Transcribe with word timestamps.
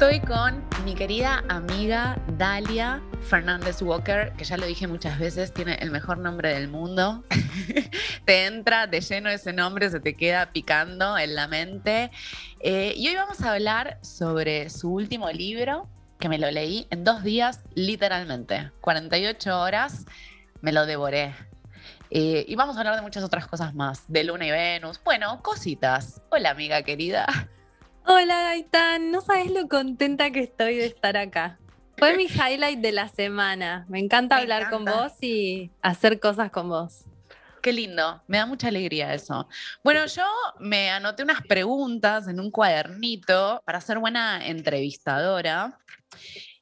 Estoy 0.00 0.20
con 0.20 0.64
mi 0.84 0.94
querida 0.94 1.42
amiga 1.48 2.16
Dalia 2.36 3.02
Fernández 3.20 3.82
Walker, 3.82 4.32
que 4.34 4.44
ya 4.44 4.56
lo 4.56 4.64
dije 4.64 4.86
muchas 4.86 5.18
veces, 5.18 5.52
tiene 5.52 5.74
el 5.80 5.90
mejor 5.90 6.18
nombre 6.18 6.54
del 6.54 6.68
mundo. 6.68 7.24
te 8.24 8.46
entra 8.46 8.86
de 8.86 9.00
lleno 9.00 9.28
ese 9.28 9.52
nombre, 9.52 9.90
se 9.90 9.98
te 9.98 10.14
queda 10.14 10.52
picando 10.52 11.18
en 11.18 11.34
la 11.34 11.48
mente. 11.48 12.12
Eh, 12.60 12.94
y 12.96 13.08
hoy 13.08 13.16
vamos 13.16 13.40
a 13.40 13.52
hablar 13.52 13.98
sobre 14.00 14.70
su 14.70 14.94
último 14.94 15.32
libro, 15.32 15.88
que 16.20 16.28
me 16.28 16.38
lo 16.38 16.48
leí 16.48 16.86
en 16.90 17.02
dos 17.02 17.24
días, 17.24 17.64
literalmente. 17.74 18.70
48 18.82 19.60
horas, 19.60 20.06
me 20.60 20.72
lo 20.72 20.86
devoré. 20.86 21.34
Eh, 22.10 22.44
y 22.46 22.54
vamos 22.54 22.76
a 22.76 22.78
hablar 22.78 22.94
de 22.94 23.02
muchas 23.02 23.24
otras 23.24 23.48
cosas 23.48 23.74
más, 23.74 24.04
de 24.06 24.22
Luna 24.22 24.46
y 24.46 24.52
Venus. 24.52 25.00
Bueno, 25.02 25.42
cositas. 25.42 26.22
Hola, 26.30 26.50
amiga 26.50 26.84
querida. 26.84 27.26
Hola 28.10 28.40
Gaitán, 28.40 29.10
no 29.10 29.20
sabes 29.20 29.50
lo 29.50 29.68
contenta 29.68 30.30
que 30.30 30.40
estoy 30.40 30.76
de 30.76 30.86
estar 30.86 31.18
acá. 31.18 31.58
Fue 31.98 32.16
mi 32.16 32.24
highlight 32.24 32.78
de 32.78 32.90
la 32.90 33.06
semana. 33.06 33.84
Me 33.90 33.98
encanta 33.98 34.36
hablar 34.36 34.70
con 34.70 34.86
vos 34.86 35.12
y 35.20 35.70
hacer 35.82 36.18
cosas 36.18 36.50
con 36.50 36.70
vos. 36.70 37.04
Qué 37.60 37.70
lindo, 37.70 38.22
me 38.26 38.38
da 38.38 38.46
mucha 38.46 38.68
alegría 38.68 39.12
eso. 39.12 39.46
Bueno, 39.84 40.06
yo 40.06 40.24
me 40.58 40.88
anoté 40.88 41.22
unas 41.22 41.42
preguntas 41.42 42.28
en 42.28 42.40
un 42.40 42.50
cuadernito 42.50 43.60
para 43.66 43.78
ser 43.82 43.98
buena 43.98 44.40
entrevistadora. 44.46 45.78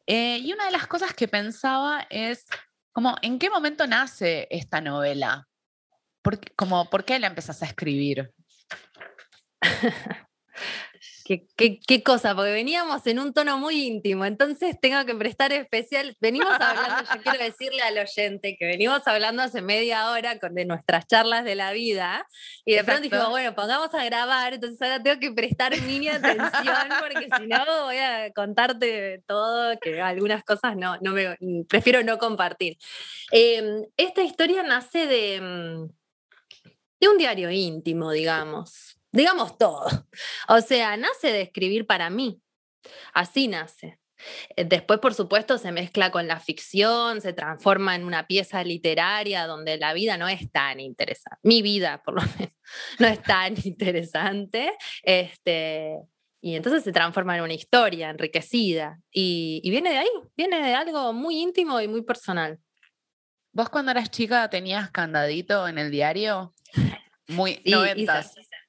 Eh, 0.05 0.39
y 0.39 0.53
una 0.53 0.65
de 0.65 0.73
las 0.73 0.89
cosas 0.89 1.15
que 1.15 1.29
pensaba 1.29 2.09
es, 2.11 2.47
como, 2.91 3.15
¿en 3.23 3.39
qué 3.39 3.51
momento 3.51 3.87
nace 3.87 4.49
esta 4.51 4.81
novela? 4.81 5.47
¿Por, 6.23 6.41
como, 6.57 6.91
¿por 6.91 7.05
qué 7.05 7.21
la 7.21 7.29
empezás 7.29 7.63
a 7.63 7.67
escribir? 7.67 8.33
¿Qué, 11.27 12.03
cosa? 12.05 12.37
Porque 12.37 12.53
veníamos 12.53 13.05
en 13.09 13.19
un 13.19 13.33
tono 13.33 13.59
muy 13.59 13.85
íntimo, 13.85 14.25
entonces 14.25 14.79
tengo 14.81 15.05
que 15.05 15.15
prestar 15.17 15.53
especial. 15.53 16.17
Venimos 16.21 16.53
hablando, 16.53 17.03
yo 17.13 17.23
quiero 17.23 17.45
decirle 17.45 17.83
al 17.83 17.99
oyente 17.99 18.57
que 18.57 18.65
venimos 18.65 19.03
hablando 19.07 19.43
hace 19.43 19.61
media 19.61 20.11
hora 20.11 20.39
con, 20.39 20.55
de 20.55 20.65
nuestras 20.65 21.07
charlas 21.09 21.45
de 21.45 21.57
la 21.57 21.73
vida 21.73 22.29
y 22.65 22.75
de 22.75 22.85
pronto 22.85 23.03
dijimos, 23.03 23.31
bueno, 23.31 23.57
pongamos 23.57 23.93
a 23.93 24.05
grabar, 24.05 24.55
entonces 24.55 24.81
ahora 24.81 25.03
tengo 25.03 25.19
que 25.19 25.33
prestar 25.33 25.81
mini 25.83 26.09
atención 26.09 26.77
porque 27.01 27.29
si 27.37 27.47
no 27.49 27.59
voy 27.85 27.97
a 27.97 28.31
contarte 28.33 29.25
todo, 29.27 29.77
que 29.81 30.01
algunas 30.01 30.45
cosas 30.45 30.77
no, 30.77 30.97
no 31.01 31.13
me, 31.13 31.37
prefiero 31.69 32.05
no 32.05 32.19
compartir. 32.19 32.79
Em, 33.33 33.85
esta 33.97 34.23
historia 34.23 34.63
nace 34.63 35.07
de, 35.07 35.41
mm, 35.41 36.71
de 37.01 37.09
un 37.09 37.19
diario 37.19 37.51
íntimo, 37.51 38.13
digamos 38.13 38.96
digamos 39.13 39.59
todo. 39.59 39.87
O 40.49 40.61
sea, 40.61 40.97
nace 40.97 41.33
de 41.33 41.43
escribir 41.43 41.87
para 41.87 42.11
mí. 42.11 42.41
Así 43.13 43.49
nace. 43.49 43.99
Eh, 44.57 44.65
después, 44.65 44.99
por 45.01 45.15
supuesto, 45.15 45.59
se 45.59 45.73
mezcla 45.73 46.11
con 46.11 46.27
la 46.27 46.41
ficción, 46.41 47.21
se 47.21 47.33
transforma 47.33 47.95
en 47.95 48.05
una 48.05 48.27
pieza 48.27 48.63
literaria 48.65 49.47
donde 49.47 49.77
la 49.77 49.93
vida 49.93 50.17
no 50.17 50.29
es 50.29 50.51
tan 50.51 50.81
interesante. 50.81 51.39
Mi 51.43 51.63
vida, 51.63 52.03
por 52.03 52.15
lo 52.15 52.23
menos, 52.39 52.57
no 52.99 53.07
es 53.07 53.23
tan 53.23 53.55
interesante. 53.65 54.73
Este, 55.03 55.99
y 56.41 56.55
entonces 56.55 56.85
se 56.85 56.93
transforma 56.93 57.37
en 57.37 57.43
una 57.43 57.55
historia 57.55 58.11
enriquecida. 58.11 59.01
Y, 59.11 59.61
viene 59.69 59.91
de 59.91 59.99
ahí, 59.99 60.11
viene 60.37 60.63
de 60.63 60.75
algo 60.75 61.13
muy 61.13 61.39
íntimo 61.39 61.81
y 61.81 61.89
muy 61.89 62.03
personal. 62.03 62.59
¿Vos 63.53 63.71
cuando 63.71 63.91
eras 63.91 64.11
chica 64.11 64.49
tenías 64.51 64.91
candadito 64.91 65.67
en 65.67 65.79
el 65.79 65.91
diario? 65.91 66.55
Muy 67.29 67.55
sí, 67.55 67.75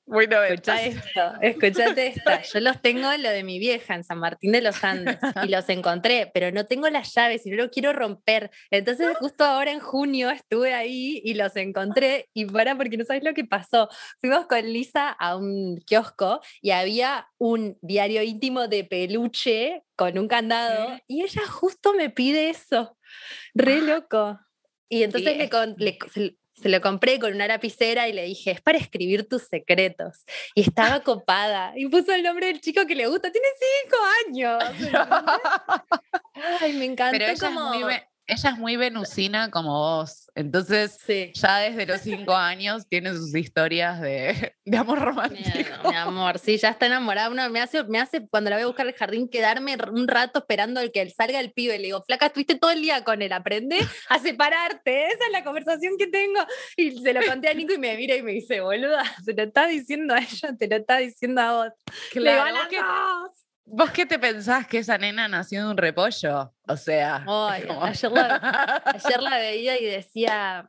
bueno, 0.08 0.42
Escucha 0.42 0.82
esto, 0.84 1.34
escuchate 1.42 2.08
esto. 2.16 2.32
Yo 2.54 2.60
los 2.62 2.82
tengo 2.82 3.12
lo 3.18 3.30
de 3.30 3.44
mi 3.44 3.60
vieja 3.60 3.94
en 3.94 4.06
San 4.06 4.20
Martín 4.20 4.54
de 4.54 4.62
los 4.62 4.82
Andes 4.82 5.18
y 5.44 5.48
los 5.50 5.68
encontré, 5.68 6.32
pero 6.34 6.50
no 6.52 6.66
tengo 6.66 6.90
las 6.90 7.14
llaves 7.14 7.46
y 7.46 7.52
no 7.52 7.58
lo 7.58 7.70
quiero 7.70 7.92
romper. 7.92 8.50
Entonces, 8.72 9.16
justo 9.20 9.44
ahora 9.44 9.72
en 9.72 9.82
junio 9.82 10.30
estuve 10.32 10.74
ahí 10.74 11.22
y 11.26 11.34
los 11.34 11.56
encontré 11.58 12.30
y 12.34 12.46
para 12.46 12.78
porque 12.78 12.96
no 12.96 13.04
sabes 13.04 13.24
lo 13.24 13.34
que 13.34 13.44
pasó. 13.44 13.90
Fuimos 14.22 14.48
con 14.48 14.62
Lisa 14.64 15.10
a 15.10 15.36
un 15.36 15.82
kiosco 15.86 16.40
y 16.62 16.72
había 16.72 17.28
un 17.38 17.78
diario 17.82 18.24
íntimo 18.24 18.70
de 18.70 18.86
peluche 18.86 19.84
con 19.98 20.18
un 20.18 20.30
candado 20.30 20.98
y 21.06 21.24
ella 21.24 21.46
justo 21.48 21.94
me 21.94 22.10
pide 22.10 22.50
eso. 22.50 22.98
Re 23.54 23.82
loco. 23.82 24.40
Y 24.88 25.04
entonces 25.04 25.36
le, 25.36 25.50
le, 25.78 26.38
se 26.60 26.70
lo 26.70 26.82
compré 26.82 27.20
con 27.20 27.34
una 27.34 27.48
lapicera 27.48 28.08
y 28.08 28.14
le 28.14 28.24
dije, 28.24 28.52
es 28.52 28.62
para 28.62 28.78
escribir 28.78 29.28
tus 29.28 29.44
secretos. 29.44 30.26
Y 30.56 30.62
estaba 30.62 31.00
copada. 31.04 31.74
Y 31.76 31.88
puso 31.88 32.14
el 32.14 32.24
nombre 32.24 32.48
del 32.48 32.62
chico 32.62 32.86
que 32.86 32.96
le 32.96 33.08
gusta. 33.08 33.32
Tiene 33.32 33.48
cinco 33.84 33.98
años. 34.28 34.64
Ay, 36.62 36.74
me 36.74 36.86
encantó 36.86 37.26
como 37.40 37.72
ella 38.28 38.50
es 38.50 38.58
muy 38.58 38.76
venusina 38.76 39.50
como 39.50 39.72
vos. 39.72 40.30
Entonces, 40.36 41.00
ya 41.34 41.60
desde 41.60 41.86
los 41.86 42.02
cinco 42.02 42.34
años 42.34 42.88
tiene 42.88 43.14
sus 43.14 43.34
historias 43.34 44.02
de, 44.02 44.54
amor 44.78 45.00
romántico. 45.00 45.90
Mi, 45.90 45.96
amor, 45.96 46.38
sí, 46.38 46.58
ya 46.58 46.70
está 46.70 46.88
enamorada. 46.88 47.30
Uno 47.30 47.50
me 47.50 47.62
hace, 47.62 47.84
me 47.86 48.00
hace, 48.00 48.28
cuando 48.28 48.50
la 48.50 48.58
voy 48.58 48.64
a 48.64 48.68
buscar 48.68 48.86
al 48.86 48.94
jardín, 48.94 49.30
quedarme 49.30 49.78
un 49.92 50.08
rato 50.08 50.40
esperando 50.40 50.82
el 50.82 50.92
que 50.92 51.10
salga 51.10 51.40
el 51.40 51.54
pibe. 51.54 51.78
Le 51.78 51.86
digo, 51.86 52.04
flaca, 52.04 52.28
estuviste 52.28 52.56
todo 52.56 52.72
el 52.72 52.82
día 52.82 53.04
con 53.06 53.22
él, 53.22 53.32
aprende 53.32 53.80
a 54.10 54.20
separarte. 54.20 55.08
Esa 55.08 55.26
es 55.26 55.32
la 55.32 55.44
conversación 55.44 55.94
que 55.98 56.08
tengo. 56.08 56.42
Y 56.76 57.00
se 57.00 57.14
lo 57.14 57.26
conté 57.26 57.48
a 57.48 57.54
Nico 57.54 57.74
y 57.74 57.78
me 57.78 57.96
mira 57.96 58.16
y 58.16 58.24
me 58.24 58.34
dice, 58.34 58.60
boluda, 58.60 59.04
se 59.24 59.34
lo 59.34 59.44
está 59.44 59.68
diciendo 59.68 60.14
a 60.14 60.20
ella, 60.20 60.56
te 60.58 60.68
lo 60.68 60.76
está 60.76 60.98
diciendo 60.98 61.42
a 61.42 61.54
vos. 61.54 61.74
Claro, 62.12 62.46
Le 62.46 62.62
¿Vos 63.70 63.92
qué 63.92 64.06
te 64.06 64.18
pensás 64.18 64.66
que 64.66 64.78
esa 64.78 64.98
nena 64.98 65.28
nació 65.28 65.66
de 65.66 65.72
un 65.72 65.78
repollo? 65.78 66.54
O 66.68 66.78
sea. 66.78 67.26
ayer, 67.86 69.22
la, 69.22 69.38
veía 69.38 69.80
y 69.80 69.86
decía, 69.86 70.66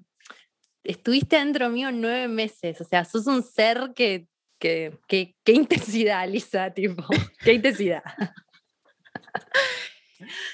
estuviste 0.82 1.36
dentro 1.36 1.68
mío 1.68 1.92
nueve 1.92 2.26
meses, 2.26 2.80
o 2.80 2.84
sea, 2.84 3.04
sos 3.04 3.28
un 3.28 3.44
ser 3.44 3.92
que, 3.94 4.26
que, 4.58 4.98
qué 5.06 5.52
intensidad, 5.52 6.28
Lisa, 6.28 6.72
tipo, 6.72 7.06
qué 7.44 7.52
intensidad. 7.52 8.02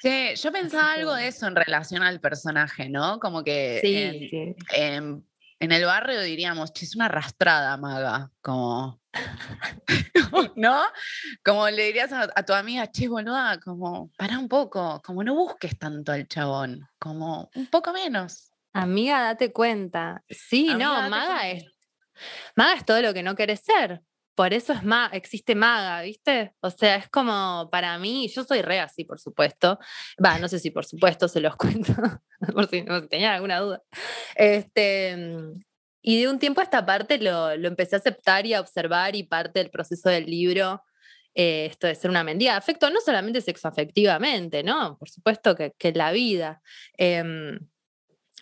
Sí, 0.02 0.34
yo 0.36 0.52
pensaba 0.52 0.92
algo 0.92 1.14
de 1.14 1.28
eso 1.28 1.46
en 1.46 1.56
relación 1.56 2.02
al 2.02 2.20
personaje, 2.20 2.90
¿no? 2.90 3.18
Como 3.20 3.42
que 3.42 3.78
sí, 3.80 4.54
en, 4.74 5.26
en, 5.60 5.72
el 5.72 5.84
barrio 5.86 6.20
diríamos, 6.20 6.72
es 6.78 6.94
una 6.94 7.06
arrastrada, 7.06 7.78
maga, 7.78 8.30
como 8.42 9.00
¿no? 10.56 10.82
Como 11.44 11.68
le 11.70 11.86
dirías 11.86 12.12
a, 12.12 12.42
tu 12.44 12.52
amiga, 12.52 12.90
che, 12.90 13.08
boluda, 13.08 13.58
como, 13.60 14.10
para 14.16 14.38
un 14.38 14.48
poco, 14.48 15.00
como 15.04 15.22
no 15.24 15.34
busques 15.34 15.78
tanto 15.78 16.12
al 16.12 16.26
chabón, 16.28 16.86
como 16.98 17.50
un 17.54 17.66
poco 17.66 17.92
menos. 17.92 18.50
Amiga, 18.72 19.22
date 19.22 19.52
cuenta. 19.52 20.24
Sí, 20.28 20.74
no, 20.74 21.08
maga 21.08 21.48
es, 21.48 21.64
maga 22.56 22.74
es 22.74 22.84
todo 22.84 23.00
lo 23.02 23.14
que 23.14 23.22
no 23.22 23.34
querés 23.34 23.60
ser. 23.60 24.02
Por 24.34 24.52
eso 24.52 24.72
es 24.72 24.82
ma 24.82 25.08
existe 25.12 25.54
maga, 25.54 26.02
¿viste? 26.02 26.54
O 26.60 26.68
sea, 26.68 26.96
es 26.96 27.08
como 27.08 27.68
para 27.70 27.96
mí, 27.98 28.28
yo 28.34 28.42
soy 28.42 28.62
re 28.62 28.80
así, 28.80 29.04
por 29.04 29.20
supuesto. 29.20 29.78
Va, 30.22 30.40
no 30.40 30.48
sé 30.48 30.58
si 30.58 30.72
por 30.72 30.84
supuesto 30.84 31.28
se 31.28 31.38
los 31.38 31.54
cuento, 31.56 31.94
por 32.52 32.68
si, 32.68 32.82
no 32.82 33.06
tenía 33.06 33.34
alguna 33.34 33.60
duda. 33.60 33.82
Este, 34.34 35.16
y 36.06 36.20
de 36.20 36.28
un 36.28 36.38
tiempo 36.38 36.60
a 36.60 36.64
esta 36.64 36.84
parte 36.84 37.16
lo, 37.18 37.56
lo, 37.56 37.66
empecé 37.66 37.96
a 37.96 37.98
aceptar 37.98 38.44
y 38.44 38.52
a 38.52 38.60
observar 38.60 39.16
y 39.16 39.22
parte 39.22 39.60
del 39.60 39.70
proceso 39.70 40.10
del 40.10 40.26
libro, 40.26 40.82
eh, 41.34 41.64
esto 41.64 41.86
de 41.86 41.94
ser 41.94 42.10
una 42.10 42.22
mendiga 42.22 42.58
afecto, 42.58 42.90
no 42.90 43.00
solamente 43.00 43.40
sexoafectivamente, 43.40 44.62
¿no? 44.62 44.98
Por 44.98 45.08
supuesto 45.08 45.56
que, 45.56 45.72
que 45.78 45.92
la 45.92 46.12
vida. 46.12 46.60
Em, 46.98 47.58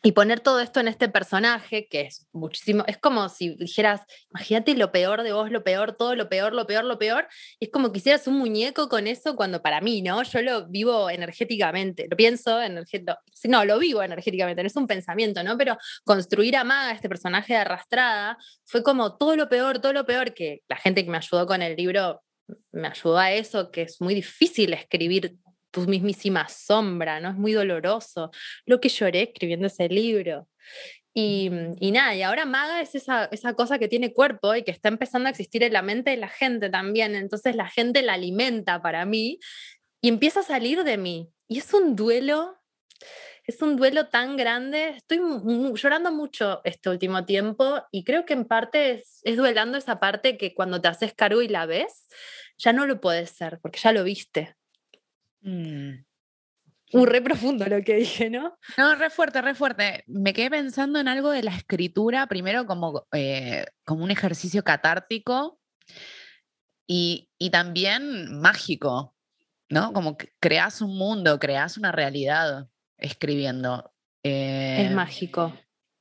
y 0.05 0.13
poner 0.13 0.41
todo 0.41 0.61
esto 0.61 0.81
en 0.81 0.89
este 0.89 1.09
personaje, 1.09 1.87
que 1.89 2.03
es 2.03 2.27
muchísimo, 2.33 2.85
es 2.89 2.99
como 2.99 3.29
si 3.29 3.55
dijeras, 3.57 4.01
imagínate 4.31 4.75
lo 4.75 4.91
peor 4.91 5.23
de 5.23 5.33
vos, 5.33 5.51
lo 5.51 5.63
peor, 5.63 5.93
todo 5.97 6.17
lo 6.17 6.29
peor, 6.29 6.53
lo 6.55 6.67
peor, 6.67 6.85
lo 6.85 6.99
peor. 6.99 7.29
es 7.61 7.71
como 7.71 7.93
que 7.93 7.99
hicieras 7.99 8.27
un 8.27 8.39
muñeco 8.39 8.89
con 8.89 9.07
eso 9.07 9.37
cuando 9.37 9.63
para 9.63 9.81
mí, 9.81 10.03
¿no? 10.03 10.23
Yo 10.25 10.43
lo 10.43 10.69
vivo 10.69 11.09
energéticamente, 11.09 12.09
lo 12.11 12.17
pienso 12.17 12.61
energéticamente, 12.61 13.23
no, 13.45 13.65
lo 13.65 13.79
vivo 13.79 14.03
energéticamente, 14.03 14.63
no 14.63 14.67
es 14.67 14.77
un 14.77 14.89
pensamiento, 14.89 15.45
¿no? 15.45 15.57
Pero 15.57 15.77
construir 16.05 16.57
a 16.57 16.65
Maga, 16.65 16.93
este 16.93 17.09
personaje 17.09 17.53
de 17.53 17.61
arrastrada, 17.61 18.39
fue 18.65 18.83
como 18.83 19.17
todo 19.17 19.37
lo 19.37 19.49
peor, 19.49 19.81
todo 19.81 19.93
lo 19.93 20.05
peor, 20.05 20.35
que 20.35 20.63
la 20.69 20.77
gente 20.77 21.05
que 21.05 21.11
me 21.11 21.19
ayudó 21.19 21.47
con 21.47 21.63
el 21.63 21.77
libro 21.77 22.23
me 22.73 22.89
ayudó 22.89 23.19
a 23.19 23.33
eso, 23.33 23.71
que 23.71 23.83
es 23.83 24.01
muy 24.01 24.15
difícil 24.15 24.73
escribir 24.73 25.37
tu 25.73 25.83
mismísima 25.89 26.49
sombra, 26.49 27.19
¿no? 27.19 27.31
Es 27.31 27.37
muy 27.37 27.53
doloroso 27.53 28.31
lo 28.67 28.81
que 28.81 28.89
lloré 28.89 29.23
escribiendo 29.23 29.67
ese 29.67 29.89
libro. 29.89 30.49
Y, 31.15 31.51
y, 31.81 31.91
nada, 31.91 32.15
y 32.15 32.23
ahora 32.23 32.47
Maga 32.47 32.81
es 32.81 32.95
esa, 32.95 33.27
esa, 33.27 33.55
cosa 33.55 33.79
que 33.79 33.89
tiene 33.89 34.15
cuerpo 34.15 34.55
y 34.55 34.63
que 34.63 34.71
está 34.71 34.89
empezando 34.89 35.27
a 35.27 35.31
existir 35.31 35.63
en 35.63 35.75
la 35.75 35.83
mente 35.83 36.11
de 36.11 36.17
la 36.17 36.29
gente 36.29 36.71
también. 36.71 37.15
Entonces 37.15 37.57
la 37.57 37.69
gente 37.69 38.03
la 38.03 38.15
alimenta 38.15 38.81
para 38.81 39.05
mí 39.05 39.39
y 40.01 40.09
empieza 40.09 40.41
a 40.41 40.45
salir 40.45 40.85
de 40.85 40.97
mí. 40.97 41.31
Y 41.49 41.59
es 41.59 41.75
un 41.75 41.97
duelo, 41.97 42.57
es 43.47 43.61
un 43.61 43.77
duelo 43.77 44.09
tan 44.09 44.37
grande. 44.37 44.91
Estoy 44.91 45.21
llorando 45.75 46.13
mucho 46.13 46.63
este 46.65 46.89
último 46.89 47.27
tiempo 47.27 47.83
y 47.91 48.05
creo 48.05 48.25
que 48.25 48.33
en 48.35 48.47
parte 48.47 48.93
es, 48.93 49.21
es 49.25 49.37
duelando 49.37 49.77
esa 49.77 50.01
parte 50.01 50.39
que 50.39 50.55
cuando 50.55 50.81
te 50.81 50.89
haces 50.89 51.13
cargo 51.13 51.43
y 51.43 51.49
la 51.49 51.67
ves, 51.67 52.07
ya 52.57 52.73
no 52.73 52.87
lo 52.87 53.01
puedes 53.01 53.31
ser 53.31 53.59
porque 53.61 53.81
ya 53.81 53.93
lo 53.93 54.05
viste 54.05 54.57
Mm. 55.43 56.05
Un 56.95 57.07
re 57.07 57.23
profundo 57.23 57.67
lo 57.67 57.83
que 57.83 57.97
dije, 57.97 58.29
¿no? 58.29 58.59
No, 58.77 58.95
re 58.97 59.09
fuerte, 59.09 59.41
re 59.41 59.55
fuerte. 59.55 60.05
Me 60.07 60.35
quedé 60.35 60.51
pensando 60.51 61.01
en 61.01 61.09
algo 61.09 61.31
de 61.31 61.43
la 61.43 61.55
escritura, 61.57 62.27
primero 62.27 62.67
como, 62.67 63.07
eh, 63.13 63.65
como 63.85 64.05
un 64.05 64.11
ejercicio 64.11 64.63
catártico 64.63 65.59
y, 66.87 67.29
también 67.51 68.41
mágico, 68.41 69.17
¿no? 69.71 69.93
Como 69.93 70.19
que 70.19 70.33
creas 70.39 70.83
un 70.83 70.97
mundo, 70.97 71.39
creas 71.39 71.79
una 71.79 71.93
realidad 71.93 72.69
escribiendo. 72.99 73.93
es 74.23 74.91
eh, 74.91 74.95
mágico. 74.95 75.55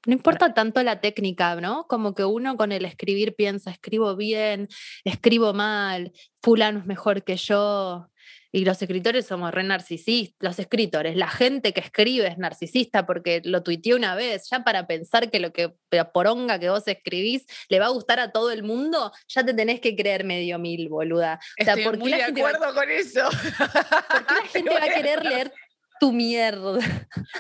No 0.06 0.14
importa 0.14 0.54
tanto 0.54 0.82
la 0.84 1.00
técnica, 1.00 1.56
¿no? 1.62 1.86
Como 1.88 2.16
que 2.16 2.26
uno 2.26 2.58
con 2.58 2.72
el 2.72 2.86
escribir 2.86 3.36
piensa, 3.36 3.72
escribo 3.72 4.16
bien, 4.16 4.68
escribo 5.06 5.54
mal, 5.54 6.12
fulano 6.42 6.80
es 6.80 6.86
mejor 6.86 7.24
que 7.24 7.38
yo, 7.38 8.11
y 8.52 8.66
los 8.66 8.82
escritores 8.82 9.26
somos 9.26 9.54
re 9.54 9.64
narcisistas, 9.64 10.36
los 10.42 10.60
escritores, 10.60 11.16
la 11.16 11.30
gente 11.30 11.74
que 11.74 11.80
escribe 11.80 12.28
es 12.28 12.38
narcisista 12.38 13.06
porque 13.06 13.42
lo 13.46 13.64
tuiteé 13.64 13.96
una 13.96 14.16
vez, 14.16 14.50
ya 14.50 14.64
para 14.64 14.88
pensar 14.88 15.30
que 15.30 15.40
lo 15.40 15.54
que 15.54 15.74
la 15.90 16.12
poronga 16.12 16.60
que 16.60 16.70
vos 16.70 16.88
escribís 16.88 17.46
le 17.70 17.80
va 17.80 17.86
a 17.86 17.90
gustar 17.90 18.20
a 18.20 18.32
todo 18.32 18.52
el 18.52 18.64
mundo, 18.64 19.12
ya 19.28 19.46
te 19.46 19.54
tenés 19.54 19.80
que 19.80 19.96
creer 19.96 20.26
medio 20.26 20.60
mil, 20.60 20.90
boluda. 20.90 21.40
O 21.60 21.64
sea, 21.64 21.76
Estoy 21.76 21.98
muy 21.98 22.12
de 22.12 22.24
acuerdo 22.24 22.74
con 22.74 22.90
eso. 22.90 23.30
¿Por 23.30 24.26
qué 24.26 24.34
la 24.34 24.48
gente 24.52 24.74
va 24.74 24.84
a 24.84 24.94
querer 24.94 25.26
leer 25.26 25.54
tu 26.00 26.12
mierda? 26.12 26.80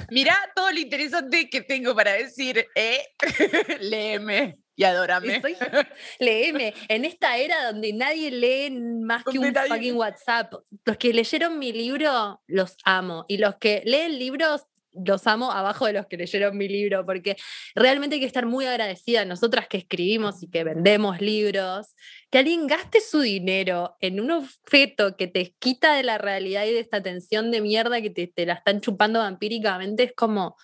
Mirá 0.10 0.38
todo 0.56 0.72
lo 0.72 0.80
interesante 0.80 1.50
que 1.50 1.62
tengo 1.62 1.94
para 1.94 2.14
decir, 2.14 2.66
¿eh? 2.76 3.06
Léeme 3.82 4.61
y 4.76 4.84
adórame. 4.84 5.42
léeme. 6.20 6.74
En 6.88 7.06
esta 7.06 7.38
era 7.38 7.72
donde 7.72 7.94
nadie 7.94 8.32
lee 8.32 8.72
más 8.72 9.24
que 9.24 9.40
un 9.40 9.54
fucking 9.54 9.96
WhatsApp. 9.96 10.54
Los 10.86 10.98
que 10.98 11.14
leyeron 11.14 11.60
mi 11.60 11.72
libro, 11.74 12.42
los 12.48 12.78
amo. 12.84 13.26
Y 13.28 13.38
los 13.38 13.56
que 13.58 13.82
leen 13.86 14.18
libros, 14.18 14.66
los 14.94 15.28
amo 15.28 15.52
abajo 15.52 15.86
de 15.86 15.94
los 15.94 16.06
que 16.08 16.18
leyeron 16.18 16.58
mi 16.58 16.68
libro, 16.68 17.06
porque 17.06 17.38
realmente 17.76 18.16
hay 18.16 18.20
que 18.20 18.28
estar 18.28 18.46
muy 18.46 18.66
agradecida, 18.66 19.24
nosotras 19.26 19.68
que 19.68 19.78
escribimos 19.78 20.44
y 20.44 20.50
que 20.50 20.64
vendemos 20.64 21.22
libros, 21.22 21.96
que 22.30 22.40
alguien 22.40 22.68
gaste 22.68 23.00
su 23.00 23.22
dinero 23.22 23.96
en 24.02 24.20
un 24.20 24.32
objeto 24.32 25.16
que 25.16 25.28
te 25.28 25.56
quita 25.60 25.96
de 25.96 26.04
la 26.04 26.18
realidad 26.18 26.66
y 26.66 26.74
de 26.74 26.80
esta 26.80 27.02
tensión 27.02 27.52
de 27.52 27.62
mierda 27.62 28.02
que 28.02 28.10
te, 28.10 28.28
te 28.28 28.46
la 28.46 28.54
están 28.54 28.82
chupando 28.82 29.20
vampíricamente, 29.20 30.04
es 30.04 30.14
como, 30.14 30.58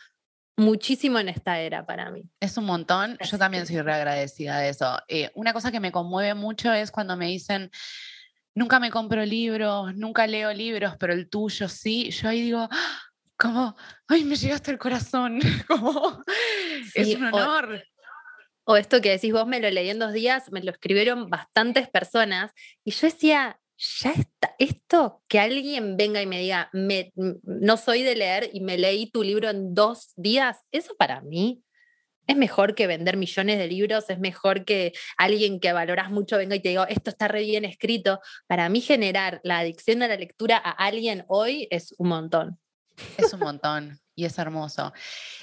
muchísimo 0.58 1.20
en 1.20 1.30
esta 1.30 1.60
era 1.60 1.86
para 1.86 2.12
mí. 2.12 2.24
Es 2.40 2.58
un 2.58 2.66
montón. 2.66 3.18
Yo 3.22 3.38
también 3.38 3.66
soy 3.66 3.82
reagradecida 3.82 4.60
de 4.60 4.70
eso. 4.70 5.00
Eh, 5.08 5.32
una 5.36 5.54
cosa 5.54 5.72
que 5.72 5.80
me 5.80 5.92
conmueve 5.92 6.34
mucho 6.34 6.74
es 6.74 6.92
cuando 6.92 7.16
me 7.16 7.28
dicen, 7.28 7.72
nunca 8.56 8.80
me 8.80 8.92
compro 8.92 9.24
libros, 9.24 9.96
nunca 9.96 10.28
leo 10.28 10.52
libros, 10.52 10.96
pero 11.00 11.14
el 11.14 11.30
tuyo 11.30 11.70
sí. 11.70 12.10
Yo 12.10 12.28
ahí 12.28 12.42
digo, 12.42 12.68
¡Ah! 12.70 13.02
como, 13.38 13.76
ay, 14.08 14.24
me 14.24 14.36
llegaste 14.36 14.72
al 14.72 14.80
corazón. 14.80 15.40
como, 15.68 16.24
es 16.94 17.16
un 17.16 17.26
honor. 17.26 17.84
O, 18.66 18.74
o 18.74 18.78
esto 18.78 19.00
que 19.00 19.12
decís 19.12 19.32
vos, 19.32 19.48
me 19.48 19.60
lo 19.60 19.70
leí 19.70 19.90
en 19.90 20.00
dos 20.00 20.12
días, 20.12 20.52
me 20.52 20.62
lo 20.62 20.72
escribieron 20.72 21.30
bastantes 21.30 21.88
personas 21.88 22.52
y 22.84 22.92
yo 22.92 23.08
decía, 23.08 23.60
ya 23.78 24.12
está, 24.12 24.56
esto 24.58 25.24
que 25.28 25.40
alguien 25.40 25.98
venga 25.98 26.22
y 26.22 26.26
me 26.26 26.40
diga, 26.40 26.70
me, 26.74 27.14
no 27.16 27.78
soy 27.78 28.04
de 28.04 28.16
leer 28.16 28.50
y 28.54 28.62
me 28.62 28.78
leí 28.78 29.10
tu 29.12 29.24
libro 29.24 29.50
en 29.50 29.74
dos 29.74 30.14
días, 30.16 30.58
eso 30.72 30.96
para 30.98 31.22
mí 31.22 31.64
es 32.28 32.36
mejor 32.36 32.76
que 32.76 32.88
vender 32.88 33.16
millones 33.18 33.58
de 33.58 33.68
libros, 33.68 34.10
es 34.10 34.20
mejor 34.20 34.66
que 34.66 34.94
alguien 35.18 35.60
que 35.60 35.72
valoras 35.74 36.12
mucho 36.12 36.38
venga 36.38 36.56
y 36.56 36.60
te 36.60 36.70
diga, 36.70 36.84
esto 36.86 37.10
está 37.10 37.30
re 37.30 37.44
bien 37.44 37.64
escrito. 37.64 38.20
Para 38.48 38.68
mí 38.68 38.82
generar 38.82 39.40
la 39.44 39.60
adicción 39.60 40.04
a 40.04 40.10
la 40.10 40.18
lectura 40.18 40.58
a 40.58 40.72
alguien 40.72 41.24
hoy 41.30 41.68
es 41.72 41.96
un 41.98 42.10
montón. 42.10 42.60
Es 43.18 43.32
un 43.32 43.40
montón 43.40 44.02
y 44.14 44.26
es 44.26 44.38
hermoso. 44.40 44.92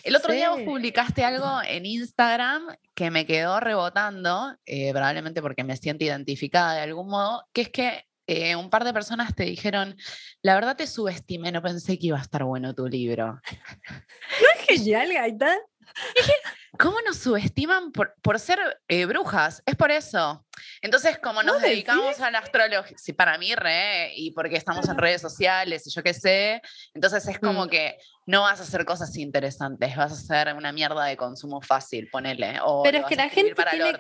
El 0.03 0.17
otro 0.17 0.35
día 0.35 0.51
vos 0.51 0.61
publicaste 0.63 1.25
algo 1.25 1.63
en 1.67 1.87
Instagram 1.87 2.77
que 2.95 3.11
me 3.11 3.25
quedó 3.25 3.61
rebotando, 3.61 4.57
eh, 4.67 4.91
probablemente 4.91 5.41
porque 5.41 5.63
me 5.63 5.77
siento 5.77 6.05
identificada 6.05 6.75
de 6.75 6.81
algún 6.81 7.09
modo, 7.09 7.47
que 7.53 7.63
es 7.63 7.69
que 7.71 8.05
eh, 8.27 8.57
un 8.57 8.71
par 8.71 8.85
de 8.85 8.93
personas 8.93 9.35
te 9.35 9.45
dijeron, 9.45 9.97
la 10.43 10.55
verdad 10.55 10.77
te 10.77 10.87
subestimé, 10.87 11.53
no 11.53 11.63
pensé 11.63 11.99
que 11.99 12.09
iba 12.09 12.19
a 12.19 12.23
estar 12.23 12.45
bueno 12.45 12.75
tu 12.75 12.87
libro. 12.87 13.27
¿No 13.27 14.49
es 14.59 14.67
genial, 14.67 15.13
Gaita? 15.13 15.57
¿Cómo 16.79 17.01
nos 17.03 17.19
subestiman 17.19 17.93
por, 17.93 18.15
por 18.21 18.41
ser 18.41 18.59
eh, 18.89 19.05
brujas? 19.05 19.63
Es 19.65 19.77
por 19.77 19.91
eso. 19.91 20.45
Entonces, 20.81 21.19
como 21.19 21.43
nos 21.43 21.63
dedicamos 21.63 22.21
a 22.21 22.31
la 22.31 22.39
astrología, 22.39 22.97
sí, 22.97 23.13
para 23.13 23.39
mí 23.39 23.55
re, 23.55 24.13
y 24.17 24.33
porque 24.33 24.57
estamos 24.57 24.89
en 24.89 24.99
redes 24.99 25.21
sociales 25.21 25.87
y 25.87 25.91
yo 25.91 26.03
qué 26.03 26.15
sé, 26.15 26.63
entonces 26.93 27.27
es 27.29 27.39
como 27.39 27.67
mm. 27.67 27.69
que 27.69 27.99
no 28.27 28.43
vas 28.43 28.61
a 28.61 28.65
hacer 28.65 28.85
cosas 28.85 29.17
interesantes, 29.17 29.97
vas 29.97 30.13
a 30.13 30.15
hacer 30.15 30.55
una 30.55 30.73
mierda 30.73 31.05
de 31.05 31.17
consumo 31.17 31.61
fácil, 31.61 32.09
ponele. 32.11 32.59
O 32.63 32.83
Pero 32.83 32.99
es 32.99 33.05
que 33.07 33.17
la 33.17 33.29
gente 33.29 33.55
para 33.55 33.71
tiene, 33.71 33.93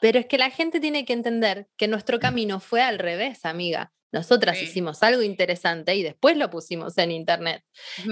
pero 0.00 0.18
es 0.18 0.26
que 0.26 0.38
la 0.38 0.50
gente 0.50 0.80
tiene 0.80 1.04
que 1.04 1.12
entender 1.12 1.68
que 1.76 1.88
nuestro 1.88 2.18
camino 2.18 2.60
fue 2.60 2.82
al 2.82 2.98
revés, 2.98 3.44
amiga. 3.44 3.92
Nosotras 4.10 4.60
hicimos 4.62 5.02
algo 5.02 5.22
interesante 5.22 5.94
y 5.94 6.02
después 6.02 6.36
lo 6.36 6.48
pusimos 6.48 6.96
en 6.96 7.10
internet. 7.10 7.62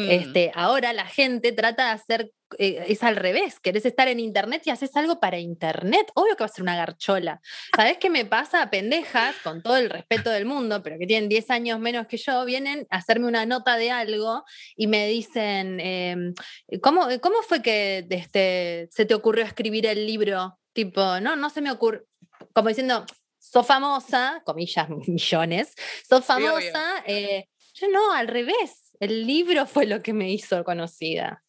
este, 0.09 0.53
ahora 0.55 0.93
la 0.93 1.07
gente 1.07 1.53
trata 1.53 1.87
de 1.87 1.91
hacer, 1.93 2.33
eh, 2.59 2.85
es 2.89 3.03
al 3.03 3.17
revés, 3.17 3.61
querés 3.61 3.87
estar 3.87 4.07
en 4.07 4.21
internet 4.21 4.63
y 4.67 4.71
haces 4.71 4.95
algo 4.95 5.21
para 5.21 5.39
internet. 5.39 6.11
Obvio 6.15 6.37
que 6.37 6.45
va 6.45 6.47
a 6.47 6.53
ser 6.53 6.63
una 6.63 6.77
garchola. 6.77 7.41
¿Sabes 7.75 7.97
qué 7.97 8.11
me 8.11 8.27
pasa? 8.27 8.69
Pendejas, 8.69 9.37
con 9.43 9.63
todo 9.63 9.79
el 9.79 9.89
respeto 9.89 10.29
del 10.29 10.45
mundo, 10.45 10.83
pero 10.83 10.99
que 10.99 11.07
tienen 11.07 11.31
10 11.31 11.51
años 11.51 11.81
menos 11.81 12.07
que 12.07 12.19
yo, 12.19 12.45
vienen 12.45 12.87
a 12.91 12.99
hacerme 12.99 13.27
una 13.27 13.47
nota 13.47 13.79
de 13.79 13.91
algo 13.91 14.45
y 14.77 14.89
me 14.89 15.07
dicen, 15.09 15.81
em, 15.81 16.35
¿cómo, 16.83 17.09
¿cómo 17.23 17.41
fue 17.41 17.63
que 17.63 18.07
este, 18.11 18.89
se 18.91 19.07
te 19.07 19.15
ocurrió 19.15 19.45
escribir 19.45 19.87
el 19.87 20.07
libro? 20.07 20.59
Tipo, 20.77 21.21
no, 21.21 21.37
no 21.37 21.49
se 21.49 21.63
me 21.63 21.71
ocurre, 21.71 22.05
como 22.53 22.69
diciendo, 22.69 23.07
sos 23.39 23.67
famosa, 23.67 24.43
comillas, 24.45 24.87
millones, 25.09 25.75
sos 26.07 26.23
famosa, 26.23 27.03
eh, 27.07 27.49
yo 27.73 27.89
no, 27.89 28.13
al 28.13 28.29
revés, 28.29 28.95
el 29.01 29.27
libro 29.27 29.65
fue 29.65 29.87
lo 29.87 30.03
que 30.03 30.13
me 30.13 30.31
hizo 30.31 30.63
conocida. 30.65 31.43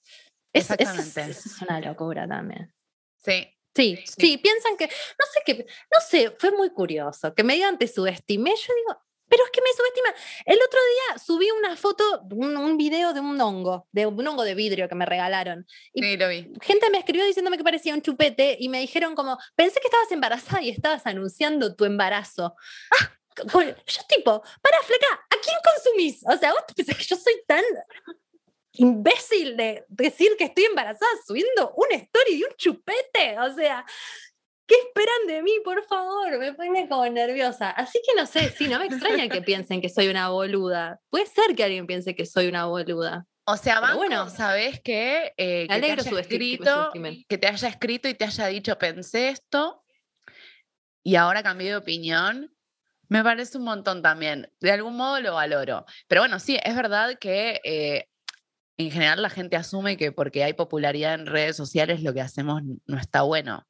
Exactamente. 0.54 1.22
Es, 1.30 1.46
es, 1.46 1.62
una 1.62 1.82
locura 1.82 2.26
también. 2.26 2.74
Sí. 3.18 3.54
Sí, 3.76 4.00
sí, 4.06 4.38
piensan 4.40 4.76
que, 4.76 4.86
no 4.86 5.26
sé 5.32 5.42
qué, 5.46 5.66
no 5.94 6.00
sé, 6.00 6.34
fue 6.40 6.50
muy 6.50 6.72
curioso, 6.72 7.36
que 7.36 7.44
me 7.44 7.54
digan 7.54 7.78
te 7.78 7.88
subestimé, 7.88 8.50
yo 8.56 8.74
digo, 8.74 9.00
pero 9.30 9.44
es 9.44 9.52
que 9.52 9.62
me 9.62 9.70
subestima. 9.76 10.14
El 10.46 10.60
otro 10.66 10.80
día 10.80 11.20
subí 11.20 11.50
una 11.52 11.76
foto, 11.76 12.04
un, 12.32 12.78
video 12.78 13.14
de 13.14 13.20
un 13.20 13.40
hongo, 13.40 13.88
de 13.92 14.06
un 14.06 14.28
hongo 14.28 14.44
de 14.44 14.56
vidrio 14.56 14.88
que 14.88 14.96
me 14.96 15.06
regalaron. 15.06 15.66
Y 15.94 16.02
sí, 16.02 16.18
lo 16.18 16.30
vi. 16.30 16.52
Gente 16.62 16.90
me 16.90 17.00
escribió 17.00 17.26
diciéndome 17.26 17.58
que 17.58 17.64
parecía 17.64 17.94
un 17.94 18.02
chupete 18.02 18.58
y 18.60 18.70
me 18.70 18.80
dijeron 18.80 19.16
como, 19.16 19.38
pensé 19.56 19.80
que 19.80 19.88
estabas 19.88 20.12
embarazada 20.12 20.62
y 20.62 20.70
estabas 20.70 21.06
anunciando 21.06 21.76
tu 21.76 21.86
embarazo. 21.86 22.56
Ah. 23.00 23.14
Yo 23.54 24.02
tipo, 24.10 24.42
para 24.64 24.82
fleca, 24.82 25.08
¿a 25.14 25.36
quién 25.44 25.56
consumís? 25.64 26.24
O 26.28 26.36
sea, 26.40 26.54
vos 26.54 26.64
pensás 26.76 26.98
que 26.98 27.04
yo 27.04 27.16
soy 27.16 27.36
tan 27.46 27.64
imbécil 28.74 29.56
de 29.58 29.86
decir 29.90 30.36
que 30.38 30.46
estoy 30.46 30.66
embarazada 30.66 31.12
subiendo 31.26 31.72
una 31.76 31.96
story 31.96 32.40
de 32.40 32.46
un 32.46 32.56
chupete. 32.58 33.40
O 33.40 33.54
sea, 33.54 33.86
¿Qué 34.68 34.76
esperan 34.76 35.28
de 35.28 35.42
mí, 35.44 35.54
por 35.64 35.82
favor? 35.86 36.38
Me 36.38 36.54
pone 36.54 36.90
como 36.90 37.08
nerviosa. 37.08 37.70
Así 37.70 38.02
que 38.06 38.14
no 38.20 38.26
sé, 38.26 38.50
sí, 38.50 38.68
no 38.68 38.78
me 38.80 38.86
extraña 38.86 39.30
que 39.30 39.42
piensen 39.42 39.80
que 39.82 39.88
soy 39.88 40.10
una 40.10 40.30
boluda. 40.30 41.00
Puede 41.10 41.26
ser 41.26 41.56
que 41.56 41.64
alguien 41.64 41.88
piense 41.88 42.16
que 42.16 42.26
soy 42.26 42.48
una 42.48 42.66
boluda. 42.66 43.26
O 43.46 43.56
sea, 43.56 43.96
bueno, 43.96 44.30
¿sabes 44.30 44.82
qué? 44.84 45.34
Eh, 45.38 45.68
que, 45.70 45.80
te 45.80 45.92
haya 45.92 46.20
escrito, 46.20 46.92
que, 47.30 47.38
te 47.38 47.48
haya 47.48 47.70
escrito 47.70 48.10
y 48.10 48.14
te 48.14 48.26
haya 48.26 48.48
dicho, 48.48 48.78
pensé 48.78 49.30
esto 49.30 49.86
y 51.02 51.16
ahora 51.16 51.44
cambié 51.44 51.70
de 51.70 51.78
opinión. 51.78 52.54
Me 53.08 53.24
parece 53.24 53.58
un 53.58 53.64
montón 53.64 54.02
también. 54.02 54.52
De 54.60 54.72
algún 54.72 54.98
modo 54.98 55.22
lo 55.22 55.36
valoro. 55.36 55.86
Pero 56.10 56.22
bueno, 56.22 56.40
sí, 56.40 56.60
es 56.62 56.76
verdad 56.76 57.18
que 57.18 57.62
eh, 57.64 58.10
en 58.76 58.92
general 58.92 59.22
la 59.22 59.30
gente 59.30 59.56
asume 59.56 59.96
que 59.96 60.12
porque 60.12 60.44
hay 60.44 60.52
popularidad 60.52 61.14
en 61.14 61.26
redes 61.26 61.56
sociales 61.56 62.04
lo 62.04 62.14
que 62.14 62.20
hacemos 62.20 62.64
no 62.86 62.98
está 62.98 63.22
bueno 63.22 63.66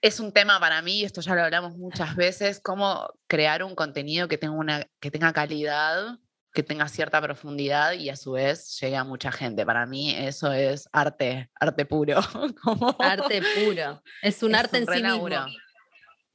es 0.00 0.20
un 0.20 0.32
tema 0.32 0.60
para 0.60 0.80
mí, 0.82 1.04
esto 1.04 1.20
ya 1.20 1.34
lo 1.34 1.42
hablamos 1.42 1.76
muchas 1.76 2.14
veces, 2.14 2.60
cómo 2.60 3.08
crear 3.26 3.62
un 3.64 3.74
contenido 3.74 4.28
que 4.28 4.38
tenga, 4.38 4.54
una, 4.54 4.86
que 5.00 5.10
tenga 5.10 5.32
calidad, 5.32 6.18
que 6.52 6.62
tenga 6.62 6.88
cierta 6.88 7.20
profundidad 7.20 7.92
y 7.92 8.08
a 8.08 8.16
su 8.16 8.32
vez 8.32 8.78
llegue 8.80 8.96
a 8.96 9.04
mucha 9.04 9.32
gente. 9.32 9.66
Para 9.66 9.86
mí 9.86 10.14
eso 10.14 10.52
es 10.52 10.88
arte, 10.92 11.50
arte 11.54 11.84
puro. 11.84 12.18
Arte 12.98 13.42
puro. 13.56 14.02
Es 14.22 14.42
un 14.42 14.54
arte 14.54 14.78
en 14.78 14.86
sí 14.86 15.02
mismo. 15.02 15.46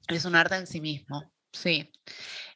Es 0.08 0.25
un 0.25 0.36
arte 0.36 0.55
en 0.55 0.67
sí 0.67 0.82
mismo, 0.82 1.32
sí. 1.51 1.91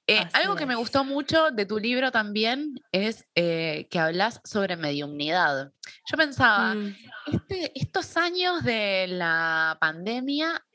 Eh, 0.09 0.25
algo 0.31 0.55
que 0.55 0.65
me 0.65 0.75
gustó 0.75 1.03
mucho 1.03 1.51
de 1.51 1.65
tu 1.65 1.79
libro 1.79 2.11
también 2.11 2.75
es 2.93 3.25
eh, 3.35 3.87
que 3.91 3.99
hablas 3.99 4.39
sobre 4.45 4.77
mediumnidad. 4.77 5.73
Yo 6.09 6.17
pensaba, 6.17 6.75
mm. 6.75 6.95
este, 7.33 7.71
estos 7.75 8.15
años 8.15 8.63
de 8.63 9.07
la 9.09 9.77
pandemia 9.81 10.65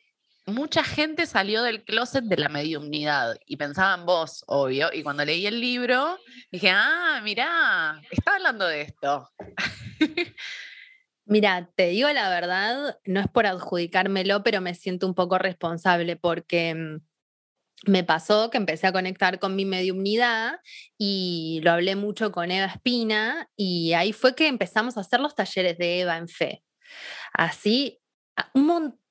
mucha 0.47 0.83
gente 0.83 1.27
salió 1.27 1.63
del 1.63 1.85
closet 1.85 2.25
de 2.25 2.37
la 2.37 2.49
mediumnidad 2.49 3.39
y 3.47 3.57
pensaba 3.57 3.95
en 3.95 4.07
vos, 4.07 4.45
obvio. 4.47 4.91
Y 4.93 5.03
cuando 5.03 5.25
leí 5.25 5.47
el 5.47 5.61
libro, 5.61 6.19
dije, 6.51 6.71
ah, 6.71 7.21
mirá, 7.23 8.01
está 8.11 8.35
hablando 8.35 8.67
de 8.67 8.83
esto. 8.83 9.31
Mira, 11.25 11.71
te 11.77 11.87
digo 11.89 12.09
la 12.11 12.29
verdad, 12.29 12.99
no 13.05 13.21
es 13.21 13.29
por 13.29 13.47
adjudicármelo, 13.47 14.43
pero 14.43 14.61
me 14.61 14.75
siento 14.75 15.07
un 15.07 15.15
poco 15.15 15.39
responsable 15.39 16.17
porque 16.17 16.75
mm, 16.75 17.91
me 17.91 18.05
pasó 18.05 18.51
que 18.51 18.59
empecé 18.59 18.89
a 18.89 18.93
conectar 18.93 19.39
con 19.39 19.55
mi 19.55 19.65
mediumnidad 19.65 20.61
y 20.99 21.61
lo 21.63 21.73
hablé 21.73 21.95
mucho 21.95 22.33
con 22.33 22.51
Eva 22.51 22.67
Espina 22.67 23.49
y 23.57 23.93
ahí 23.93 24.13
fue 24.13 24.35
que 24.35 24.49
empezamos 24.49 24.97
a 24.97 25.01
hacer 25.01 25.21
los 25.21 25.35
talleres 25.35 25.79
de 25.79 26.01
Eva 26.01 26.17
en 26.17 26.29
fe. 26.29 26.65
Así, 27.33 28.01
un 28.55 28.67
montón 28.67 29.02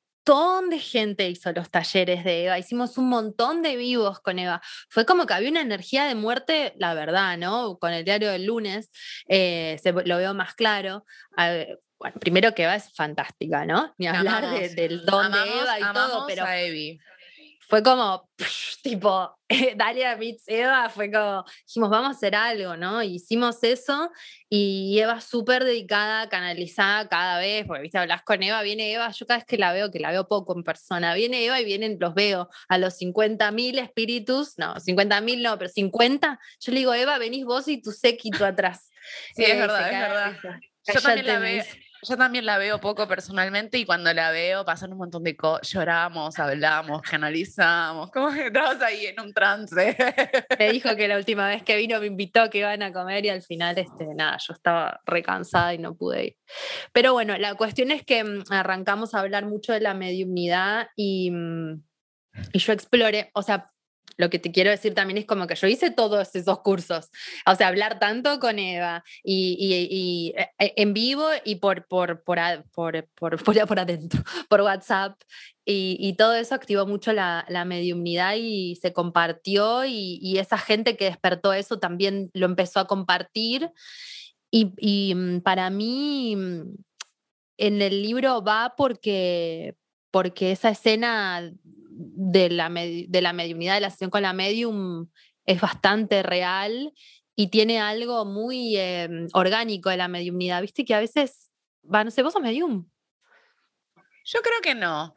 de 0.70 0.80
gente 0.80 1.28
hizo 1.30 1.52
los 1.52 1.70
talleres 1.70 2.24
de 2.24 2.46
Eva, 2.46 2.60
hicimos 2.60 2.98
un 2.98 3.10
montón 3.10 3.62
de 3.62 3.76
vivos 3.76 4.20
con 4.20 4.40
Eva. 4.40 4.62
Fue 4.90 5.06
como 5.06 5.26
que 5.26 5.34
había 5.34 5.50
una 5.50 5.62
energía 5.62 6.06
de 6.06 6.16
muerte, 6.16 6.74
la 6.78 6.94
verdad, 6.94 7.38
¿no? 7.38 7.78
Con 7.80 7.92
el 7.92 8.06
diario 8.06 8.32
del 8.32 8.46
lunes 8.46 8.90
eh, 9.28 9.80
se, 9.82 9.92
lo 9.92 10.18
veo 10.18 10.34
más 10.34 10.54
claro. 10.54 11.06
bueno, 11.36 12.20
primero 12.20 12.54
que 12.54 12.64
Eva 12.64 12.76
es 12.76 12.94
fantástica, 12.96 13.66
¿no? 13.66 13.94
Ni 13.98 14.08
hablar 14.08 14.50
del 14.50 15.06
don 15.06 15.32
de 15.32 15.40
Eva 15.40 15.80
y 15.80 15.94
todo, 15.94 16.26
pero 16.28 16.46
fue 17.72 17.84
como, 17.84 18.30
tipo, 18.84 19.34
Dalia 19.78 20.18
meets 20.18 20.44
Eva, 20.48 20.90
fue 20.90 21.10
como, 21.10 21.46
dijimos, 21.66 21.90
vamos 21.90 22.10
a 22.10 22.12
hacer 22.18 22.36
algo, 22.36 22.76
¿no? 22.76 23.02
hicimos 23.02 23.64
eso 23.64 24.12
y 24.50 25.00
Eva 25.00 25.22
súper 25.22 25.64
dedicada, 25.64 26.28
canalizada 26.28 27.08
cada 27.08 27.40
vez, 27.40 27.66
porque, 27.66 27.84
viste, 27.84 27.98
hablas 27.98 28.24
con 28.24 28.44
Eva, 28.44 28.62
viene 28.62 28.92
Eva, 28.92 29.10
yo 29.12 29.26
cada 29.26 29.38
vez 29.38 29.46
que 29.46 29.58
la 29.58 29.72
veo, 29.72 29.90
que 29.90 30.02
la 30.02 30.12
veo 30.12 30.28
poco 30.28 30.54
en 30.54 30.66
persona, 30.66 31.14
viene 31.14 31.46
Eva 31.46 31.62
y 31.62 31.64
vienen, 31.64 31.96
los 31.98 32.14
veo 32.14 32.50
a 32.68 32.78
los 32.78 33.00
50.000 33.00 33.80
espíritus, 33.80 34.58
no, 34.58 34.76
50.000 34.76 35.42
no, 35.42 35.58
pero 35.58 35.70
50, 35.70 36.40
yo 36.60 36.72
le 36.74 36.80
digo, 36.80 36.94
Eva, 36.94 37.20
venís 37.20 37.46
vos 37.46 37.70
y 37.70 37.82
tu 37.82 37.94
séquito 37.94 38.46
atrás. 38.46 38.90
Sí, 39.34 39.44
es 39.44 39.52
eh, 39.52 39.56
verdad, 39.56 39.86
es 39.86 40.42
verdad. 40.42 40.60
Yo 40.94 41.02
también 41.02 41.28
la 41.28 41.40
veo. 41.40 41.64
Yo 42.08 42.18
también 42.18 42.46
la 42.46 42.58
veo 42.58 42.80
poco 42.80 43.08
personalmente 43.08 43.78
y 43.78 43.86
cuando 43.86 44.12
la 44.14 44.32
veo 44.32 44.66
pasan 44.66 44.92
un 44.92 44.98
montón 44.98 45.24
de 45.24 45.36
cosas, 45.36 45.70
lloramos, 45.70 46.40
hablamos, 46.40 47.02
canalizamos, 47.04 48.10
como 48.12 48.32
que 48.32 48.48
estabas 48.48 48.82
ahí 48.82 49.06
en 49.06 49.20
un 49.20 49.34
trance. 49.34 49.96
Me 50.58 50.72
dijo 50.72 50.96
que 50.96 51.08
la 51.08 51.18
última 51.18 51.48
vez 51.48 51.62
que 51.62 51.78
vino 51.78 52.00
me 52.00 52.08
invitó 52.08 52.50
que 52.50 52.60
iban 52.60 52.82
a 52.82 52.92
comer 52.92 53.26
y 53.26 53.30
al 53.30 53.44
final, 53.44 53.78
este, 53.78 54.08
nada, 54.16 54.38
yo 54.38 54.54
estaba 54.54 55.00
recansada 55.06 55.74
y 55.76 55.78
no 55.78 55.96
pude 55.96 56.26
ir. 56.26 56.38
Pero 56.92 57.14
bueno, 57.14 57.38
la 57.38 57.54
cuestión 57.54 57.92
es 57.92 58.04
que 58.04 58.24
mm, 58.24 58.44
arrancamos 58.50 59.14
a 59.14 59.20
hablar 59.20 59.46
mucho 59.46 59.72
de 59.72 59.82
la 59.82 59.94
mediumnidad 59.94 60.88
y, 60.96 61.30
mm, 61.30 61.84
y 62.54 62.60
yo 62.60 62.74
exploré, 62.74 63.30
o 63.34 63.44
sea, 63.44 63.72
lo 64.18 64.30
que 64.30 64.40
te 64.40 64.52
quiero 64.52 64.70
decir 64.70 64.94
también 64.94 65.18
es 65.18 65.26
como 65.26 65.48
que 65.48 65.56
yo 65.56 65.68
hice 65.68 65.92
todos 65.92 66.36
esos 66.36 66.60
cursos, 66.60 67.10
o 67.46 67.56
sea, 67.56 67.68
hablar 67.68 68.00
tanto 68.00 68.40
con 68.40 68.60
Eva 68.60 69.04
y, 69.24 70.34
eh, 70.36 70.48
eh, 70.60 70.74
en 70.76 70.94
vivo 70.94 71.28
y 71.44 71.56
por, 71.56 71.88
por, 71.88 72.24
por, 72.24 72.66
por, 72.74 73.08
por, 73.68 73.80
adentro, 73.80 74.24
por 74.50 74.62
WhatsApp. 74.62 75.20
Y, 75.64 76.16
todo 76.18 76.34
eso 76.36 76.54
activó 76.54 76.86
mucho 76.86 77.14
la, 77.14 77.46
la 77.48 77.64
mediumnidad 77.64 78.34
y 78.36 78.76
se 78.82 78.92
compartió 78.92 79.86
y, 79.86 80.38
esa 80.38 80.58
gente 80.58 80.98
que 80.98 81.06
despertó 81.06 81.54
eso 81.54 81.80
también 81.80 82.30
lo 82.34 82.46
empezó 82.46 82.80
a 82.80 82.88
compartir. 82.88 83.72
Y, 84.52 85.14
mm, 85.16 85.42
para 85.42 85.70
mí 85.70 86.36
mm, 86.36 86.76
en 87.58 87.82
el 87.82 88.02
libro 88.02 88.44
va 88.44 88.74
porque, 88.76 89.76
porque 90.12 90.52
esa 90.52 90.70
escena 90.70 91.54
de 91.94 92.50
la, 92.50 92.70
de 92.70 93.22
la 93.22 93.34
mediunidad, 93.34 93.76
de 93.76 93.82
la 93.82 93.90
sesión 93.90 94.10
con 94.10 94.22
la 94.22 94.34
medium, 94.34 95.08
es 95.46 95.60
bastante 95.60 96.24
real 96.24 96.94
y 97.36 97.48
tiene 97.48 97.80
algo 97.80 98.26
muy 98.26 98.78
em, 98.78 99.28
orgánico 99.34 99.90
de 99.90 99.98
la 99.98 100.08
mediumnidad. 100.08 100.62
Viste 100.62 100.86
que 100.86 100.94
a 100.94 101.00
veces, 101.00 101.50
va, 101.84 102.04
no 102.04 102.12
sé, 102.12 102.24
vos 102.24 102.34
sos 102.34 102.42
medium. 102.42 102.88
Yo 104.26 104.42
creo 104.42 104.62
que 104.62 104.76
no, 104.76 105.16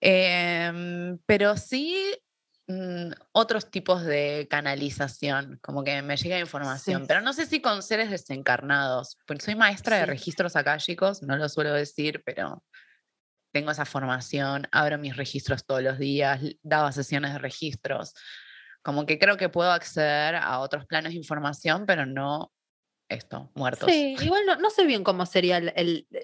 em, 0.00 1.18
pero 1.26 1.56
sí 1.56 1.96
mm, 2.66 3.10
otros 3.32 3.70
tipos 3.70 4.02
de 4.04 4.46
canalización, 4.50 5.58
como 5.62 5.84
que 5.84 6.00
me 6.02 6.16
llega 6.16 6.38
información, 6.40 7.04
pero 7.06 7.20
no 7.20 7.32
sé 7.32 7.46
si 7.46 7.60
con 7.60 7.82
seres 7.82 8.10
desencarnados, 8.10 9.18
porque 9.26 9.44
soy 9.44 9.54
maestra 9.54 9.98
de 9.98 10.06
registros 10.06 10.56
akáshicos, 10.56 11.22
no 11.22 11.36
lo 11.36 11.48
suelo 11.48 11.72
decir, 11.74 12.22
pero 12.24 12.64
tengo 13.56 13.70
esa 13.70 13.86
formación, 13.86 14.68
abro 14.70 14.98
mis 14.98 15.16
registros 15.16 15.64
todos 15.64 15.82
los 15.82 15.98
días, 15.98 16.42
daba 16.62 16.92
sesiones 16.92 17.32
de 17.32 17.38
registros. 17.38 18.12
Como 18.82 19.06
que 19.06 19.18
creo 19.18 19.38
que 19.38 19.48
puedo 19.48 19.72
acceder 19.72 20.36
a 20.36 20.58
otros 20.58 20.84
planos 20.84 21.12
de 21.12 21.16
información, 21.16 21.86
pero 21.86 22.04
no 22.04 22.52
esto, 23.08 23.50
muertos. 23.54 23.90
Sí, 23.90 24.14
igual 24.20 24.42
no, 24.60 24.68
sé 24.68 24.84
bien 24.84 25.02
cómo 25.02 25.24
sería 25.24 25.58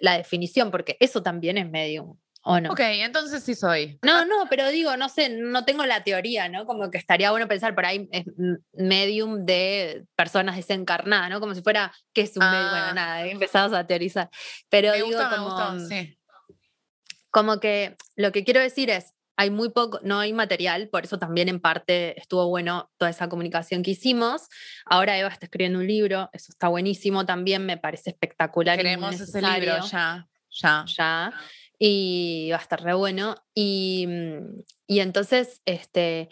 la 0.02 0.18
definición, 0.18 0.70
porque 0.70 0.98
eso 1.00 1.22
también 1.22 1.56
es 1.56 1.70
medium. 1.70 2.18
¿O 2.44 2.60
no? 2.60 2.72
Ok, 2.72 2.80
entonces 2.80 3.42
sí 3.42 3.54
soy. 3.54 3.98
No, 4.02 4.26
no, 4.26 4.46
pero 4.50 4.68
digo, 4.68 4.94
no 4.98 5.08
sé, 5.08 5.30
no 5.30 5.64
tengo 5.64 5.86
la 5.86 6.04
teoría, 6.04 6.50
¿no? 6.50 6.66
Como 6.66 6.90
que 6.90 6.98
estaría 6.98 7.30
bueno 7.30 7.48
pensar 7.48 7.74
por 7.74 7.86
ahí 7.86 8.10
es 8.12 8.26
medium 8.74 9.46
de 9.46 10.04
personas 10.16 10.56
desencarnadas, 10.56 11.30
¿no? 11.30 11.40
Como 11.40 11.54
si 11.54 11.62
fuera, 11.62 11.94
¿qué 12.12 12.22
es 12.22 12.36
un 12.36 12.44
medium? 12.44 12.70
Bueno, 12.70 12.86
ah. 12.88 12.94
nada, 12.94 13.26
empezamos 13.26 13.72
a 13.72 13.86
teorizar. 13.86 14.28
Pero 14.68 14.92
digo, 14.92 15.18
como, 15.30 15.78
sí 15.78 16.18
como 17.32 17.58
que 17.58 17.96
lo 18.14 18.30
que 18.30 18.44
quiero 18.44 18.60
decir 18.60 18.90
es, 18.90 19.14
hay 19.36 19.50
muy 19.50 19.70
poco, 19.70 19.98
no 20.02 20.20
hay 20.20 20.32
material, 20.32 20.88
por 20.88 21.04
eso 21.04 21.18
también 21.18 21.48
en 21.48 21.58
parte 21.58 22.18
estuvo 22.20 22.48
bueno 22.48 22.92
toda 22.98 23.10
esa 23.10 23.28
comunicación 23.28 23.82
que 23.82 23.92
hicimos. 23.92 24.48
Ahora 24.84 25.18
Eva 25.18 25.30
está 25.30 25.46
escribiendo 25.46 25.78
un 25.78 25.86
libro, 25.86 26.28
eso 26.32 26.52
está 26.52 26.68
buenísimo 26.68 27.24
también, 27.24 27.64
me 27.64 27.78
parece 27.78 28.10
espectacular. 28.10 28.76
Queremos 28.76 29.18
ese 29.18 29.40
libro 29.40 29.84
ya, 29.90 30.28
ya. 30.50 30.84
Ya. 30.86 31.32
Y 31.78 32.50
va 32.52 32.58
a 32.58 32.60
estar 32.60 32.82
re 32.82 32.94
bueno. 32.94 33.34
Y, 33.54 34.06
y 34.86 35.00
entonces, 35.00 35.62
este, 35.64 36.28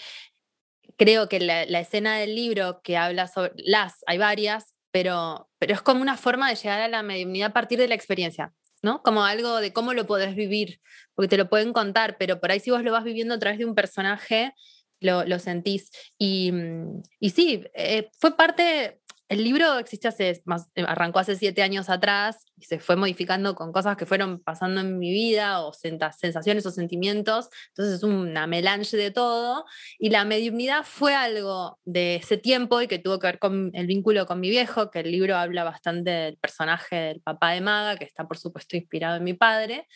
creo 0.96 1.28
que 1.28 1.40
la, 1.40 1.64
la, 1.64 1.80
escena 1.80 2.18
del 2.18 2.36
libro 2.36 2.82
que 2.82 2.98
habla 2.98 3.26
sobre 3.26 3.52
las, 3.56 4.04
hay 4.06 4.18
varias, 4.18 4.74
pero, 4.92 5.50
pero 5.58 5.72
es 5.74 5.80
como 5.80 6.02
una 6.02 6.18
forma 6.18 6.50
de 6.50 6.56
llegar 6.56 6.82
a 6.82 6.88
la 6.88 7.02
mediunidad 7.02 7.50
a 7.50 7.52
partir 7.54 7.78
de 7.78 7.88
la 7.88 7.94
experiencia. 7.94 8.52
¿No? 8.82 9.02
Como 9.02 9.24
algo 9.24 9.60
de 9.60 9.72
cómo 9.72 9.94
lo 9.94 10.06
podés 10.06 10.34
vivir, 10.34 10.80
porque 11.14 11.28
te 11.28 11.36
lo 11.36 11.48
pueden 11.48 11.72
contar, 11.72 12.16
pero 12.18 12.40
por 12.40 12.50
ahí 12.50 12.60
si 12.60 12.70
vos 12.70 12.82
lo 12.82 12.92
vas 12.92 13.04
viviendo 13.04 13.34
a 13.34 13.38
través 13.38 13.58
de 13.58 13.64
un 13.66 13.74
personaje, 13.74 14.54
lo, 15.00 15.24
lo 15.24 15.38
sentís. 15.38 15.90
Y, 16.18 16.52
mm, 16.52 17.02
y 17.20 17.30
sí, 17.30 17.64
eh, 17.74 18.10
fue 18.18 18.36
parte, 18.36 18.99
el 19.30 19.44
libro 19.44 19.78
existe 19.78 20.08
hace 20.08 20.42
eh, 20.74 20.84
arrancó 20.88 21.20
hace 21.20 21.36
siete 21.36 21.62
años 21.62 21.88
atrás 21.88 22.44
y 22.56 22.64
se 22.64 22.80
fue 22.80 22.96
modificando 22.96 23.54
con 23.54 23.70
cosas 23.70 23.96
que 23.96 24.04
fueron 24.04 24.40
pasando 24.40 24.80
en 24.80 24.98
mi 24.98 25.12
vida 25.12 25.60
o 25.64 25.72
sensaciones 25.72 26.66
o 26.66 26.72
sentimientos. 26.72 27.48
Entonces 27.68 27.94
es 27.94 28.02
una 28.02 28.48
melange 28.48 28.96
de 28.96 29.12
todo. 29.12 29.66
Y 30.00 30.10
la 30.10 30.24
mediunidad 30.24 30.82
fue 30.84 31.14
algo 31.14 31.78
de 31.84 32.16
ese 32.16 32.38
tiempo 32.38 32.82
y 32.82 32.88
que 32.88 32.98
tuvo 32.98 33.20
que 33.20 33.28
ver 33.28 33.38
con 33.38 33.70
el 33.72 33.86
vínculo 33.86 34.26
con 34.26 34.40
mi 34.40 34.50
viejo, 34.50 34.90
que 34.90 34.98
el 34.98 35.12
libro 35.12 35.36
habla 35.36 35.62
bastante 35.62 36.10
del 36.10 36.36
personaje 36.36 36.96
del 36.96 37.20
papá 37.20 37.52
de 37.52 37.60
Maga, 37.60 37.96
que 37.96 38.04
está 38.04 38.26
por 38.26 38.36
supuesto 38.36 38.76
inspirado 38.76 39.16
en 39.16 39.24
mi 39.24 39.34
padre. 39.34 39.86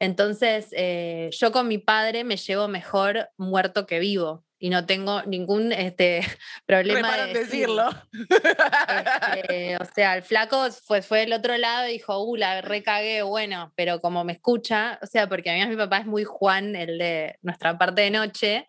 Entonces, 0.00 0.66
eh, 0.72 1.30
yo 1.30 1.52
con 1.52 1.68
mi 1.68 1.78
padre 1.78 2.24
me 2.24 2.36
llevo 2.36 2.66
mejor 2.66 3.28
muerto 3.36 3.86
que 3.86 4.00
vivo 4.00 4.44
y 4.62 4.70
no 4.70 4.86
tengo 4.86 5.22
ningún 5.24 5.72
este, 5.72 6.20
problema 6.66 7.16
de 7.16 7.34
decirlo. 7.34 7.90
Este, 9.34 9.76
o 9.76 9.84
sea, 9.92 10.16
el 10.16 10.22
flaco 10.22 10.70
fue, 10.70 11.02
fue 11.02 11.20
del 11.20 11.32
otro 11.32 11.58
lado 11.58 11.88
y 11.88 11.94
dijo, 11.94 12.22
uh, 12.22 12.36
la 12.36 12.60
recagué, 12.60 13.22
bueno, 13.22 13.72
pero 13.74 14.00
como 14.00 14.22
me 14.22 14.34
escucha, 14.34 15.00
o 15.02 15.06
sea, 15.06 15.28
porque 15.28 15.50
a 15.50 15.54
mí 15.54 15.66
mi 15.66 15.76
papá 15.76 15.98
es 15.98 16.06
muy 16.06 16.22
Juan, 16.22 16.76
el 16.76 16.96
de 16.98 17.40
nuestra 17.42 17.76
parte 17.76 18.02
de 18.02 18.12
noche, 18.12 18.68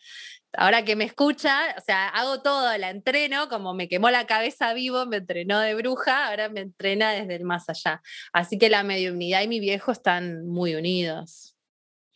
ahora 0.54 0.84
que 0.84 0.96
me 0.96 1.04
escucha, 1.04 1.76
o 1.78 1.82
sea, 1.82 2.08
hago 2.08 2.42
todo, 2.42 2.76
la 2.80 2.90
entreno, 2.90 3.48
como 3.48 3.76
me 3.76 3.88
quemó 3.88 4.10
la 4.10 4.26
cabeza 4.26 4.74
vivo, 4.74 5.06
me 5.06 5.18
entrenó 5.18 5.60
de 5.60 5.76
bruja, 5.76 6.30
ahora 6.30 6.50
me 6.50 6.62
entrena 6.62 7.12
desde 7.12 7.36
el 7.36 7.44
más 7.44 7.70
allá. 7.70 8.02
Así 8.34 8.58
que 8.58 8.72
la 8.72 8.82
mediunidad 8.82 9.44
y 9.44 9.48
mi 9.48 9.60
viejo 9.60 9.92
están 9.92 10.48
muy 10.48 10.74
unidos. 10.74 11.56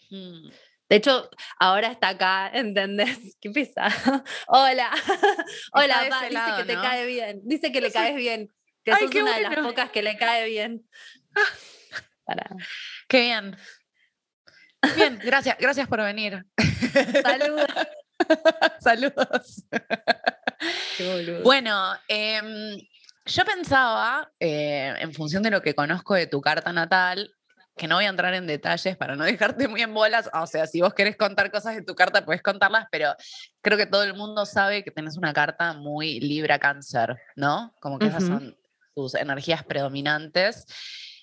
Hmm. 0.10 0.50
De 0.90 0.96
hecho, 0.96 1.30
ahora 1.60 1.92
está 1.92 2.10
acá, 2.10 2.50
¿entendés? 2.54 3.38
¿Qué 3.42 3.50
pesa? 3.52 3.88
Hola, 4.48 4.92
hola, 5.74 6.08
pa, 6.10 6.30
dice 6.30 6.52
que 6.58 6.64
te 6.64 6.74
cae 6.76 7.06
bien, 7.06 7.42
dice 7.44 7.72
que 7.72 7.82
le 7.82 7.92
caes 7.92 8.16
bien, 8.16 8.54
que 8.84 8.96
sos 8.96 9.14
una 9.14 9.36
de 9.36 9.42
las 9.42 9.56
pocas 9.56 9.92
que 9.92 10.02
le 10.02 10.18
cae 10.18 10.48
bien. 10.48 10.88
Qué 13.08 13.22
bien. 13.22 13.56
Bien, 14.96 15.18
gracias, 15.24 15.58
gracias 15.58 15.88
por 15.88 16.02
venir. 16.02 16.46
Saludos. 17.24 17.68
Saludos. 18.80 19.64
bueno, 21.44 21.94
em, 22.10 22.78
yo 23.26 23.46
pensaba, 23.46 24.30
eh, 24.40 24.94
en 25.00 25.14
función 25.14 25.42
de 25.42 25.52
lo 25.52 25.62
que 25.62 25.74
conozco 25.74 26.16
de 26.16 26.28
tu 26.28 26.42
carta 26.42 26.74
natal, 26.74 27.37
que 27.78 27.88
no 27.88 27.96
voy 27.96 28.06
a 28.06 28.10
entrar 28.10 28.34
en 28.34 28.48
detalles 28.48 28.98
para 28.98 29.16
no 29.16 29.24
dejarte 29.26 29.68
muy 29.68 29.82
en 29.82 29.94
bolas. 29.94 30.30
O 30.34 30.48
sea, 30.48 30.68
si 30.68 30.82
vos 30.82 30.94
querés 30.94 31.16
contar 31.16 31.52
cosas 31.52 31.76
de 31.76 31.84
tu 31.84 31.96
carta, 31.96 32.26
puedes 32.26 32.42
contarlas, 32.42 32.88
pero 32.92 33.16
creo 33.62 33.78
que 33.78 33.86
todo 33.86 34.04
el 34.04 34.14
mundo 34.14 34.46
sabe 34.46 34.84
que 34.84 34.92
tenés 34.92 35.18
una 35.18 35.34
carta 35.34 35.74
muy 35.74 36.20
Libra 36.20 36.60
Cáncer, 36.60 37.18
¿no? 37.36 37.74
Como 37.80 38.00
que 38.00 38.08
esas 38.08 38.26
son 38.26 38.58
tus 38.94 39.16
energías 39.16 39.64
predominantes. 39.64 40.66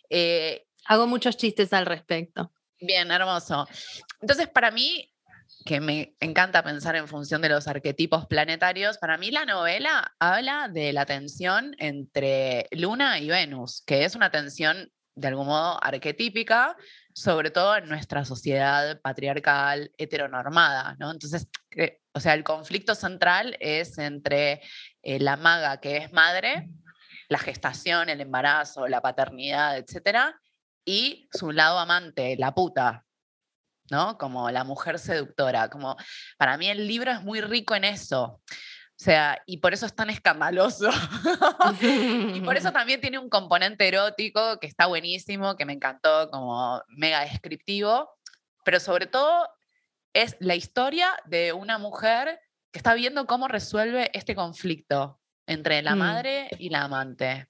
Eh, 0.08 0.64
Hago 0.86 1.06
muchos 1.06 1.36
chistes 1.36 1.72
al 1.72 1.86
respecto. 1.86 2.52
Bien, 2.80 3.10
hermoso. 3.10 3.66
Entonces, 4.20 4.48
para 4.48 4.70
mí, 4.70 5.10
que 5.64 5.80
me 5.80 6.14
encanta 6.20 6.62
pensar 6.62 6.96
en 6.96 7.08
función 7.08 7.40
de 7.40 7.48
los 7.48 7.66
arquetipos 7.68 8.26
planetarios, 8.26 8.98
para 8.98 9.16
mí 9.16 9.30
la 9.30 9.46
novela 9.46 10.14
habla 10.18 10.68
de 10.68 10.92
la 10.92 11.06
tensión 11.06 11.74
entre 11.78 12.68
Luna 12.72 13.18
y 13.18 13.28
Venus, 13.28 13.82
que 13.86 14.04
es 14.04 14.14
una 14.14 14.30
tensión 14.30 14.92
de 15.14 15.28
algún 15.28 15.46
modo 15.46 15.82
arquetípica, 15.82 16.76
sobre 17.12 17.50
todo 17.50 17.76
en 17.76 17.88
nuestra 17.88 18.24
sociedad 18.24 19.00
patriarcal 19.00 19.92
heteronormada, 19.96 20.96
¿no? 20.98 21.12
Entonces, 21.12 21.48
o 22.12 22.20
sea, 22.20 22.34
el 22.34 22.44
conflicto 22.44 22.94
central 22.94 23.56
es 23.60 23.98
entre 23.98 24.60
eh, 25.02 25.20
la 25.20 25.36
maga 25.36 25.80
que 25.80 25.98
es 25.98 26.12
madre, 26.12 26.68
la 27.28 27.38
gestación, 27.38 28.08
el 28.08 28.20
embarazo, 28.20 28.88
la 28.88 29.00
paternidad, 29.00 29.78
etcétera, 29.78 30.40
y 30.84 31.28
su 31.32 31.52
lado 31.52 31.78
amante, 31.78 32.36
la 32.36 32.54
puta, 32.54 33.04
¿no? 33.90 34.18
Como 34.18 34.50
la 34.50 34.64
mujer 34.64 34.98
seductora, 34.98 35.68
como 35.68 35.96
para 36.36 36.56
mí 36.56 36.68
el 36.68 36.86
libro 36.86 37.10
es 37.10 37.22
muy 37.22 37.40
rico 37.40 37.74
en 37.74 37.84
eso. 37.84 38.40
O 38.96 39.04
sea, 39.04 39.42
y 39.46 39.56
por 39.58 39.74
eso 39.74 39.86
es 39.86 39.94
tan 39.94 40.08
escandaloso. 40.08 40.88
y 42.34 42.40
por 42.40 42.56
eso 42.56 42.72
también 42.72 43.00
tiene 43.00 43.18
un 43.18 43.28
componente 43.28 43.88
erótico 43.88 44.58
que 44.60 44.68
está 44.68 44.86
buenísimo, 44.86 45.56
que 45.56 45.64
me 45.64 45.72
encantó, 45.72 46.30
como 46.30 46.80
mega 46.88 47.22
descriptivo, 47.22 48.08
pero 48.64 48.78
sobre 48.78 49.06
todo 49.06 49.48
es 50.12 50.36
la 50.38 50.54
historia 50.54 51.08
de 51.26 51.52
una 51.52 51.78
mujer 51.78 52.40
que 52.70 52.78
está 52.78 52.94
viendo 52.94 53.26
cómo 53.26 53.48
resuelve 53.48 54.10
este 54.14 54.36
conflicto 54.36 55.20
entre 55.46 55.82
la 55.82 55.96
mm. 55.96 55.98
madre 55.98 56.48
y 56.58 56.70
la 56.70 56.84
amante. 56.84 57.48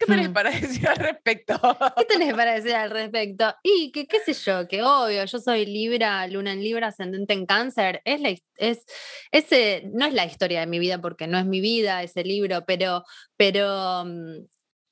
¿Qué 0.00 0.06
tenés 0.06 0.30
mm. 0.30 0.32
para 0.32 0.50
decir 0.60 0.88
al 0.88 0.96
respecto? 0.96 1.60
¿Qué 1.98 2.04
tenés 2.06 2.32
para 2.32 2.54
decir 2.54 2.72
al 2.72 2.90
respecto? 2.90 3.54
Y 3.62 3.92
que, 3.92 4.06
qué 4.06 4.18
sé 4.20 4.32
yo, 4.32 4.66
que 4.66 4.82
obvio, 4.82 5.22
yo 5.26 5.38
soy 5.38 5.66
Libra, 5.66 6.26
Luna 6.26 6.54
en 6.54 6.62
Libra, 6.62 6.86
ascendente 6.86 7.34
en 7.34 7.44
Cáncer. 7.44 8.00
Es, 8.06 8.20
la, 8.22 8.34
es 8.56 8.84
ese, 9.30 9.82
no 9.92 10.06
es 10.06 10.14
la 10.14 10.24
historia 10.24 10.60
de 10.60 10.66
mi 10.66 10.78
vida 10.78 11.02
porque 11.02 11.26
no 11.26 11.38
es 11.38 11.44
mi 11.44 11.60
vida 11.60 12.02
ese 12.02 12.24
libro, 12.24 12.64
pero, 12.66 13.04
pero 13.36 14.04
mm, 14.06 14.46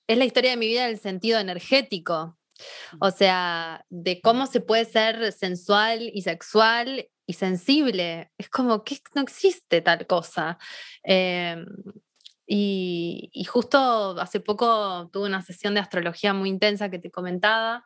es 0.09 0.19
la 0.19 0.25
historia 0.27 0.51
de 0.51 0.57
mi 0.59 0.67
vida 0.67 0.85
en 0.85 0.91
el 0.91 1.01
sentido 1.01 1.41
energético. 1.41 2.37
Mm. 2.93 2.97
O 3.01 3.11
sea, 3.11 3.87
de 3.89 4.21
cómo 4.21 4.47
se 4.47 4.61
puede 4.61 4.85
ser 4.85 5.33
sensual 5.33 6.11
y 6.13 6.21
sexual 6.21 7.09
y 7.25 7.33
sensible. 7.33 8.31
Es 8.37 8.51
como 8.51 8.85
que 8.85 8.99
no 9.15 9.23
existe 9.23 9.81
tal 9.81 10.07
cosa. 10.07 10.59
Eh, 11.03 11.65
y, 12.51 13.45
justo 13.45 14.19
hace 14.19 14.41
poco 14.41 15.11
tuve 15.13 15.27
una 15.27 15.43
sesión 15.43 15.75
de 15.75 15.81
astrología 15.81 16.33
muy 16.33 16.49
intensa 16.49 16.91
que 16.91 16.99
te 16.99 17.11
comentaba. 17.11 17.85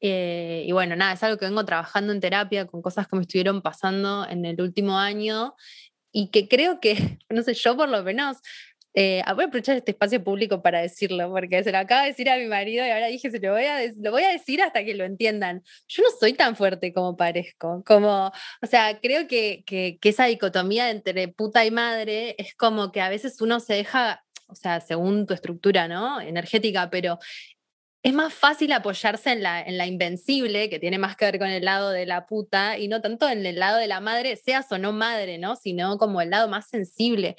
Eh, 0.00 0.64
y 0.66 0.72
bueno, 0.72 0.96
nada, 0.96 1.14
es 1.14 1.22
algo 1.22 1.38
que 1.38 1.46
vengo 1.46 1.64
trabajando 1.64 2.12
en 2.12 2.20
terapia 2.20 2.66
con 2.66 2.82
cosas 2.82 3.08
que 3.08 3.16
me 3.16 3.22
estuvieron 3.22 3.62
pasando 3.62 4.26
en 4.28 4.44
el 4.44 4.60
último 4.60 4.98
año 4.98 5.54
y 6.12 6.30
que 6.30 6.48
creo 6.48 6.80
que, 6.80 7.18
no 7.30 7.42
sé, 7.42 7.54
yo 7.54 7.76
por 7.76 7.88
lo 7.88 8.02
menos 8.02 8.38
eh, 8.94 9.22
voy 9.34 9.44
a 9.44 9.46
aprovechar 9.46 9.76
este 9.76 9.92
espacio 9.92 10.22
público 10.22 10.62
para 10.62 10.80
decirlo, 10.80 11.30
porque 11.30 11.64
se 11.64 11.72
lo 11.72 11.78
acaba 11.78 12.02
de 12.02 12.08
decir 12.08 12.28
a 12.28 12.36
mi 12.36 12.46
marido 12.46 12.84
y 12.84 12.90
ahora 12.90 13.06
dije, 13.06 13.30
se 13.30 13.38
lo 13.38 13.52
voy 13.52 13.64
a, 13.64 13.78
lo 14.00 14.10
voy 14.10 14.22
a 14.22 14.28
decir 14.28 14.62
hasta 14.62 14.84
que 14.84 14.94
lo 14.94 15.04
entiendan. 15.04 15.62
Yo 15.88 16.02
no 16.02 16.10
soy 16.18 16.34
tan 16.34 16.56
fuerte 16.56 16.92
como 16.92 17.16
parezco, 17.16 17.82
como, 17.86 18.26
o 18.26 18.66
sea, 18.66 19.00
creo 19.00 19.26
que, 19.26 19.64
que, 19.66 19.98
que 20.00 20.08
esa 20.10 20.26
dicotomía 20.26 20.90
entre 20.90 21.28
puta 21.28 21.64
y 21.64 21.70
madre 21.70 22.34
es 22.38 22.54
como 22.54 22.92
que 22.92 23.00
a 23.00 23.08
veces 23.08 23.40
uno 23.40 23.60
se 23.60 23.74
deja, 23.74 24.24
o 24.46 24.54
sea, 24.54 24.80
según 24.80 25.26
tu 25.26 25.34
estructura, 25.34 25.88
¿no? 25.88 26.20
Energética, 26.20 26.90
pero 26.90 27.18
es 28.04 28.12
más 28.12 28.34
fácil 28.34 28.72
apoyarse 28.72 29.30
en 29.30 29.44
la, 29.44 29.62
en 29.62 29.78
la 29.78 29.86
invencible, 29.86 30.68
que 30.68 30.80
tiene 30.80 30.98
más 30.98 31.16
que 31.16 31.24
ver 31.24 31.38
con 31.38 31.48
el 31.48 31.64
lado 31.64 31.90
de 31.90 32.04
la 32.04 32.26
puta, 32.26 32.76
y 32.76 32.88
no 32.88 33.00
tanto 33.00 33.28
en 33.28 33.46
el 33.46 33.60
lado 33.60 33.78
de 33.78 33.86
la 33.86 34.00
madre, 34.00 34.34
seas 34.36 34.70
o 34.72 34.78
no 34.78 34.92
madre, 34.92 35.38
¿no? 35.38 35.54
Sino 35.54 35.98
como 35.98 36.20
el 36.20 36.30
lado 36.30 36.48
más 36.48 36.68
sensible 36.68 37.36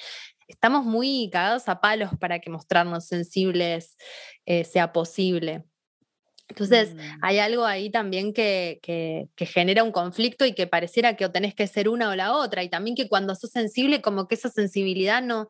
estamos 0.53 0.85
muy 0.85 1.29
cagados 1.31 1.67
a 1.67 1.81
palos 1.81 2.11
para 2.19 2.39
que 2.39 2.49
mostrarnos 2.49 3.05
sensibles 3.05 3.97
eh, 4.45 4.63
sea 4.63 4.93
posible. 4.93 5.65
Entonces, 6.49 6.93
mm. 6.93 6.99
hay 7.21 7.39
algo 7.39 7.65
ahí 7.65 7.89
también 7.89 8.33
que, 8.33 8.79
que, 8.81 9.45
genera 9.45 9.83
un 9.83 9.91
conflicto 9.91 10.45
y 10.45 10.53
que 10.53 10.67
pareciera 10.67 11.15
que 11.15 11.25
o 11.25 11.31
tenés 11.31 11.55
que 11.55 11.67
ser 11.67 11.89
una 11.89 12.09
o 12.09 12.15
la 12.15 12.33
otra, 12.33 12.63
y 12.63 12.69
también 12.69 12.95
que 12.95 13.07
cuando 13.09 13.33
sos 13.35 13.51
sensible, 13.51 14.01
como 14.01 14.27
que 14.27 14.35
esa 14.35 14.49
sensibilidad 14.49 15.21
no, 15.23 15.49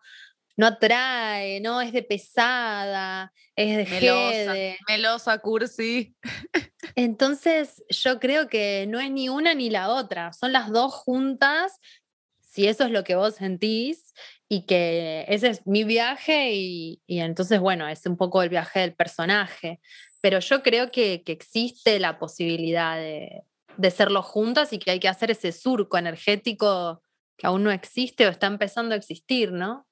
no 0.55 0.67
atrae, 0.67 1.59
no 1.61 1.81
es 1.81 1.91
de 1.91 2.03
pesada, 2.03 3.33
es 3.55 3.77
de 3.77 3.85
melosa, 3.85 4.53
melosa, 4.87 5.37
cursi. 5.39 6.15
Entonces, 6.95 7.83
yo 7.89 8.19
creo 8.19 8.47
que 8.47 8.85
no 8.87 8.99
es 8.99 9.11
ni 9.11 9.29
una 9.29 9.53
ni 9.55 9.69
la 9.69 9.89
otra, 9.89 10.31
son 10.33 10.53
las 10.53 10.71
dos 10.71 10.93
juntas. 10.93 11.79
Si 12.41 12.67
eso 12.67 12.83
es 12.85 12.91
lo 12.91 13.03
que 13.03 13.15
vos 13.15 13.35
sentís, 13.35 14.13
y 14.53 14.67
que 14.67 15.25
ese 15.29 15.47
es 15.47 15.65
mi 15.65 15.83
viaje 15.83 16.51
y, 16.53 17.01
entonces, 17.07 17.59
bueno, 17.59 17.87
es 17.87 18.05
un 18.05 18.17
poco 18.17 18.43
el 18.43 18.49
viaje 18.49 18.81
del 18.81 18.93
personaje, 18.93 19.79
pero 20.21 20.37
yo 20.37 20.61
creo 20.61 20.91
que, 20.91 21.23
existe 21.25 21.99
la 21.99 22.19
posibilidad 22.19 22.95
de, 22.95 23.45
de 23.77 23.89
serlo 23.89 24.21
juntas 24.21 24.71
y 24.71 24.77
que 24.77 24.91
hay 24.91 24.99
que 24.99 25.07
hacer 25.07 25.31
ese 25.31 25.51
surco 25.51 25.97
energético 25.97 27.01
que 27.35 27.47
aún 27.47 27.63
no 27.63 27.71
existe 27.71 28.27
o 28.27 28.29
está 28.29 28.45
empezando 28.45 28.93
a 28.93 28.97
existir, 28.99 29.51
¿no? 29.51 29.87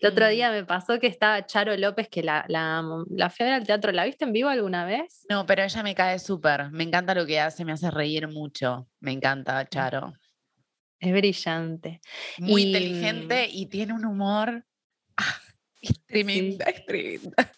El 0.00 0.10
otro 0.10 0.26
día 0.26 0.50
me 0.50 0.64
pasó 0.64 0.98
que 0.98 1.06
estaba 1.06 1.46
Charo 1.46 1.76
López, 1.76 2.08
que 2.08 2.24
la, 2.24 2.44
la, 2.48 2.84
la 3.08 3.30
fui 3.30 3.46
al 3.46 3.66
teatro. 3.66 3.92
¿La 3.92 4.04
viste 4.04 4.24
en 4.24 4.32
vivo 4.32 4.48
alguna 4.48 4.84
vez? 4.84 5.24
No, 5.30 5.46
pero 5.46 5.62
ella 5.62 5.82
me 5.84 5.94
cae 5.94 6.18
súper. 6.18 6.70
Me 6.72 6.82
encanta 6.82 7.14
lo 7.14 7.24
que 7.24 7.40
hace, 7.40 7.64
me 7.64 7.72
hace 7.72 7.90
reír 7.90 8.28
mucho. 8.28 8.88
Me 9.00 9.12
encanta 9.12 9.62
mm. 9.62 9.66
Charo. 9.68 10.12
Es 11.00 11.12
brillante. 11.12 12.00
Muy 12.38 12.62
inteligente 12.62 13.48
y 13.50 13.66
tiene 13.66 13.92
un 13.92 14.04
humor. 14.04 14.64
Ah, 15.16 15.40
es 15.80 16.04
tremenda, 16.06 16.64
es 16.66 16.84
tremenda. 16.86 17.52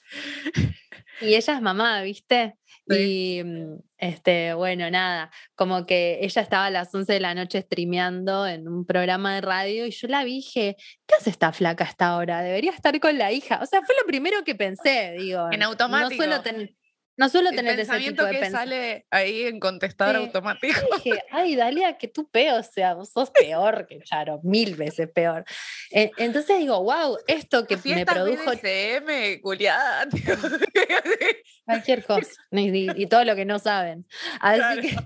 Y 1.20 1.34
ella 1.34 1.54
es 1.54 1.62
mamá, 1.62 2.02
¿viste? 2.02 2.56
Y 2.86 3.42
mm, 3.44 3.80
este, 3.98 4.54
bueno, 4.54 4.90
nada, 4.90 5.30
como 5.54 5.84
que 5.84 6.18
ella 6.22 6.42
estaba 6.42 6.66
a 6.66 6.70
las 6.70 6.94
11 6.94 7.12
de 7.12 7.20
la 7.20 7.34
noche 7.34 7.60
streameando 7.60 8.46
en 8.46 8.68
un 8.68 8.86
programa 8.86 9.34
de 9.34 9.40
radio 9.40 9.86
y 9.86 9.90
yo 9.90 10.08
la 10.08 10.24
vi 10.24 10.32
y 10.32 10.36
dije, 10.36 10.76
¿qué 11.06 11.14
hace 11.16 11.30
esta 11.30 11.52
flaca 11.52 11.84
a 11.84 11.88
esta 11.88 12.16
hora? 12.16 12.42
Debería 12.42 12.70
estar 12.70 12.98
con 13.00 13.18
la 13.18 13.32
hija. 13.32 13.60
O 13.62 13.66
sea, 13.66 13.82
fue 13.82 13.94
lo 14.00 14.06
primero 14.06 14.42
que 14.44 14.54
pensé, 14.54 15.16
digo. 15.18 15.48
En 15.50 15.62
automático. 15.62 16.10
No 16.10 16.16
suelo 16.16 16.40
tener 16.40 16.74
no 17.18 17.28
suelo 17.28 17.50
tener 17.50 17.78
ese 17.80 17.98
tipo 17.98 18.22
de 18.22 18.38
que 18.38 18.50
sale 18.50 19.04
ahí 19.10 19.42
en 19.42 19.58
contestador 19.58 20.16
automático. 20.16 20.80
Dije, 21.02 21.20
ay, 21.32 21.56
Dalia, 21.56 21.98
que 21.98 22.06
tú 22.06 22.30
peor, 22.30 22.60
o 22.60 22.62
sea, 22.62 22.94
vos 22.94 23.10
sos 23.10 23.30
peor 23.32 23.88
que 23.88 24.00
Charo, 24.02 24.40
mil 24.44 24.76
veces 24.76 25.10
peor. 25.12 25.44
Eh, 25.90 26.12
entonces 26.16 26.60
digo, 26.60 26.80
wow, 26.80 27.18
esto 27.26 27.66
que 27.66 27.76
me 27.76 28.06
produjo. 28.06 28.52
CM, 28.54 29.40
culiada, 29.40 30.06
Cualquier 31.64 32.04
cosa, 32.04 32.30
y, 32.52 33.06
todo 33.06 33.24
lo 33.24 33.34
que 33.34 33.44
no 33.44 33.58
saben. 33.58 34.06
Así 34.40 34.80
que. 34.80 34.96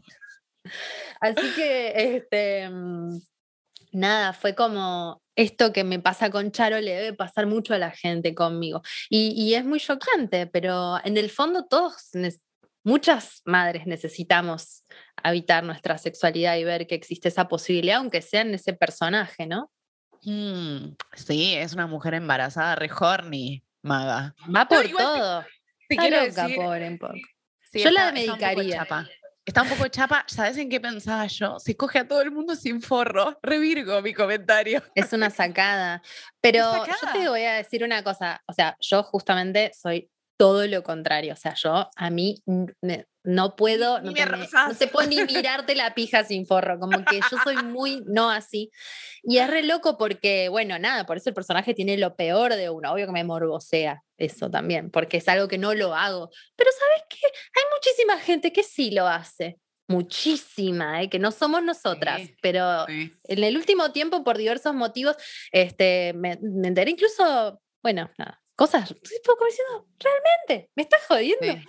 Así 1.18 1.54
que, 1.56 2.16
este. 2.16 2.68
Mm, 2.68 3.20
nada, 3.92 4.34
fue 4.34 4.54
como 4.54 5.21
esto 5.36 5.72
que 5.72 5.84
me 5.84 5.98
pasa 5.98 6.30
con 6.30 6.52
Charo 6.52 6.80
le 6.80 6.94
debe 6.94 7.12
pasar 7.14 7.46
mucho 7.46 7.74
a 7.74 7.78
la 7.78 7.90
gente 7.90 8.34
conmigo. 8.34 8.82
Y, 9.08 9.54
es 9.54 9.64
muy 9.64 9.80
choqueante, 9.80 10.46
pero 10.46 10.96
en 11.04 11.16
el 11.16 11.30
fondo 11.30 11.66
todos, 11.66 12.10
muchas 12.84 13.42
madres 13.44 13.86
necesitamos 13.86 14.84
habitar 15.22 15.64
nuestra 15.64 15.98
sexualidad 15.98 16.56
y 16.56 16.64
ver 16.64 16.86
que 16.86 16.94
existe 16.94 17.28
esa 17.28 17.48
posibilidad, 17.48 17.98
aunque 17.98 18.22
sea 18.22 18.42
en 18.42 18.54
ese 18.54 18.72
personaje, 18.72 19.46
¿no? 19.46 19.70
Mm, 20.24 20.94
sí, 21.14 21.54
es 21.54 21.72
una 21.72 21.86
mujer 21.86 22.14
embarazada, 22.14 22.74
re 22.76 22.90
horny, 22.92 23.62
maga. 23.82 24.34
Va 24.54 24.68
por 24.68 24.88
todo. 24.88 25.44
Está 25.88 26.08
loca, 26.08 26.48
pobre, 26.54 26.88
un 26.88 26.98
poco. 26.98 27.14
Yo 27.74 27.90
la 27.90 28.12
medicaría. 28.12 28.86
Está 29.44 29.62
un 29.62 29.68
poco 29.68 29.88
chapa. 29.88 30.24
¿Sabes 30.28 30.56
en 30.56 30.68
qué 30.68 30.80
pensaba 30.80 31.26
yo? 31.26 31.58
Se 31.58 31.76
coge 31.76 31.98
a 31.98 32.06
todo 32.06 32.22
el 32.22 32.30
mundo 32.30 32.54
sin 32.54 32.80
forro. 32.80 33.38
Revirgo 33.42 34.00
mi 34.00 34.14
comentario. 34.14 34.82
Es 34.94 35.12
una 35.12 35.30
sacada. 35.30 36.00
Pero 36.40 36.86
yo 36.86 37.12
te 37.12 37.28
voy 37.28 37.42
a 37.42 37.54
decir 37.54 37.82
una 37.82 38.04
cosa. 38.04 38.40
O 38.46 38.52
sea, 38.52 38.76
yo 38.80 39.02
justamente 39.02 39.72
soy 39.74 40.10
todo 40.36 40.66
lo 40.66 40.82
contrario. 40.82 41.32
O 41.32 41.36
sea, 41.36 41.54
yo 41.54 41.90
a 41.96 42.10
mí 42.10 42.42
no 43.24 43.54
puedo, 43.54 44.00
no 44.00 44.12
te, 44.12 44.86
puedo 44.88 45.08
ni 45.08 45.16
mirarte 45.24 45.74
la 45.74 45.94
pija 45.94 46.24
sin 46.24 46.46
forro, 46.46 46.78
como 46.78 47.04
que 47.04 47.20
yo 47.30 47.38
soy 47.44 47.56
muy 47.56 48.02
no 48.06 48.30
así. 48.30 48.70
Y 49.22 49.38
es 49.38 49.48
re 49.48 49.62
loco 49.62 49.96
porque, 49.96 50.48
bueno, 50.48 50.78
nada, 50.78 51.06
por 51.06 51.16
eso 51.16 51.30
el 51.30 51.34
personaje 51.34 51.74
tiene 51.74 51.96
lo 51.96 52.16
peor 52.16 52.54
de 52.54 52.70
uno, 52.70 52.92
obvio 52.92 53.06
que 53.06 53.12
me 53.12 53.24
morbosea 53.24 54.02
eso 54.16 54.50
también, 54.50 54.90
porque 54.90 55.18
es 55.18 55.28
algo 55.28 55.48
que 55.48 55.58
no 55.58 55.74
lo 55.74 55.94
hago. 55.94 56.30
Pero 56.56 56.70
¿sabes 56.78 57.04
qué? 57.08 57.26
Hay 57.26 57.62
muchísima 57.74 58.18
gente 58.18 58.52
que 58.52 58.62
sí 58.62 58.90
lo 58.90 59.06
hace. 59.06 59.58
Muchísima, 59.88 61.02
¿eh? 61.02 61.10
que 61.10 61.18
no 61.18 61.32
somos 61.32 61.62
nosotras, 61.62 62.22
pero 62.40 62.88
en 62.88 63.44
el 63.44 63.56
último 63.56 63.92
tiempo, 63.92 64.24
por 64.24 64.38
diversos 64.38 64.74
motivos, 64.74 65.16
este, 65.50 66.12
me, 66.14 66.38
enteré 66.40 66.92
incluso, 66.92 67.60
bueno, 67.82 68.10
nada, 68.16 68.42
cosas, 68.54 68.94
como 69.26 69.46
diciendo, 69.46 69.88
realmente, 69.98 70.70
me 70.76 70.84
estás 70.84 71.02
jodiendo. 71.06 71.62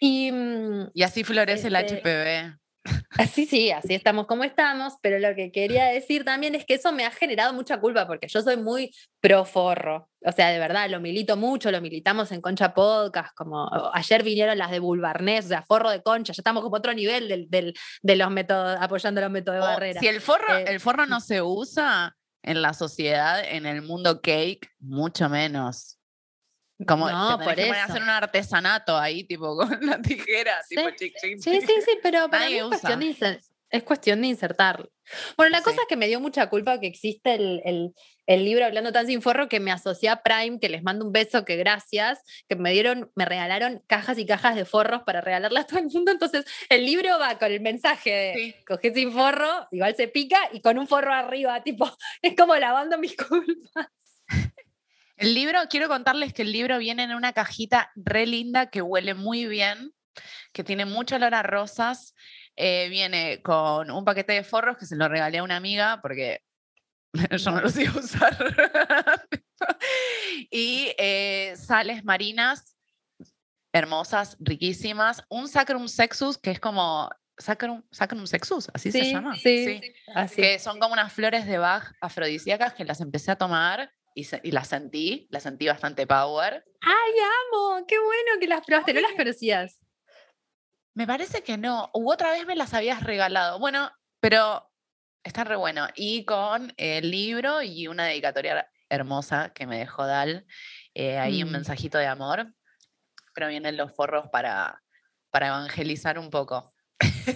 Y, 0.00 0.32
mm, 0.32 0.90
y 0.94 1.02
así 1.02 1.22
florece 1.22 1.68
el 1.68 1.76
HPV. 1.76 2.56
Este, 2.82 3.00
así 3.18 3.46
sí, 3.46 3.70
así 3.70 3.94
estamos 3.94 4.26
como 4.26 4.44
estamos, 4.44 4.94
pero 5.02 5.18
lo 5.18 5.34
que 5.34 5.52
quería 5.52 5.86
decir 5.86 6.24
también 6.24 6.54
es 6.54 6.64
que 6.64 6.74
eso 6.74 6.92
me 6.92 7.04
ha 7.04 7.10
generado 7.10 7.52
mucha 7.52 7.78
culpa 7.78 8.06
porque 8.06 8.26
yo 8.26 8.40
soy 8.40 8.56
muy 8.56 8.94
pro 9.20 9.44
forro. 9.44 10.08
O 10.24 10.32
sea, 10.32 10.48
de 10.48 10.58
verdad, 10.58 10.88
lo 10.88 11.00
milito 11.00 11.36
mucho, 11.36 11.70
lo 11.70 11.80
militamos 11.80 12.32
en 12.32 12.40
Concha 12.40 12.72
Podcast, 12.72 13.34
como 13.34 13.70
ayer 13.92 14.22
vinieron 14.22 14.56
las 14.56 14.70
de 14.70 14.78
Bulbarnés, 14.78 15.44
o 15.44 15.48
sea, 15.48 15.62
forro 15.62 15.90
de 15.90 16.02
concha, 16.02 16.32
ya 16.32 16.40
estamos 16.40 16.62
como 16.62 16.76
otro 16.76 16.94
nivel 16.94 17.28
del, 17.50 17.74
de 18.02 18.16
los 18.16 18.30
métodos, 18.30 18.78
apoyando 18.80 19.20
los 19.20 19.30
métodos 19.30 19.60
de 19.60 19.66
barrera. 19.66 20.00
Si 20.00 20.08
el 20.08 20.20
forro, 20.20 20.56
eh, 20.56 20.64
el 20.68 20.80
forro 20.80 21.06
no 21.06 21.20
se 21.20 21.42
usa 21.42 22.16
en 22.42 22.62
la 22.62 22.72
sociedad, 22.72 23.42
en 23.44 23.66
el 23.66 23.82
mundo 23.82 24.20
cake, 24.22 24.70
mucho 24.78 25.28
menos. 25.28 25.99
Como 26.86 27.10
no, 27.10 27.38
por 27.42 27.54
que 27.54 27.70
hacer 27.70 28.02
un 28.02 28.08
artesanato 28.08 28.96
ahí, 28.96 29.24
tipo 29.24 29.56
con 29.56 29.78
la 29.86 30.00
tijera, 30.00 30.62
sí. 30.68 30.76
tipo 30.76 30.90
chic, 30.90 31.14
chic, 31.20 31.38
Sí, 31.38 31.60
sí, 31.60 31.74
sí, 31.84 31.98
pero 32.02 32.28
para 32.30 32.46
mí 32.46 32.54
es 32.54 32.64
cuestión, 32.64 33.00
de 33.00 33.40
es 33.70 33.82
cuestión 33.82 34.20
de 34.20 34.28
insertarlo. 34.28 34.90
Bueno, 35.36 35.50
la 35.50 35.62
cosa 35.62 35.82
es 35.82 35.88
que 35.88 35.96
me 35.96 36.06
dio 36.06 36.20
mucha 36.20 36.48
culpa 36.48 36.78
que 36.80 36.86
existe 36.86 37.34
el, 37.34 37.62
el, 37.64 37.94
el, 38.26 38.44
libro 38.44 38.64
Hablando 38.64 38.92
tan 38.92 39.06
sin 39.06 39.22
forro 39.22 39.48
que 39.48 39.58
me 39.58 39.72
asocié 39.72 40.08
a 40.08 40.22
Prime, 40.22 40.58
que 40.60 40.68
les 40.68 40.82
mando 40.82 41.04
un 41.04 41.12
beso, 41.12 41.44
que 41.44 41.56
gracias, 41.56 42.20
que 42.48 42.56
me 42.56 42.72
dieron, 42.72 43.10
me 43.14 43.24
regalaron 43.24 43.82
cajas 43.86 44.18
y 44.18 44.26
cajas 44.26 44.54
de 44.54 44.64
forros 44.64 45.02
para 45.02 45.20
regalarlas 45.20 45.64
a 45.64 45.66
todo 45.66 45.80
el 45.80 45.86
mundo. 45.86 46.12
Entonces, 46.12 46.44
el 46.68 46.84
libro 46.84 47.18
va 47.18 47.38
con 47.38 47.50
el 47.50 47.60
mensaje 47.60 48.10
de 48.10 48.64
coge 48.66 48.92
sin 48.94 49.12
forro, 49.12 49.66
igual 49.72 49.96
se 49.96 50.08
pica, 50.08 50.38
y 50.52 50.60
con 50.60 50.78
un 50.78 50.86
forro 50.86 51.12
arriba, 51.12 51.62
tipo, 51.62 51.90
es 52.22 52.36
como 52.36 52.54
lavando 52.56 52.98
mis 52.98 53.16
culpas. 53.16 53.88
El 55.20 55.34
libro, 55.34 55.60
quiero 55.68 55.86
contarles 55.88 56.32
que 56.32 56.40
el 56.40 56.50
libro 56.50 56.78
viene 56.78 57.02
en 57.02 57.14
una 57.14 57.34
cajita 57.34 57.92
re 57.94 58.26
linda 58.26 58.70
que 58.70 58.80
huele 58.80 59.12
muy 59.12 59.46
bien, 59.46 59.92
que 60.54 60.64
tiene 60.64 60.86
mucho 60.86 61.16
olor 61.16 61.34
a 61.34 61.42
rosas. 61.42 62.14
Eh, 62.56 62.88
viene 62.88 63.42
con 63.42 63.90
un 63.90 64.02
paquete 64.02 64.32
de 64.32 64.44
forros 64.44 64.78
que 64.78 64.86
se 64.86 64.96
lo 64.96 65.08
regalé 65.08 65.38
a 65.38 65.42
una 65.42 65.56
amiga 65.56 66.00
porque 66.00 66.40
yo 67.38 67.50
no 67.50 67.60
los 67.60 67.76
iba 67.76 67.92
a 67.92 67.98
usar. 67.98 68.34
y 70.50 70.90
eh, 70.96 71.54
sales 71.54 72.02
marinas 72.02 72.78
hermosas, 73.74 74.38
riquísimas. 74.40 75.22
Un 75.28 75.48
Sacrum 75.48 75.86
Sexus, 75.86 76.38
que 76.38 76.52
es 76.52 76.60
como 76.60 77.10
Sacrum, 77.36 77.82
Sacrum 77.90 78.26
Sexus, 78.26 78.70
así 78.72 78.90
se 78.90 79.12
llama. 79.12 79.36
Sí, 79.36 79.66
sí. 79.66 79.80
Así. 80.14 80.40
Que 80.40 80.58
son 80.58 80.80
como 80.80 80.94
unas 80.94 81.12
flores 81.12 81.44
de 81.44 81.58
Bach 81.58 81.92
afrodisíacas 82.00 82.72
que 82.72 82.86
las 82.86 83.02
empecé 83.02 83.32
a 83.32 83.36
tomar 83.36 83.92
y, 84.14 84.50
la 84.50 84.64
sentí, 84.64 85.28
la 85.30 85.40
sentí 85.40 85.66
bastante 85.66 86.06
power. 86.06 86.64
¡Ay, 86.80 87.12
amo! 87.20 87.86
¡Qué 87.86 87.98
bueno 87.98 88.40
que 88.40 88.46
las 88.46 88.64
probaste! 88.64 88.94
¿No 88.94 89.00
las 89.00 89.12
conocías? 89.12 89.80
Me 90.94 91.06
parece 91.06 91.42
que 91.42 91.56
no. 91.56 91.90
U 91.94 92.10
otra 92.10 92.32
vez 92.32 92.46
me 92.46 92.56
las 92.56 92.74
habías 92.74 93.02
regalado. 93.02 93.58
Bueno, 93.58 93.90
pero 94.20 94.70
está 95.22 95.44
re 95.44 95.56
bueno. 95.56 95.88
Y 95.94 96.24
con 96.24 96.72
el 96.76 97.10
libro 97.10 97.62
y 97.62 97.86
una 97.86 98.06
dedicatoria 98.06 98.70
hermosa 98.88 99.52
que 99.54 99.66
me 99.66 99.78
dejó 99.78 100.06
Dal. 100.06 100.46
Eh, 100.94 101.18
ahí 101.18 101.42
un 101.42 101.50
mm. 101.50 101.52
mensajito 101.52 101.98
de 101.98 102.06
amor. 102.06 102.52
Pero 103.34 103.48
vienen 103.48 103.76
los 103.76 103.94
forros 103.94 104.28
para, 104.30 104.82
para 105.30 105.48
evangelizar 105.48 106.18
un 106.18 106.30
poco. 106.30 106.74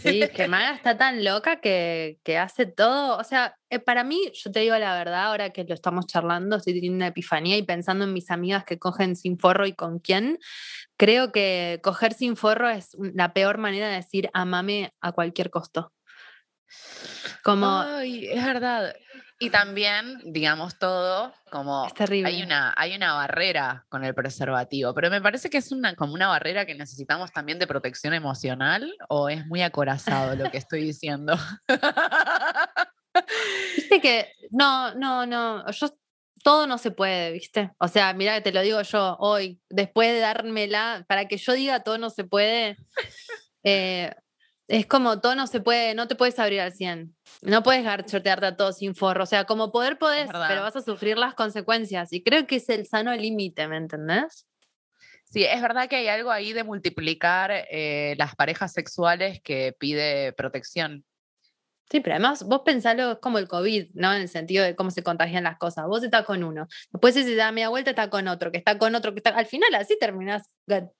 Sí, 0.02 0.22
que 0.34 0.48
Maga 0.48 0.74
está 0.74 0.96
tan 0.96 1.24
loca 1.24 1.60
que, 1.60 2.18
hace 2.40 2.66
todo. 2.66 3.18
O 3.18 3.24
sea, 3.24 3.56
eh, 3.70 3.78
para 3.78 4.04
mí, 4.04 4.30
yo 4.32 4.50
te 4.50 4.60
digo 4.60 4.76
la 4.76 4.96
verdad, 4.96 5.24
ahora 5.26 5.50
que 5.50 5.64
lo 5.64 5.74
estamos 5.74 6.06
charlando, 6.06 6.56
estoy 6.56 6.74
teniendo 6.74 6.96
una 6.96 7.08
epifanía 7.08 7.56
y 7.56 7.62
pensando 7.62 8.04
en 8.04 8.12
mis 8.12 8.30
amigas 8.30 8.64
que 8.64 8.78
cogen 8.78 9.16
sin 9.16 9.38
forro 9.38 9.66
y 9.66 9.74
con 9.74 9.98
quién. 9.98 10.38
Creo 10.96 11.32
que 11.32 11.80
coger 11.82 12.12
sin 12.12 12.36
forro 12.36 12.68
es 12.68 12.96
la 12.98 13.32
peor 13.32 13.58
manera 13.58 13.88
de 13.88 13.96
decir 13.96 14.30
amame 14.32 14.92
a 15.00 15.12
cualquier 15.12 15.50
costo. 15.50 15.92
Como. 17.42 17.66
Ay, 17.66 18.28
es 18.28 18.44
verdad. 18.44 18.94
Y 19.38 19.50
también, 19.50 20.20
digamos 20.24 20.78
todo, 20.78 21.34
como 21.50 21.88
hay 22.08 22.42
una, 22.42 22.72
hay 22.76 22.94
una 22.94 23.14
barrera 23.14 23.84
con 23.88 24.04
el 24.04 24.14
preservativo, 24.14 24.94
pero 24.94 25.10
me 25.10 25.20
parece 25.20 25.50
que 25.50 25.58
es 25.58 25.72
una, 25.72 25.96
como 25.96 26.14
una 26.14 26.28
barrera 26.28 26.66
que 26.66 26.74
necesitamos 26.74 27.32
también 27.32 27.58
de 27.58 27.66
protección 27.66 28.14
emocional 28.14 28.94
o 29.08 29.28
es 29.28 29.44
muy 29.46 29.62
acorazado 29.62 30.36
lo 30.36 30.50
que 30.50 30.58
estoy 30.58 30.84
diciendo. 30.84 31.36
Viste 33.76 34.00
que, 34.00 34.32
no, 34.50 34.94
no, 34.94 35.26
no, 35.26 35.68
yo 35.70 35.88
todo 36.44 36.66
no 36.66 36.78
se 36.78 36.90
puede, 36.90 37.32
¿viste? 37.32 37.72
O 37.78 37.88
sea, 37.88 38.12
mira, 38.12 38.40
te 38.42 38.52
lo 38.52 38.60
digo 38.60 38.82
yo 38.82 39.16
hoy, 39.18 39.60
después 39.68 40.12
de 40.12 40.20
dármela, 40.20 41.04
para 41.08 41.26
que 41.26 41.38
yo 41.38 41.54
diga 41.54 41.82
todo 41.82 41.98
no 41.98 42.10
se 42.10 42.24
puede, 42.24 42.76
eh, 43.64 44.14
es 44.74 44.86
como 44.86 45.20
todo 45.20 45.36
no 45.36 45.46
se 45.46 45.60
puede, 45.60 45.94
no 45.94 46.08
te 46.08 46.16
puedes 46.16 46.38
abrir 46.38 46.60
al 46.60 46.72
100. 46.72 47.14
No 47.42 47.62
puedes 47.62 47.84
garchotearte 47.84 48.46
a 48.46 48.56
todo 48.56 48.72
sin 48.72 48.94
forro. 48.96 49.22
O 49.22 49.26
sea, 49.26 49.44
como 49.44 49.70
poder 49.70 49.98
podés, 49.98 50.28
pero 50.48 50.62
vas 50.62 50.74
a 50.74 50.82
sufrir 50.82 51.16
las 51.16 51.34
consecuencias. 51.34 52.12
Y 52.12 52.22
creo 52.24 52.46
que 52.46 52.56
es 52.56 52.68
el 52.68 52.84
sano 52.86 53.14
límite, 53.14 53.68
¿me 53.68 53.76
entendés? 53.76 54.46
Sí, 55.24 55.44
es 55.44 55.62
verdad 55.62 55.88
que 55.88 55.96
hay 55.96 56.08
algo 56.08 56.30
ahí 56.30 56.52
de 56.52 56.64
multiplicar 56.64 57.52
eh, 57.52 58.14
las 58.18 58.34
parejas 58.34 58.72
sexuales 58.72 59.40
que 59.42 59.74
pide 59.78 60.32
protección. 60.32 61.04
Sí, 61.90 62.00
pero 62.00 62.14
además 62.14 62.42
vos 62.44 62.62
pensalo 62.64 63.12
es 63.12 63.18
como 63.18 63.38
el 63.38 63.46
COVID, 63.46 63.90
¿no? 63.94 64.14
En 64.14 64.22
el 64.22 64.28
sentido 64.28 64.64
de 64.64 64.74
cómo 64.74 64.90
se 64.90 65.02
contagian 65.02 65.44
las 65.44 65.58
cosas. 65.58 65.86
Vos 65.86 66.02
estás 66.02 66.24
con 66.24 66.42
uno, 66.42 66.66
después 66.92 67.14
si 67.14 67.24
se 67.24 67.34
da 67.36 67.52
media 67.52 67.68
vuelta 67.68 67.90
está 67.90 68.08
con 68.08 68.26
otro, 68.26 68.50
que 68.50 68.58
está 68.58 68.78
con 68.78 68.94
otro, 68.94 69.12
que 69.12 69.18
está... 69.18 69.30
Al 69.30 69.46
final 69.46 69.74
así 69.74 69.96
terminás 69.98 70.50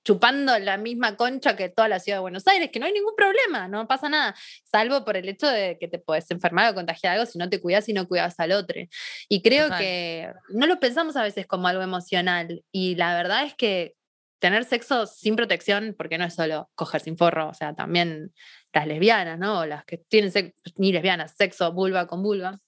chupando 0.03 0.57
la 0.59 0.77
misma 0.77 1.15
concha 1.15 1.55
que 1.55 1.69
toda 1.69 1.87
la 1.87 1.99
ciudad 1.99 2.17
de 2.17 2.21
Buenos 2.21 2.47
Aires, 2.47 2.69
que 2.71 2.79
no 2.79 2.85
hay 2.85 2.93
ningún 2.93 3.15
problema, 3.15 3.67
no 3.67 3.87
pasa 3.87 4.09
nada, 4.09 4.35
salvo 4.63 5.03
por 5.03 5.17
el 5.17 5.27
hecho 5.27 5.47
de 5.47 5.77
que 5.79 5.87
te 5.87 5.97
puedes 5.97 6.29
enfermar 6.29 6.71
o 6.71 6.75
contagiar 6.75 7.13
algo 7.13 7.25
si 7.25 7.39
no 7.39 7.49
te 7.49 7.59
cuidas 7.59 7.89
y 7.89 7.93
no 7.93 8.07
cuidas 8.07 8.39
al 8.39 8.51
otro. 8.51 8.79
Y 9.27 9.41
creo 9.41 9.69
que 9.77 10.31
no 10.49 10.67
lo 10.67 10.79
pensamos 10.79 11.15
a 11.15 11.23
veces 11.23 11.47
como 11.47 11.67
algo 11.67 11.81
emocional 11.81 12.63
y 12.71 12.95
la 12.95 13.15
verdad 13.15 13.43
es 13.45 13.55
que 13.55 13.95
tener 14.39 14.65
sexo 14.65 15.07
sin 15.07 15.35
protección, 15.35 15.95
porque 15.97 16.17
no 16.17 16.25
es 16.25 16.35
solo 16.35 16.69
coger 16.75 17.01
sin 17.01 17.17
forro, 17.17 17.49
o 17.49 17.53
sea, 17.53 17.73
también 17.73 18.33
las 18.75 18.87
lesbianas, 18.87 19.39
¿no? 19.39 19.65
las 19.65 19.85
que 19.85 19.97
tienen 19.97 20.53
ni 20.75 20.91
lesbianas, 20.91 21.35
sexo 21.37 21.71
vulva 21.71 22.07
con 22.07 22.21
vulva, 22.21 22.59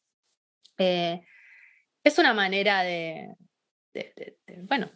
eh, 0.78 1.20
es 2.02 2.18
una 2.18 2.34
manera 2.34 2.82
de, 2.84 3.36
bueno, 4.64 4.90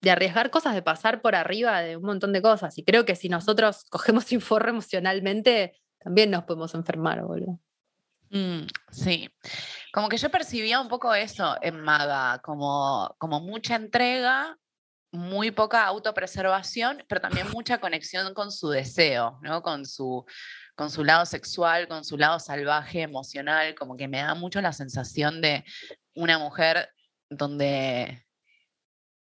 de 0.00 0.10
arriesgar 0.10 0.50
cosas, 0.50 0.74
de 0.74 0.82
pasar 0.82 1.22
por 1.22 1.36
arriba 1.36 1.80
de 1.82 1.96
un 1.96 2.02
montón 2.02 2.32
de 2.32 2.42
cosas. 2.42 2.76
Y 2.78 2.84
creo 2.84 3.04
que 3.04 3.14
si 3.14 3.28
nosotros 3.28 3.84
cogemos 3.90 4.24
sin 4.24 4.40
forro 4.40 4.70
emocionalmente, 4.70 5.80
también 6.00 6.32
nos 6.32 6.42
podemos 6.42 6.74
enfermar, 6.74 7.22
boludo. 7.22 7.60
Mm, 8.30 8.66
sí, 8.90 9.30
como 9.92 10.08
que 10.08 10.16
yo 10.16 10.30
percibía 10.30 10.80
un 10.80 10.88
poco 10.88 11.14
eso 11.14 11.56
en 11.62 11.80
Maga, 11.80 12.40
como, 12.42 13.14
como 13.18 13.40
mucha 13.40 13.76
entrega, 13.76 14.58
muy 15.16 15.50
poca 15.50 15.84
autopreservación, 15.84 17.04
pero 17.08 17.20
también 17.20 17.50
mucha 17.50 17.78
conexión 17.78 18.34
con 18.34 18.52
su 18.52 18.68
deseo, 18.68 19.38
¿no? 19.42 19.62
Con 19.62 19.84
su, 19.86 20.24
con 20.74 20.90
su 20.90 21.04
lado 21.04 21.26
sexual, 21.26 21.88
con 21.88 22.04
su 22.04 22.16
lado 22.18 22.38
salvaje, 22.38 23.02
emocional, 23.02 23.74
como 23.74 23.96
que 23.96 24.08
me 24.08 24.18
da 24.18 24.34
mucho 24.34 24.60
la 24.60 24.72
sensación 24.72 25.40
de 25.40 25.64
una 26.14 26.38
mujer 26.38 26.90
donde 27.28 28.24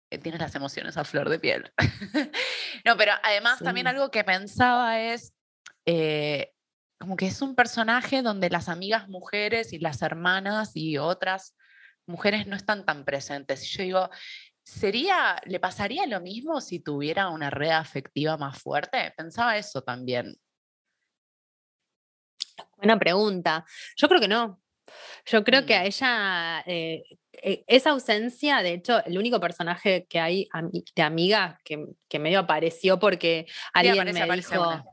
eh, 0.09 0.17
tienes 0.17 0.41
las 0.41 0.55
emociones 0.55 0.97
a 0.97 1.03
flor 1.03 1.29
de 1.29 1.39
piel. 1.39 1.71
no, 2.85 2.97
pero 2.97 3.13
además 3.23 3.59
también 3.59 3.87
algo 3.87 4.11
que 4.11 4.23
pensaba 4.23 4.99
es, 4.99 5.33
eh, 5.85 6.51
como 6.99 7.15
que 7.15 7.27
es 7.27 7.41
un 7.41 7.55
personaje 7.55 8.21
donde 8.21 8.49
las 8.49 8.69
amigas 8.69 9.07
mujeres 9.07 9.73
y 9.73 9.79
las 9.79 10.01
hermanas 10.01 10.71
y 10.75 10.97
otras 10.97 11.55
mujeres 12.05 12.45
no 12.47 12.55
están 12.55 12.85
tan 12.85 13.05
presentes. 13.05 13.63
Y 13.63 13.77
yo 13.77 13.83
digo, 13.83 14.09
¿Sería, 14.71 15.35
le 15.45 15.59
pasaría 15.59 16.07
lo 16.07 16.21
mismo 16.21 16.61
si 16.61 16.79
tuviera 16.79 17.27
una 17.27 17.49
red 17.49 17.71
afectiva 17.71 18.37
más 18.37 18.57
fuerte? 18.61 19.13
Pensaba 19.17 19.57
eso 19.57 19.81
también. 19.81 20.33
Buena 22.77 22.97
pregunta. 22.97 23.65
Yo 23.97 24.07
creo 24.07 24.21
que 24.21 24.29
no. 24.29 24.61
Yo 25.25 25.43
creo 25.43 25.65
que 25.65 25.75
a 25.75 25.81
mm. 25.81 25.85
ella, 25.85 26.63
eh, 26.65 27.03
eh, 27.33 27.65
esa 27.67 27.89
ausencia, 27.89 28.63
de 28.63 28.73
hecho, 28.75 29.03
el 29.03 29.17
único 29.17 29.41
personaje 29.41 30.07
que 30.09 30.21
hay 30.21 30.47
de 30.95 31.01
amiga 31.01 31.59
que, 31.65 31.85
que 32.07 32.19
medio 32.19 32.39
apareció 32.39 32.97
porque 32.97 33.47
alguien 33.73 34.05
me 34.13 34.35
dijo. 34.37 34.83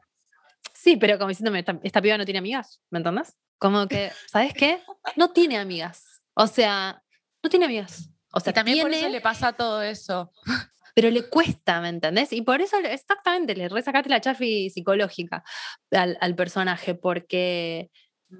Sí, 0.74 0.96
pero 0.96 1.18
como 1.18 1.28
diciéndome, 1.28 1.64
esta, 1.84 2.02
piba 2.02 2.18
no 2.18 2.24
tiene 2.24 2.38
amigas, 2.38 2.82
¿me 2.90 2.98
entendés? 2.98 3.36
Como 3.58 3.86
que, 3.86 4.10
¿sabes 4.26 4.52
qué? 4.54 4.80
No 5.14 5.30
tiene 5.30 5.56
amigas. 5.56 6.20
O 6.34 6.48
sea, 6.48 7.00
no 7.42 7.48
tiene 7.48 7.66
amigas. 7.66 8.10
O 8.32 8.40
sea, 8.40 8.52
también 8.52 8.82
por 8.82 8.92
eso 8.92 9.08
le 9.08 9.20
pasa 9.20 9.52
todo 9.52 9.82
eso. 9.82 10.32
Pero 10.94 11.10
le 11.10 11.28
cuesta, 11.28 11.80
¿me 11.80 11.90
entendés? 11.90 12.32
Y 12.32 12.42
por 12.42 12.60
eso 12.60 12.76
exactamente 12.78 13.54
le 13.54 13.68
resacaste 13.68 14.08
la 14.08 14.20
chafi 14.20 14.68
psicológica 14.68 15.44
al, 15.92 16.18
al 16.20 16.34
personaje, 16.34 16.94
porque, 16.94 17.90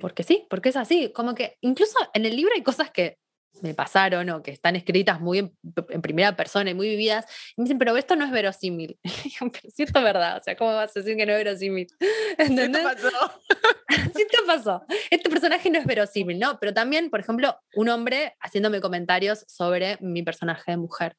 porque 0.01 0.25
sí, 0.25 0.45
porque 0.51 0.71
es 0.71 0.77
así. 0.77 1.13
Como 1.13 1.37
que 1.37 1.57
incluso 1.61 1.97
en 2.15 2.27
el 2.27 2.35
libro 2.35 2.53
hay 2.57 2.63
cosas 2.63 2.91
que 2.91 3.19
me 3.63 3.75
pasaron 3.75 4.29
o 4.31 4.43
que 4.43 4.51
están 4.51 4.77
escritas 4.77 5.21
muy 5.21 5.39
en, 5.39 6.03
primera 6.03 6.37
persona 6.37 6.71
y 6.71 6.75
muy 6.75 6.89
vividas, 6.89 7.25
y 7.57 7.61
me 7.61 7.65
dicen, 7.65 7.79
pero 7.79 7.97
esto 7.97 8.17
no 8.17 8.25
es 8.25 8.31
verosímil. 8.31 8.99
pero 9.41 9.73
si 9.75 9.83
esto 9.83 9.99
es 9.99 10.05
verdad, 10.05 10.39
o 10.39 10.43
sea, 10.43 10.57
¿cómo 10.57 10.75
vas 10.75 10.97
a 10.97 11.01
decir 11.01 11.17
que 11.17 11.27
no 11.27 11.33
es 11.33 11.39
verosímil? 11.45 11.89
¿Entendés? 12.39 12.87
¿Qué 12.87 12.95
pasó? 12.95 13.43
Esto 14.23 14.39
pasó. 14.47 14.83
Este 15.11 15.31
personaje 15.31 15.71
no 15.71 15.79
es 15.79 15.87
verosímil, 15.87 16.39
¿no? 16.39 16.59
Pero 16.59 16.75
también, 16.75 17.11
por 17.11 17.21
ejemplo, 17.21 17.57
un 17.75 17.89
hombre 17.89 18.35
haciéndome 18.41 18.81
comentarios 18.81 19.45
sobre 19.49 19.99
mi 20.01 20.23
personaje 20.23 20.73
de 20.73 20.77
mujer. 20.77 21.17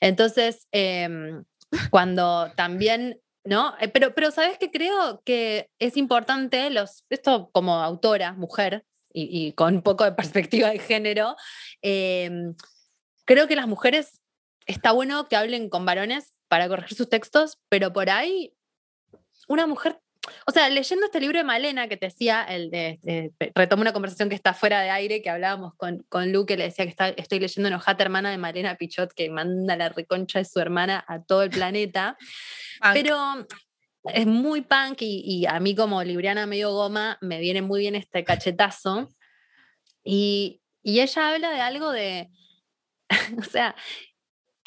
Entonces, 0.00 0.66
em, 0.72 1.44
cuando 1.90 2.52
también 2.56 3.20
¿no? 3.44 3.74
Eh, 3.80 3.88
pero, 3.88 4.14
pero 4.14 4.30
sabes 4.30 4.58
que 4.58 4.70
creo 4.70 5.22
que 5.24 5.70
es 5.78 5.96
importante, 5.96 6.68
los, 6.68 7.04
esto 7.08 7.48
como 7.52 7.76
autora, 7.76 8.34
mujer, 8.34 8.84
y, 9.10 9.52
con 9.52 9.76
un 9.76 9.82
poco 9.82 10.04
de 10.04 10.12
perspectiva 10.12 10.68
de 10.68 10.78
género, 10.78 11.34
em, 11.82 12.54
creo 13.24 13.48
que 13.48 13.56
las 13.56 13.66
mujeres 13.66 14.20
está 14.66 14.92
bueno 14.92 15.28
que 15.28 15.36
hablen 15.36 15.70
con 15.70 15.86
varones 15.86 16.34
para 16.48 16.68
corregir 16.68 16.96
sus 16.96 17.08
textos, 17.08 17.58
pero 17.68 17.92
por 17.92 18.10
ahí 18.10 18.54
una 19.48 19.66
mujer, 19.66 19.98
o 20.46 20.52
sea, 20.52 20.68
leyendo 20.68 21.06
este 21.06 21.20
libro 21.20 21.38
de 21.38 21.44
Malena 21.44 21.88
que 21.88 21.96
te 21.96 22.06
decía, 22.06 22.44
el 22.44 22.70
de, 22.70 23.32
retomo 23.54 23.82
una 23.82 23.92
conversación 23.92 24.28
que 24.28 24.34
está 24.34 24.54
fuera 24.54 24.80
de 24.80 24.90
aire, 24.90 25.22
que 25.22 25.30
hablábamos 25.30 25.74
con, 25.76 26.04
con 26.08 26.32
Lu, 26.32 26.46
que 26.46 26.56
le 26.56 26.64
decía 26.64 26.84
que 26.84 26.90
está, 26.90 27.08
estoy 27.08 27.40
leyendo 27.40 27.68
Enojata 27.68 28.02
Hermana 28.02 28.30
de 28.30 28.38
Malena 28.38 28.76
Pichot, 28.76 29.12
que 29.12 29.30
manda 29.30 29.76
la 29.76 29.88
reconcha 29.88 30.38
de 30.38 30.44
su 30.44 30.60
hermana 30.60 31.04
a 31.06 31.22
todo 31.22 31.42
el 31.42 31.50
planeta. 31.50 32.16
Pero 32.92 33.46
es 34.04 34.26
muy 34.26 34.62
punk 34.62 34.98
y, 35.00 35.46
a 35.46 35.60
mí 35.60 35.74
como 35.74 36.02
libriana 36.02 36.46
medio 36.46 36.72
goma 36.72 37.18
me 37.20 37.38
viene 37.40 37.62
muy 37.62 37.80
bien 37.80 37.94
este 37.94 38.24
cachetazo. 38.24 39.08
Y, 40.04 40.62
ella 40.82 41.28
habla 41.28 41.50
de 41.50 41.60
algo 41.60 41.90
de, 41.90 42.30
o 43.38 43.42
sea, 43.42 43.74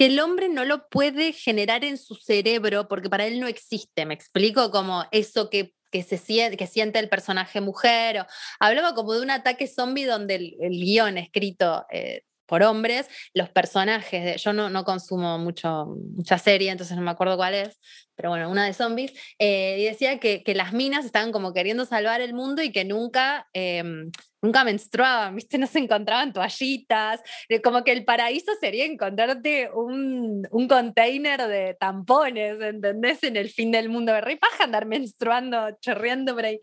que 0.02 0.08
el 0.08 0.20
hombre 0.20 0.50
no 0.50 0.66
lo 0.66 0.90
puede 0.90 1.32
generar 1.32 1.84
en 1.84 1.96
su 1.96 2.16
cerebro 2.16 2.88
porque 2.88 3.08
para 3.08 3.28
él 3.28 3.40
no 3.40 3.46
existe, 3.46 4.08
me 4.08 4.16
explico 4.16 4.72
como 4.72 5.06
eso 5.12 5.52
que, 5.52 5.76
que 5.92 6.02
se 6.02 6.18
siente, 6.18 6.98
el 6.98 7.08
personaje 7.08 7.62
mujer. 7.62 8.22
O, 8.22 8.26
hablaba 8.60 8.96
como 8.96 9.14
de 9.14 9.22
un 9.22 9.30
ataque 9.30 9.68
zombie 9.68 10.06
donde 10.06 10.56
el, 10.60 10.72
guion 10.72 11.20
escrito 11.20 11.86
eh, 11.92 12.24
por 12.52 12.64
hombres, 12.64 13.08
los 13.34 13.48
personajes, 13.48 14.26
de, 14.26 14.38
yo 14.38 14.52
no, 14.52 14.70
no 14.70 14.84
consumo 14.84 15.40
mucho, 15.40 15.96
mucha 16.18 16.38
serie, 16.38 16.70
entonces 16.70 16.98
no 16.98 17.02
me 17.02 17.12
acuerdo 17.12 17.38
cuál 17.38 17.54
es, 17.54 17.80
pero 18.14 18.28
bueno, 18.28 18.52
una 18.52 18.66
de 18.66 18.74
zombies, 18.74 19.14
eh, 19.40 19.78
y 19.80 19.86
decía 19.86 20.20
que, 20.20 20.44
que, 20.44 20.54
las 20.54 20.74
minas 20.74 21.06
estaban 21.06 21.32
como 21.32 21.54
queriendo 21.54 21.86
salvar 21.86 22.20
el 22.20 22.34
mundo 22.34 22.62
y 22.62 22.74
que 22.74 22.84
nunca, 22.84 23.48
em, 23.54 24.12
nunca 24.42 24.66
menstruaban, 24.66 25.34
¿viste? 25.38 25.58
No 25.58 25.66
se 25.66 25.80
encontraban 25.80 26.34
toallitas, 26.34 27.22
eh, 27.48 27.62
como 27.62 27.86
que 27.86 27.94
el 27.94 28.04
paraíso 28.04 28.52
sería 28.60 28.84
encontrarte 28.84 29.70
un, 29.74 30.46
un 30.52 30.68
container 30.68 31.48
de 31.48 31.78
tampones, 31.80 32.60
¿entendés? 32.60 33.24
En 33.24 33.38
el 33.38 33.50
fin 33.50 33.72
del 33.72 33.88
mundo, 33.88 34.20
rey 34.20 34.36
paja 34.36 34.66
andar 34.66 34.86
menstruando, 34.86 35.78
chorreando 35.80 36.36
por 36.36 36.44
ahí. 36.44 36.60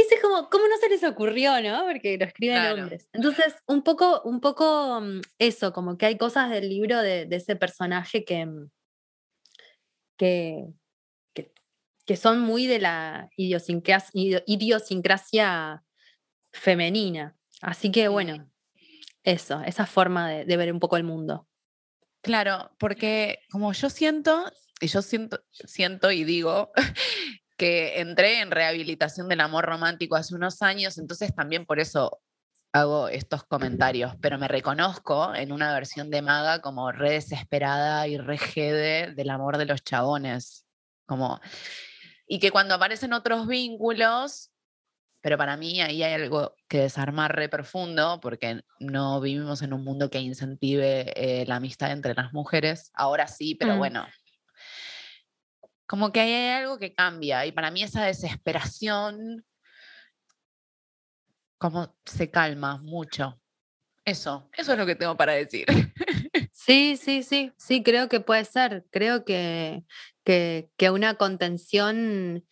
Es 0.00 0.22
como, 0.22 0.48
¿cómo 0.48 0.68
no 0.68 0.76
se 0.76 0.88
les 0.88 1.02
ocurrió, 1.02 1.60
no? 1.60 1.84
Porque 1.84 2.16
lo 2.18 2.24
escriben 2.24 2.80
hombres. 2.80 3.08
Entonces, 3.12 3.54
un 3.66 3.82
poco, 3.82 4.22
un 4.22 4.40
poco 4.40 5.00
mm, 5.00 5.20
eso, 5.38 5.72
como 5.72 5.98
que 5.98 6.06
hay 6.06 6.16
cosas 6.16 6.50
del 6.50 6.68
libro 6.68 7.00
de, 7.00 7.26
ese 7.30 7.56
personaje 7.56 8.24
mm, 8.46 8.70
que, 10.16 10.66
que, 12.06 12.16
son 12.16 12.40
muy 12.40 12.66
de 12.66 12.78
la 12.78 13.28
idiosincrasia, 13.36 14.42
idiosincrasia 14.46 15.84
femenina. 16.52 17.36
Así 17.60 17.90
que, 17.90 18.08
bueno, 18.08 18.50
eso, 19.24 19.60
esa 19.62 19.84
forma 19.84 20.28
de, 20.30 20.44
de 20.44 20.56
ver 20.56 20.72
un 20.72 20.80
poco 20.80 20.96
el 20.96 21.04
mundo. 21.04 21.48
Claro, 22.22 22.70
porque 22.78 23.40
como 23.50 23.72
yo 23.72 23.90
siento, 23.90 24.50
y 24.80 24.86
yo 24.86 25.02
siento, 25.02 25.40
siento 25.50 26.10
y 26.10 26.24
digo 26.24 26.72
que 27.58 28.00
entré 28.00 28.40
en 28.40 28.50
rehabilitación 28.50 29.28
del 29.28 29.40
amor 29.40 29.66
romántico 29.66 30.16
hace 30.16 30.34
unos 30.34 30.62
años, 30.62 30.96
entonces 30.96 31.34
también 31.34 31.66
por 31.66 31.80
eso 31.80 32.22
hago 32.72 33.08
estos 33.08 33.44
comentarios, 33.44 34.14
pero 34.20 34.38
me 34.38 34.46
reconozco 34.46 35.34
en 35.34 35.52
una 35.52 35.74
versión 35.74 36.10
de 36.10 36.22
Maga 36.22 36.60
como 36.60 36.92
re 36.92 37.12
desesperada 37.12 38.06
y 38.06 38.16
re 38.16 38.38
del 39.14 39.30
amor 39.30 39.58
de 39.58 39.66
los 39.66 39.82
chabones, 39.82 40.64
como 41.04 41.40
y 42.26 42.38
que 42.38 42.50
cuando 42.50 42.74
aparecen 42.74 43.12
otros 43.12 43.46
vínculos, 43.46 44.50
pero 45.20 45.36
para 45.36 45.56
mí 45.56 45.80
ahí 45.80 46.02
hay 46.02 46.12
algo 46.12 46.54
que 46.68 46.78
desarmar 46.82 47.34
re 47.34 47.48
profundo, 47.48 48.20
porque 48.20 48.62
no 48.78 49.20
vivimos 49.20 49.62
en 49.62 49.72
un 49.72 49.82
mundo 49.82 50.10
que 50.10 50.20
incentive 50.20 51.12
eh, 51.16 51.44
la 51.46 51.56
amistad 51.56 51.90
entre 51.90 52.14
las 52.14 52.32
mujeres, 52.32 52.92
ahora 52.94 53.26
sí, 53.26 53.56
pero 53.56 53.74
mm. 53.74 53.78
bueno, 53.78 54.06
como 55.88 56.12
que 56.12 56.20
hay 56.20 56.62
algo 56.62 56.78
que 56.78 56.94
cambia 56.94 57.46
y 57.46 57.52
para 57.52 57.70
mí 57.70 57.82
esa 57.82 58.04
desesperación 58.04 59.44
como 61.56 61.96
se 62.04 62.30
calma 62.30 62.76
mucho. 62.78 63.40
Eso, 64.04 64.48
eso 64.52 64.72
es 64.72 64.78
lo 64.78 64.86
que 64.86 64.94
tengo 64.94 65.16
para 65.16 65.32
decir. 65.32 65.66
Sí, 66.52 66.98
sí, 66.98 67.22
sí, 67.22 67.52
sí, 67.56 67.82
creo 67.82 68.10
que 68.10 68.20
puede 68.20 68.44
ser. 68.44 68.84
Creo 68.90 69.24
que, 69.24 69.84
que, 70.22 70.68
que 70.76 70.90
una 70.90 71.14
contención, 71.14 72.44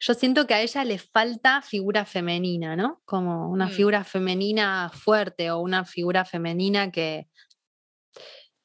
yo 0.00 0.14
siento 0.14 0.46
que 0.48 0.54
a 0.54 0.60
ella 0.60 0.82
le 0.82 0.98
falta 0.98 1.62
figura 1.62 2.04
femenina, 2.04 2.74
¿no? 2.74 3.00
Como 3.04 3.48
una 3.48 3.66
mm. 3.66 3.70
figura 3.70 4.02
femenina 4.02 4.90
fuerte 4.92 5.52
o 5.52 5.60
una 5.60 5.84
figura 5.84 6.24
femenina 6.24 6.90
que, 6.90 7.28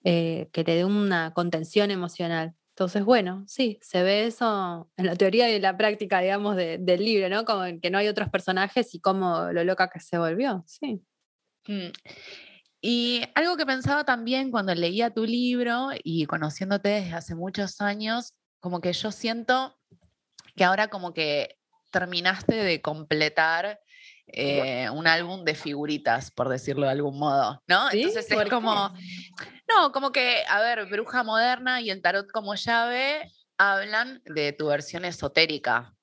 eh, 0.04 0.50
que 0.52 0.64
le 0.64 0.76
dé 0.78 0.86
una 0.86 1.34
contención 1.34 1.92
emocional. 1.92 2.56
Entonces, 2.80 3.04
bueno, 3.04 3.44
sí, 3.46 3.78
se 3.82 4.04
ve 4.04 4.26
eso 4.26 4.90
en 4.96 5.06
la 5.06 5.18
teoría 5.18 5.52
y 5.52 5.56
en 5.56 5.64
la 5.64 5.76
práctica, 5.76 6.22
digamos, 6.22 6.56
del 6.56 7.04
libro, 7.04 7.28
¿no? 7.28 7.44
Como 7.44 7.64
que 7.82 7.90
no 7.92 7.98
hay 7.98 8.08
otros 8.08 8.30
personajes 8.30 8.96
y 8.96 9.02
cómo 9.02 9.52
lo 9.52 9.66
loca 9.66 9.90
que 9.90 10.00
se 10.00 10.18
volvió, 10.18 10.64
sí. 10.66 11.02
Mm. 11.68 11.90
Y 12.80 13.24
algo 13.36 13.58
que 13.58 13.66
pensaba 13.66 14.06
también 14.06 14.50
cuando 14.50 14.74
leía 14.74 15.14
tu 15.14 15.26
libro 15.26 15.90
y 16.06 16.26
conociéndote 16.26 16.88
desde 16.88 17.16
hace 17.16 17.36
muchos 17.36 17.82
años, 17.82 18.36
como 18.62 18.80
que 18.80 18.94
yo 18.94 19.12
siento 19.12 19.78
que 20.56 20.64
ahora 20.64 20.88
como 20.88 21.14
que 21.14 21.58
terminaste 21.92 22.56
de 22.56 22.82
completar 22.82 23.82
eh, 24.34 24.90
un 24.90 25.08
álbum 25.08 25.44
de 25.44 25.56
figuritas, 25.56 26.32
por 26.32 26.50
decirlo 26.50 26.86
de 26.86 26.92
algún 26.92 27.18
modo, 27.18 27.62
¿no? 27.68 27.92
Entonces 27.92 28.30
es 28.30 28.50
como, 28.50 28.94
no, 29.68 29.92
como 29.92 30.12
que, 30.12 30.44
a 30.48 30.60
ver, 30.62 30.86
bruja 30.86 31.24
moderna 31.24 31.82
y 31.82 31.90
el 31.90 32.02
tarot 32.02 32.30
como 32.32 32.56
llave 32.56 33.32
hablan 33.58 34.22
de 34.26 34.54
tu 34.54 34.68
versión 34.68 35.06
esotérica. 35.06 35.94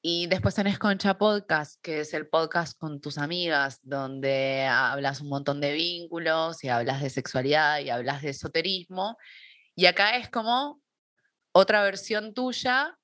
Y 0.00 0.26
después 0.28 0.54
tenés 0.54 0.78
Concha 0.78 1.18
Podcast, 1.18 1.80
que 1.82 2.00
es 2.00 2.14
el 2.14 2.28
podcast 2.28 2.78
con 2.78 3.00
tus 3.00 3.18
amigas, 3.18 3.80
donde 3.82 4.64
hablas 4.66 5.20
un 5.20 5.28
montón 5.28 5.60
de 5.60 5.72
vínculos 5.72 6.62
y 6.62 6.68
hablas 6.68 7.02
de 7.02 7.10
sexualidad 7.10 7.80
y 7.80 7.90
hablas 7.90 8.22
de 8.22 8.30
esoterismo. 8.30 9.16
Y 9.74 9.86
acá 9.86 10.16
es 10.16 10.30
como 10.30 10.80
otra 11.52 11.82
versión 11.82 12.32
tuya 12.32 12.96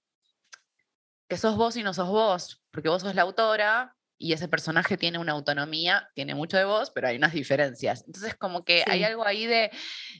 que 1.29 1.37
sos 1.37 1.57
vos 1.57 1.77
y 1.77 1.83
no 1.83 1.95
sos 1.95 2.09
vos, 2.09 2.64
porque 2.75 2.89
vos 2.89 3.03
sos 3.03 3.15
la 3.15 3.23
autora 3.23 3.97
y 4.19 4.33
ese 4.33 4.49
personaje 4.49 4.97
tiene 4.97 5.19
una 5.19 5.33
autonomía, 5.33 6.11
tiene 6.15 6.35
mucho 6.35 6.57
de 6.57 6.65
vos, 6.65 6.91
pero 6.91 7.09
hay 7.09 7.17
unas 7.17 7.33
diferencias. 7.33 8.05
Entonces, 8.07 8.35
como 8.35 8.65
que 8.65 8.85
hay 8.87 9.05
algo 9.05 9.25
ahí 9.25 9.47
de, 9.47 9.71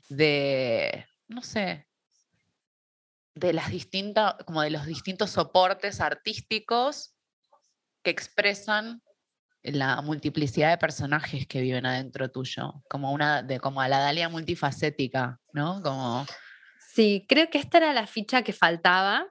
de, 0.09 1.07
no 1.29 1.43
sé, 1.43 1.89
de 3.35 3.53
las 3.53 3.71
distintas, 3.71 4.37
como 4.47 4.63
de 4.63 4.71
los 4.71 4.87
distintos 4.87 5.31
soportes 5.31 6.01
artísticos 6.01 7.15
que 8.03 8.11
expresan 8.11 9.03
la 9.63 10.01
multiplicidad 10.03 10.71
de 10.71 10.79
personajes 10.79 11.47
que 11.47 11.61
viven 11.61 11.87
adentro 11.87 12.31
tuyo, 12.31 12.83
como 12.89 13.13
una 13.13 13.43
de 13.43 13.59
como 13.59 13.81
a 13.81 13.89
la 13.89 13.99
Dalia 13.99 14.29
multifacética, 14.29 15.41
¿no? 15.53 15.83
Como 15.83 16.27
Sí, 16.95 17.27
creo 17.29 17.51
que 17.51 17.59
esta 17.59 17.79
era 17.79 17.93
la 17.93 18.07
ficha 18.07 18.43
que 18.43 18.53
faltaba 18.53 19.27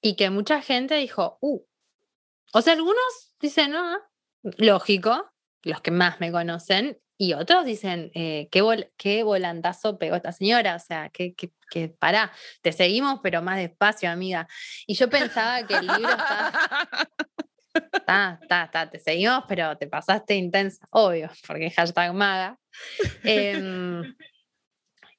y 0.00 0.16
que 0.16 0.28
mucha 0.30 0.60
gente 0.60 0.96
dijo, 0.96 1.38
uh, 1.40 1.64
o 2.52 2.62
sea, 2.62 2.74
algunos 2.74 3.34
dicen, 3.40 3.72
no, 3.72 3.98
lógico, 4.58 5.32
los 5.62 5.80
que 5.80 5.90
más 5.90 6.20
me 6.20 6.30
conocen, 6.30 6.98
y 7.18 7.32
otros 7.32 7.64
dicen, 7.64 8.10
eh, 8.14 8.48
¿qué, 8.50 8.90
¿qué, 8.96 9.22
volantazo 9.22 9.98
pegó 9.98 10.16
esta 10.16 10.32
señora, 10.32 10.76
o 10.76 10.78
sea, 10.78 11.08
que, 11.08 11.34
que, 11.34 11.88
pará, 11.88 12.30
te 12.60 12.72
seguimos, 12.72 13.20
pero 13.22 13.40
más 13.40 13.56
despacio, 13.56 14.10
amiga. 14.10 14.46
Y 14.86 14.94
yo 14.94 15.08
pensaba 15.08 15.66
que 15.66 15.74
el 15.74 15.86
libro 15.86 16.10
está... 16.10 17.08
Está, 17.92 18.38
está, 18.40 18.64
está, 18.64 18.90
te 18.90 18.98
seguimos, 18.98 19.44
pero 19.46 19.76
te 19.76 19.86
pasaste 19.86 20.34
intensa, 20.34 20.86
obvio, 20.92 21.30
porque 21.46 21.70
hashtag 21.70 22.14
maga. 22.14 22.58
Em, 23.22 24.16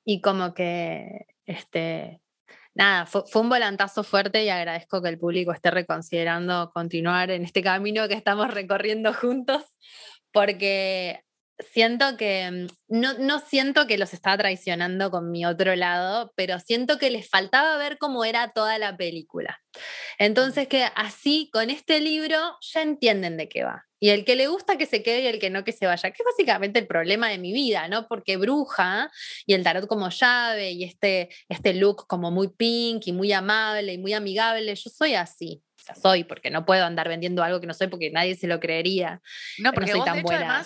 y 0.03 0.21
como 0.21 0.55
que, 0.55 1.27
este, 1.45 2.19
nada, 2.77 3.05
fue, 3.07 3.23
un 3.41 3.49
volantazo 3.49 4.03
fuerte 4.03 4.43
y 4.43 4.49
agradezco 4.49 5.01
que 5.01 5.09
el 5.09 5.19
público 5.19 5.51
esté 5.51 5.71
reconsiderando 5.71 6.71
continuar 6.73 7.31
en 7.31 7.43
este 7.43 7.63
camino 7.63 8.07
que 8.07 8.13
estamos 8.13 8.53
recorriendo 8.53 9.13
juntos, 9.13 9.63
porque 10.31 11.21
siento 11.73 12.17
que, 12.17 12.51
mm, 12.51 12.67
no, 12.99 13.13
no, 13.17 13.39
siento 13.39 13.87
que 13.87 13.97
los 13.97 14.13
estaba 14.13 14.37
traicionando 14.37 15.09
con 15.09 15.31
mi 15.31 15.45
otro 15.45 15.75
lado, 15.75 16.31
pero 16.35 16.59
siento 16.59 16.99
que 16.99 17.09
les 17.09 17.27
faltaba 17.29 17.77
ver 17.77 17.97
cómo 17.97 18.23
era 18.25 18.51
toda 18.51 18.77
la 18.77 18.95
película. 18.95 19.59
Entonces 20.19 20.67
que 20.67 20.87
así, 20.95 21.49
con 21.51 21.71
este 21.71 21.99
libro, 21.99 22.37
ya 22.61 22.83
entienden 22.83 23.37
de 23.37 23.49
qué 23.49 23.63
va. 23.63 23.86
Y 23.99 24.09
el 24.09 24.25
que 24.25 24.35
le 24.35 24.47
gusta 24.47 24.77
que 24.77 24.85
se 24.85 25.03
quede 25.03 25.21
y 25.21 25.27
el 25.27 25.39
que 25.39 25.49
no 25.49 25.63
que 25.63 25.71
se 25.71 25.87
vaya, 25.87 26.11
que 26.11 26.21
es 26.21 26.25
básicamente 26.25 26.79
el 26.79 26.87
problema 26.87 27.29
de 27.29 27.37
mi 27.37 27.53
vida, 27.53 27.87
¿no? 27.87 28.07
Porque 28.07 28.37
bruja 28.37 29.09
y 29.45 29.53
el 29.53 29.63
tarot 29.63 29.87
como 29.87 30.09
llave 30.09 30.71
y 30.71 30.83
este, 30.83 31.29
este 31.49 31.73
look 31.73 32.05
como 32.07 32.31
muy 32.31 32.49
pink 32.49 33.07
y 33.07 33.13
muy 33.13 33.31
amable 33.33 33.93
y 33.93 33.97
muy 33.97 34.13
amigable, 34.13 34.75
yo 34.75 34.89
soy 34.89 35.15
así 35.15 35.63
soy, 35.95 36.23
porque 36.23 36.49
no 36.49 36.65
puedo 36.65 36.85
andar 36.85 37.07
vendiendo 37.07 37.43
algo 37.43 37.59
que 37.59 37.67
no 37.67 37.73
soy 37.73 37.87
porque 37.87 38.11
nadie 38.11 38.35
se 38.35 38.47
lo 38.47 38.59
creería. 38.59 39.21
No, 39.57 39.73
porque 39.73 39.91
no 39.91 39.97
soy 39.97 40.05
tan 40.05 40.21
buena. 40.21 40.65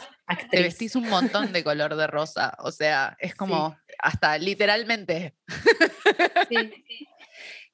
te 0.50 0.62
vestís 0.62 0.96
un 0.96 1.10
montón 1.10 1.52
de 1.54 1.64
color 1.64 1.96
de 1.96 2.08
rosa, 2.08 2.56
o 2.60 2.72
sea, 2.72 3.16
es 3.20 3.36
como 3.36 3.78
hasta 4.00 4.38
literalmente. 4.38 5.36
Sí, 6.50 6.84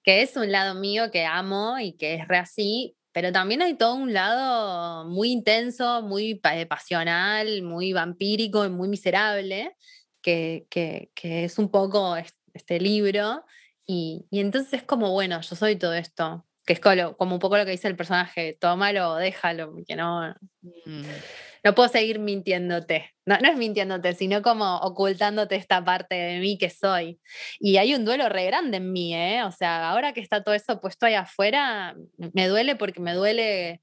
que 0.04 0.22
es 0.22 0.36
un 0.36 0.52
lado 0.52 0.76
mío 0.76 1.12
que 1.12 1.26
amo 1.26 1.80
y 1.80 1.94
que 1.94 2.16
es 2.16 2.28
re 2.28 2.38
así, 2.38 2.97
pero 3.18 3.32
también 3.32 3.64
hay 3.64 3.74
todo 3.74 3.96
un 3.96 4.14
lado 4.14 5.10
muy 5.10 5.32
intenso, 5.32 6.04
muy 6.04 6.40
eh, 6.54 6.66
pasional, 6.68 7.64
muy 7.64 7.92
vampírico 7.92 8.64
y 8.64 8.70
muy 8.70 8.88
miserable, 8.88 9.76
que, 10.22 10.68
que, 10.70 11.10
que 11.16 11.46
es 11.46 11.58
un 11.58 11.72
poco 11.72 12.16
este 12.54 12.80
libro. 12.80 13.44
Y, 13.88 14.28
y, 14.30 14.40
entonces 14.40 14.72
es 14.74 14.84
como, 14.84 15.14
bueno, 15.14 15.42
yo 15.42 15.56
soy 15.56 15.78
todo 15.78 15.96
esto, 15.96 16.46
que 16.64 16.74
es 16.74 16.80
como, 16.80 17.34
un 17.34 17.40
poco 17.40 17.58
lo 17.58 17.66
que 17.66 17.72
dice 17.72 17.88
el 17.88 17.96
personaje, 17.96 18.56
tómalo 18.62 19.16
déjalo, 19.16 19.74
que 19.88 19.96
no, 19.96 20.36
mm. 20.62 21.06
No 21.64 21.76
puedo 21.76 21.90
seguir 21.90 22.20
mintiéndote. 22.20 23.14
No, 23.26 23.38
no 23.40 23.50
es 23.50 23.58
mintiéndote, 23.58 24.14
sino 24.14 24.42
como 24.42 24.78
ocultándote 24.78 25.56
esta 25.56 25.84
parte 25.84 26.16
de 26.16 26.40
mí 26.40 26.58
que 26.58 26.70
soy. 26.70 27.20
Y 27.60 27.78
hay 27.78 27.94
un 27.94 28.06
duelo 28.06 28.30
re 28.30 28.46
grande 28.46 28.78
en 28.78 28.92
mí, 28.92 29.14
¿eh? 29.14 29.44
O 29.44 29.52
sea, 29.52 29.90
ahora 29.90 30.14
que 30.14 30.22
está 30.22 30.44
todo 30.44 30.56
eso 30.56 30.80
puesto 30.80 31.06
ahí 31.06 31.16
afuera, 31.16 31.96
me 32.34 32.48
duele 32.48 32.76
porque 32.76 33.00
me 33.00 33.14
duele 33.14 33.82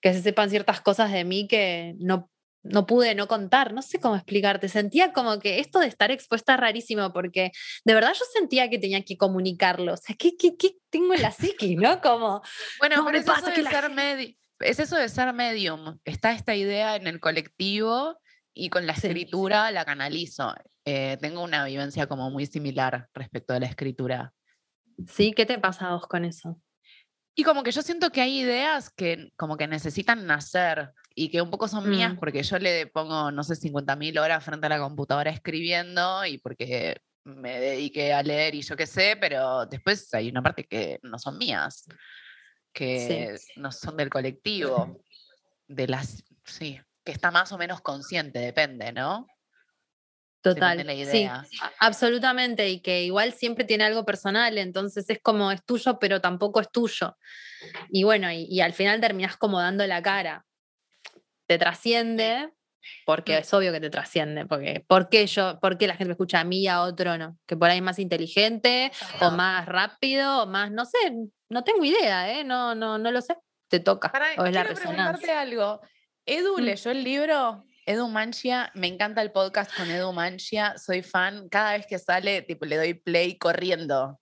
que 0.00 0.12
se 0.12 0.22
sepan 0.22 0.50
ciertas 0.50 0.80
cosas 0.80 1.12
de 1.12 1.24
mí 1.24 1.48
que 1.48 1.94
no, 1.98 2.30
no 2.62 2.86
pude 2.86 3.14
no 3.14 3.28
contar, 3.28 3.72
no 3.72 3.82
sé 3.82 4.00
cómo 4.00 4.16
explicarte, 4.16 4.68
sentía 4.68 5.12
como 5.12 5.38
que 5.38 5.60
esto 5.60 5.78
de 5.78 5.86
estar 5.86 6.10
expuesta 6.10 6.54
es 6.54 6.60
rarísimo 6.60 7.12
porque 7.12 7.52
de 7.84 7.94
verdad 7.94 8.12
yo 8.14 8.24
sentía 8.32 8.68
que 8.68 8.78
tenía 8.78 9.02
que 9.02 9.16
comunicarlo, 9.16 9.94
o 9.94 9.96
sea, 9.96 10.16
¿qué, 10.16 10.36
qué, 10.36 10.56
qué 10.56 10.76
tengo 10.90 11.14
en 11.14 11.22
la 11.22 11.32
psiqui, 11.32 11.76
no? 11.76 12.00
Como, 12.00 12.42
bueno, 12.78 12.96
no, 12.96 13.10
me 13.10 13.22
pasa 13.22 13.52
que 13.52 13.62
ser 13.64 13.90
es 14.60 14.78
eso 14.78 14.96
de 14.96 15.08
ser 15.08 15.32
medium, 15.32 15.98
está 16.04 16.32
esta 16.32 16.54
idea 16.54 16.96
en 16.96 17.06
el 17.06 17.20
colectivo 17.20 18.18
y 18.54 18.70
con 18.70 18.86
la 18.86 18.92
escritura 18.92 19.70
la 19.70 19.84
canalizo. 19.84 20.54
Eh, 20.84 21.18
tengo 21.20 21.42
una 21.42 21.64
vivencia 21.64 22.06
como 22.06 22.30
muy 22.30 22.46
similar 22.46 23.08
respecto 23.12 23.54
a 23.54 23.60
la 23.60 23.66
escritura. 23.66 24.32
Sí, 25.08 25.32
¿qué 25.32 25.44
te 25.44 25.58
pasa 25.58 25.88
a 25.88 25.94
vos 25.94 26.06
con 26.06 26.24
eso? 26.24 26.60
Y 27.34 27.44
como 27.44 27.62
que 27.62 27.70
yo 27.70 27.82
siento 27.82 28.10
que 28.10 28.22
hay 28.22 28.40
ideas 28.40 28.88
que 28.88 29.30
como 29.36 29.58
que 29.58 29.66
necesitan 29.66 30.26
nacer 30.26 30.92
y 31.14 31.28
que 31.28 31.42
un 31.42 31.50
poco 31.50 31.68
son 31.68 31.90
mías 31.90 32.14
mm. 32.14 32.18
porque 32.18 32.42
yo 32.42 32.58
le 32.58 32.86
pongo, 32.86 33.30
no 33.30 33.44
sé, 33.44 33.54
50.000 33.54 34.18
horas 34.18 34.42
frente 34.42 34.66
a 34.66 34.70
la 34.70 34.78
computadora 34.78 35.30
escribiendo 35.30 36.24
y 36.24 36.38
porque 36.38 36.96
me 37.24 37.60
dediqué 37.60 38.14
a 38.14 38.22
leer 38.22 38.54
y 38.54 38.62
yo 38.62 38.76
qué 38.76 38.86
sé, 38.86 39.18
pero 39.20 39.66
después 39.66 40.12
hay 40.14 40.30
una 40.30 40.42
parte 40.42 40.64
que 40.64 40.98
no 41.02 41.18
son 41.18 41.36
mías, 41.36 41.84
que 42.76 43.38
no 43.56 43.72
son 43.72 43.96
del 43.96 44.10
colectivo, 44.10 45.00
de 45.66 45.88
las, 45.88 46.22
sí, 46.44 46.78
que 47.02 47.10
está 47.10 47.30
más 47.30 47.50
o 47.52 47.56
menos 47.56 47.80
consciente, 47.80 48.38
depende, 48.38 48.92
¿no? 48.92 49.26
Total. 50.42 50.86
Sí, 51.10 51.26
absolutamente. 51.80 52.68
Y 52.68 52.80
que 52.80 53.02
igual 53.02 53.32
siempre 53.32 53.64
tiene 53.64 53.84
algo 53.84 54.04
personal, 54.04 54.58
entonces 54.58 55.08
es 55.08 55.18
como 55.22 55.50
es 55.50 55.64
tuyo, 55.64 55.98
pero 55.98 56.20
tampoco 56.20 56.60
es 56.60 56.70
tuyo. 56.70 57.16
Y 57.88 58.04
bueno, 58.04 58.30
y, 58.30 58.60
al 58.60 58.74
final 58.74 59.00
terminas 59.00 59.38
como 59.38 59.58
dando 59.58 59.86
la 59.86 60.02
cara. 60.02 60.44
Te 61.46 61.56
trasciende, 61.56 62.50
porque 63.04 63.34
mm. 63.34 63.38
es 63.38 63.54
obvio 63.54 63.72
que 63.72 63.80
te 63.80 63.90
trasciende, 63.90 64.46
porque 64.46 64.84
¿por 64.86 65.08
qué 65.08 65.26
yo, 65.26 65.58
por 65.60 65.78
qué 65.78 65.86
la 65.86 65.94
gente 65.94 66.08
me 66.08 66.12
escucha 66.12 66.40
a 66.40 66.44
mí 66.44 66.60
y 66.62 66.68
a 66.68 66.82
otro 66.82 67.18
no? 67.18 67.38
Que 67.46 67.56
por 67.56 67.70
ahí 67.70 67.78
es 67.78 67.82
más 67.82 67.98
inteligente, 67.98 68.92
o 69.20 69.30
más 69.30 69.66
rápido, 69.66 70.42
o 70.42 70.46
más, 70.46 70.70
no 70.70 70.84
sé, 70.84 70.98
no 71.48 71.64
tengo 71.64 71.84
idea, 71.84 72.32
¿eh? 72.32 72.44
No, 72.44 72.74
no, 72.74 72.98
no 72.98 73.10
lo 73.10 73.20
sé. 73.20 73.36
Te 73.68 73.80
toca. 73.80 74.12
o 74.38 74.44
es 74.44 74.52
la 74.52 74.64
resonancia. 74.64 75.40
algo. 75.40 75.80
Edu 76.24 76.58
mm. 76.58 76.60
leyó 76.60 76.90
el 76.90 77.04
libro 77.04 77.64
Edu 77.88 78.08
Manchia, 78.08 78.72
me 78.74 78.88
encanta 78.88 79.22
el 79.22 79.30
podcast 79.30 79.70
con 79.76 79.88
Edu 79.88 80.12
Manchia, 80.12 80.76
soy 80.76 81.02
fan, 81.02 81.48
cada 81.48 81.74
vez 81.74 81.86
que 81.86 82.00
sale, 82.00 82.42
tipo, 82.42 82.66
le 82.66 82.76
doy 82.76 82.94
play 82.94 83.38
corriendo. 83.38 84.18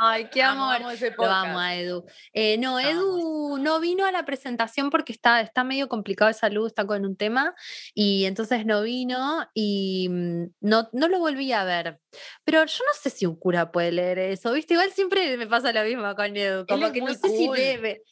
Ay, 0.00 0.28
qué 0.32 0.42
amor. 0.42 0.80
Lo 1.16 1.24
amo 1.24 1.60
a 1.60 1.76
Edu. 1.76 2.04
Eh, 2.32 2.58
no, 2.58 2.80
Edu 2.80 3.58
no 3.58 3.78
vino 3.78 4.04
a 4.04 4.10
la 4.10 4.24
presentación 4.24 4.90
porque 4.90 5.12
está, 5.12 5.40
está 5.40 5.62
medio 5.62 5.88
complicado 5.88 6.26
de 6.26 6.34
salud, 6.34 6.66
está 6.66 6.84
con 6.84 7.06
un 7.06 7.16
tema, 7.16 7.54
y 7.94 8.24
entonces 8.24 8.66
no 8.66 8.82
vino 8.82 9.48
y 9.54 10.08
mm, 10.10 10.44
no, 10.60 10.88
no 10.92 11.06
lo 11.06 11.20
volví 11.20 11.52
a 11.52 11.62
ver. 11.62 12.00
Pero 12.44 12.64
yo 12.64 12.84
no 12.84 13.00
sé 13.00 13.10
si 13.10 13.26
un 13.26 13.36
cura 13.36 13.70
puede 13.70 13.92
leer 13.92 14.18
eso, 14.18 14.52
¿viste? 14.52 14.74
Igual 14.74 14.90
siempre 14.90 15.36
me 15.36 15.46
pasa 15.46 15.72
lo 15.72 15.84
mismo 15.84 16.12
con 16.16 16.36
Edu, 16.36 16.66
como 16.66 16.90
que 16.90 17.00
no 17.00 17.14
sé 17.14 17.28
si 17.28 17.48
debe 17.48 18.02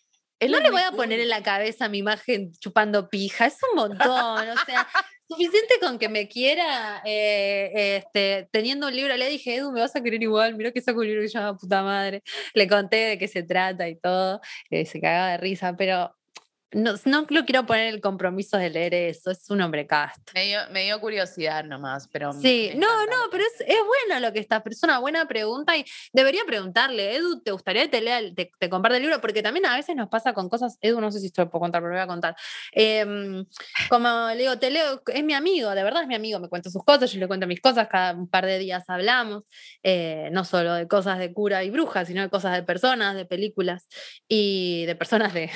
no 0.40 0.60
le 0.60 0.70
voy 0.70 0.82
a 0.82 0.92
poner 0.92 1.20
en 1.20 1.28
la 1.28 1.42
cabeza 1.42 1.88
mi 1.88 1.98
imagen 1.98 2.52
chupando 2.52 3.08
pija, 3.08 3.46
es 3.46 3.58
un 3.70 3.76
montón, 3.76 4.48
o 4.48 4.64
sea, 4.64 4.86
suficiente 5.28 5.74
con 5.80 5.98
que 5.98 6.08
me 6.08 6.28
quiera, 6.28 7.02
eh, 7.04 7.96
este, 7.96 8.48
teniendo 8.52 8.86
un 8.86 8.94
libro, 8.94 9.16
le 9.16 9.28
dije, 9.28 9.56
Edu, 9.56 9.72
me 9.72 9.80
vas 9.80 9.96
a 9.96 10.02
querer 10.02 10.22
igual, 10.22 10.54
mira 10.56 10.72
que 10.72 10.80
saco 10.80 11.00
un 11.00 11.06
libro 11.06 11.22
que 11.22 11.28
se 11.28 11.38
llama 11.38 11.56
puta 11.56 11.82
madre, 11.82 12.22
le 12.54 12.68
conté 12.68 12.96
de 12.96 13.18
qué 13.18 13.28
se 13.28 13.42
trata 13.42 13.88
y 13.88 13.96
todo, 13.96 14.40
eh, 14.70 14.84
se 14.86 15.00
cagaba 15.00 15.32
de 15.32 15.38
risa, 15.38 15.74
pero 15.76 16.14
no, 16.72 16.94
no 17.04 17.26
lo 17.28 17.44
quiero 17.44 17.64
poner 17.64 17.94
el 17.94 18.00
compromiso 18.00 18.58
de 18.58 18.70
leer 18.70 18.94
eso, 18.94 19.30
es 19.30 19.48
un 19.50 19.60
hombre 19.60 19.86
casto. 19.86 20.32
Me 20.34 20.84
dio, 20.84 21.00
curiosidad 21.00 21.64
nomás, 21.64 22.08
pero... 22.08 22.32
Sí, 22.32 22.72
no, 22.74 23.06
no, 23.06 23.16
pero 23.30 23.44
es, 23.44 23.60
es, 23.60 23.76
bueno 23.86 24.20
lo 24.20 24.32
que 24.32 24.40
está, 24.40 24.62
pero 24.62 24.74
es 24.74 24.82
una 24.82 24.98
buena 24.98 25.28
pregunta 25.28 25.76
y 25.76 25.84
debería 26.12 26.42
preguntarle, 26.44 27.16
Edu, 27.16 27.40
¿te 27.40 27.52
gustaría 27.52 27.82
que 27.82 27.88
te 27.88 28.00
lea, 28.00 28.20
te, 28.34 28.50
te 28.58 28.68
comparte 28.68 28.96
el 28.96 29.02
libro? 29.02 29.20
Porque 29.20 29.42
también 29.42 29.66
a 29.66 29.76
veces 29.76 29.94
nos 29.94 30.08
pasa 30.08 30.32
con 30.32 30.48
cosas, 30.48 30.76
Edu, 30.80 31.00
no 31.00 31.12
sé 31.12 31.20
si 31.20 31.26
esto 31.26 31.48
puedo 31.48 31.60
contar, 31.60 31.80
pero 31.80 31.90
lo 31.90 31.96
voy 31.96 32.02
a 32.02 32.06
contar. 32.08 32.36
Em, 32.72 33.44
como 33.88 34.28
le 34.30 34.36
digo, 34.36 34.58
te 34.58 34.70
leo, 34.70 35.02
es 35.06 35.24
mi 35.24 35.34
amigo, 35.34 35.70
de 35.70 35.84
verdad 35.84 36.02
es 36.02 36.08
mi 36.08 36.16
amigo, 36.16 36.40
me 36.40 36.48
cuenta 36.48 36.68
sus 36.68 36.82
cosas, 36.84 37.12
yo 37.12 37.20
le 37.20 37.28
cuento 37.28 37.46
mis 37.46 37.60
cosas, 37.60 37.86
cada 37.88 38.12
un 38.12 38.28
par 38.28 38.44
de 38.44 38.58
días 38.58 38.84
hablamos, 38.88 39.44
eh, 39.84 40.30
no 40.32 40.44
solo 40.44 40.74
de 40.74 40.88
cosas 40.88 41.18
de 41.18 41.32
cura 41.32 41.62
y 41.62 41.70
bruja, 41.70 42.04
sino 42.04 42.22
de 42.22 42.28
cosas 42.28 42.54
de 42.54 42.64
personas, 42.64 43.14
de 43.14 43.24
películas 43.24 43.86
y 44.26 44.84
de 44.86 44.96
personas 44.96 45.32
de 45.32 45.50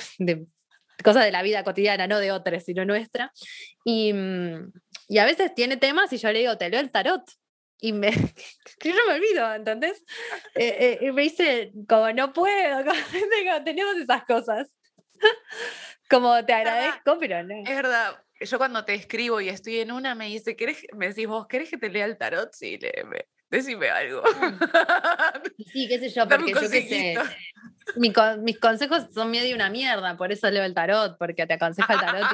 cosas 1.03 1.25
de 1.25 1.33
la 1.33 1.43
vida 1.43 1.65
cotidiana, 1.65 2.07
no 2.07 2.19
de 2.19 2.33
otras, 2.33 2.65
sino 2.65 2.85
nuestra. 2.85 3.33
Y, 3.85 4.13
mm, 4.13 4.73
y, 5.09 5.19
a 5.19 5.25
veces 5.25 5.55
tiene 5.55 5.77
temas 5.77 6.13
y 6.13 6.19
yo 6.19 6.33
le 6.33 6.41
digo, 6.41 6.57
te 6.59 6.69
leo 6.69 6.81
el 6.81 6.91
tarot. 6.91 7.23
Y 7.79 7.93
me, 7.93 8.11
yo 8.85 8.95
me 9.09 9.15
olvido, 9.15 9.55
¿entendés? 9.55 10.05
Eh, 10.55 10.98
eh, 11.01 11.07
y 11.07 11.13
me 11.13 11.23
dice, 11.23 11.73
como 11.88 12.13
no 12.13 12.33
puedo, 12.33 12.85
como, 12.85 13.65
tenemos 13.65 13.96
esas 13.96 14.25
cosas. 14.25 14.69
como 16.11 16.44
te 16.44 16.53
agradezco, 16.53 17.19
pero 17.19 17.42
no. 17.42 17.55
Es 17.67 17.77
verdad, 17.77 18.23
yo 18.40 18.59
cuando 18.59 18.85
te 18.85 18.94
escribo 18.94 19.40
y 19.40 19.48
estoy 19.48 19.81
en 19.81 19.92
una, 19.92 20.15
me 20.15 20.27
dice, 20.27 20.57
¿querés, 20.57 20.87
me 20.94 21.09
decís 21.09 21.27
vos, 21.27 21.46
¿querés 21.46 21.71
que 21.71 21.79
te 21.79 21.88
lea 21.88 22.05
el 22.05 22.19
tarot? 22.19 22.53
Sí, 22.53 22.79
léeme. 22.79 23.27
Decime 23.51 23.90
algo. 23.90 24.23
Sí, 25.73 25.88
qué 25.88 25.98
sé 25.98 26.09
yo, 26.09 26.29
porque 26.29 26.53
yo 26.53 26.71
qué 26.71 26.88
sé. 26.88 27.15
Mis 27.96 28.58
consejos 28.58 29.06
son 29.12 29.31
medio 29.31 29.54
una 29.54 29.70
mierda, 29.70 30.16
por 30.16 30.33
eso 30.33 30.50
leo 30.50 30.64
el 30.64 30.74
tarot, 30.74 31.16
porque 31.18 31.46
te 31.46 31.54
aconseja 31.54 31.94
el 31.94 32.00
tarot 32.00 32.26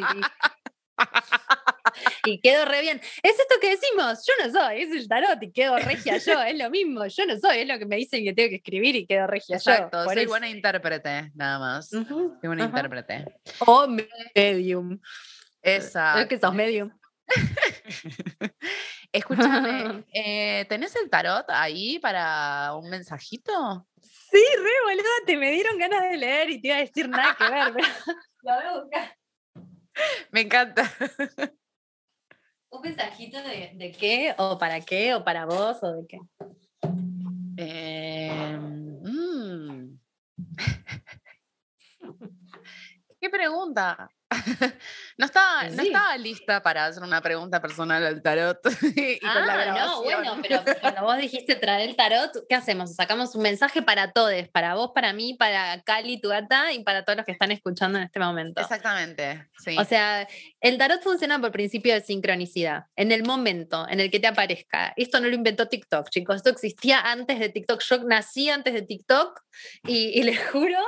y, 2.24 2.30
y 2.30 2.40
quedo 2.40 2.64
re 2.64 2.80
bien. 2.80 3.00
Es 3.22 3.38
esto 3.38 3.54
que 3.60 3.70
decimos, 3.70 4.24
yo 4.26 4.32
no 4.44 4.52
soy, 4.52 4.82
es 4.82 4.90
el 4.90 5.08
tarot 5.08 5.42
y 5.42 5.52
quedo 5.52 5.78
regia 5.78 6.18
yo, 6.18 6.42
es 6.42 6.58
lo 6.58 6.70
mismo, 6.70 7.06
yo 7.06 7.26
no 7.26 7.36
soy, 7.38 7.58
es 7.58 7.68
lo 7.68 7.78
que 7.78 7.86
me 7.86 7.96
dicen 7.96 8.24
que 8.24 8.32
tengo 8.32 8.50
que 8.50 8.56
escribir 8.56 8.96
y 8.96 9.06
quedo 9.06 9.26
regia 9.26 9.56
Exacto, 9.56 10.04
yo. 10.04 10.10
soy 10.10 10.26
buena 10.26 10.48
intérprete, 10.48 11.32
nada 11.34 11.58
más. 11.58 11.88
soy 11.88 12.32
buena 12.42 12.64
intérprete. 12.64 13.24
O 13.60 13.86
medium. 14.34 14.98
Esa. 15.62 16.20
Es 16.20 16.28
que 16.28 16.38
sos 16.38 16.54
medium. 16.54 16.90
Escúchame, 19.16 20.04
eh, 20.12 20.66
¿tenés 20.68 20.94
el 20.96 21.08
tarot 21.08 21.46
ahí 21.48 21.98
para 21.98 22.74
un 22.74 22.90
mensajito? 22.90 23.86
Sí, 24.02 24.44
re 24.58 24.70
boluda, 24.84 25.08
te 25.24 25.38
me 25.38 25.52
dieron 25.52 25.78
ganas 25.78 26.02
de 26.02 26.18
leer 26.18 26.50
y 26.50 26.60
te 26.60 26.68
iba 26.68 26.76
a 26.76 26.80
decir 26.80 27.08
nada 27.08 27.34
que 27.34 27.48
ver, 27.48 27.72
pero 27.72 27.88
lo 28.42 28.54
voy 28.54 28.64
a 28.64 28.78
buscar. 28.78 29.16
Me 30.30 30.42
encanta. 30.42 30.82
¿Un 32.68 32.82
mensajito 32.82 33.38
de, 33.42 33.96
qué? 33.98 34.34
¿O 34.36 34.58
para 34.58 34.82
qué? 34.82 35.14
¿O 35.14 35.24
para 35.24 35.46
vos? 35.46 35.82
¿O 35.82 35.92
de 35.94 36.06
qué? 36.06 36.18
Eh, 37.56 38.58
mm. 38.60 39.98
¿Qué 43.18 43.30
pregunta? 43.30 44.10
No 45.18 45.24
estaba, 45.24 45.64
no 45.70 45.82
estaba 45.82 46.18
lista 46.18 46.62
para 46.62 46.84
hacer 46.84 47.02
una 47.02 47.22
pregunta 47.22 47.62
personal 47.62 48.04
al 48.04 48.20
tarot. 48.20 48.58
ah, 49.24 49.74
no, 49.74 50.02
bueno, 50.02 50.36
pero 50.42 50.62
cuando 50.82 51.04
vos 51.04 51.16
dijiste 51.16 51.54
traer 51.54 51.88
el 51.88 51.96
tarot, 51.96 52.32
¿qué 52.46 52.54
hacemos? 52.54 52.94
Sacamos 52.94 53.34
un 53.34 53.40
mensaje 53.40 53.80
para 53.80 54.12
todos, 54.12 54.34
para 54.48 54.74
vos, 54.74 54.90
para 54.94 55.14
mí, 55.14 55.32
para 55.32 55.80
Cali, 55.84 56.20
tu 56.20 56.28
gata 56.28 56.70
y 56.72 56.82
para 56.84 57.06
todos 57.06 57.16
los 57.16 57.24
que 57.24 57.32
están 57.32 57.50
escuchando 57.50 57.96
en 57.96 58.04
este 58.04 58.20
momento. 58.20 58.60
Exactamente, 58.60 59.48
sí. 59.58 59.74
O 59.78 59.84
sea, 59.84 60.28
el 60.60 60.76
tarot 60.76 61.02
funciona 61.02 61.40
por 61.40 61.50
principio 61.50 61.94
de 61.94 62.02
sincronicidad. 62.02 62.84
En 62.94 63.10
el 63.10 63.22
momento 63.24 63.86
en 63.88 64.00
el 64.00 64.10
que 64.10 64.20
te 64.20 64.26
aparezca. 64.26 64.92
Esto 64.96 65.20
no 65.20 65.28
lo 65.28 65.34
inventó 65.34 65.68
TikTok, 65.68 66.10
chicos. 66.10 66.36
Esto 66.36 66.50
existía 66.50 67.00
antes 67.00 67.38
de 67.38 67.48
TikTok. 67.48 67.80
Yo 67.82 68.04
nací 68.04 68.50
antes 68.50 68.74
de 68.74 68.82
TikTok 68.82 69.40
y, 69.84 70.22
les 70.24 70.38
juro 70.50 70.78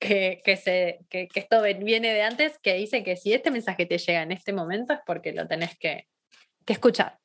que, 0.00 0.42
se, 0.60 1.06
que 1.08 1.28
esto 1.34 1.62
viene 1.62 2.12
de 2.12 2.22
antes, 2.22 2.58
que 2.58 2.74
dice 2.74 3.04
que 3.06 3.16
si 3.16 3.32
este 3.32 3.52
mensaje 3.52 3.76
que 3.76 3.86
te 3.86 3.98
llega 3.98 4.22
en 4.22 4.32
este 4.32 4.52
momento 4.52 4.92
es 4.92 4.98
porque 5.06 5.32
lo 5.32 5.46
tenés 5.46 5.78
que, 5.78 6.08
escuchar. 6.66 7.20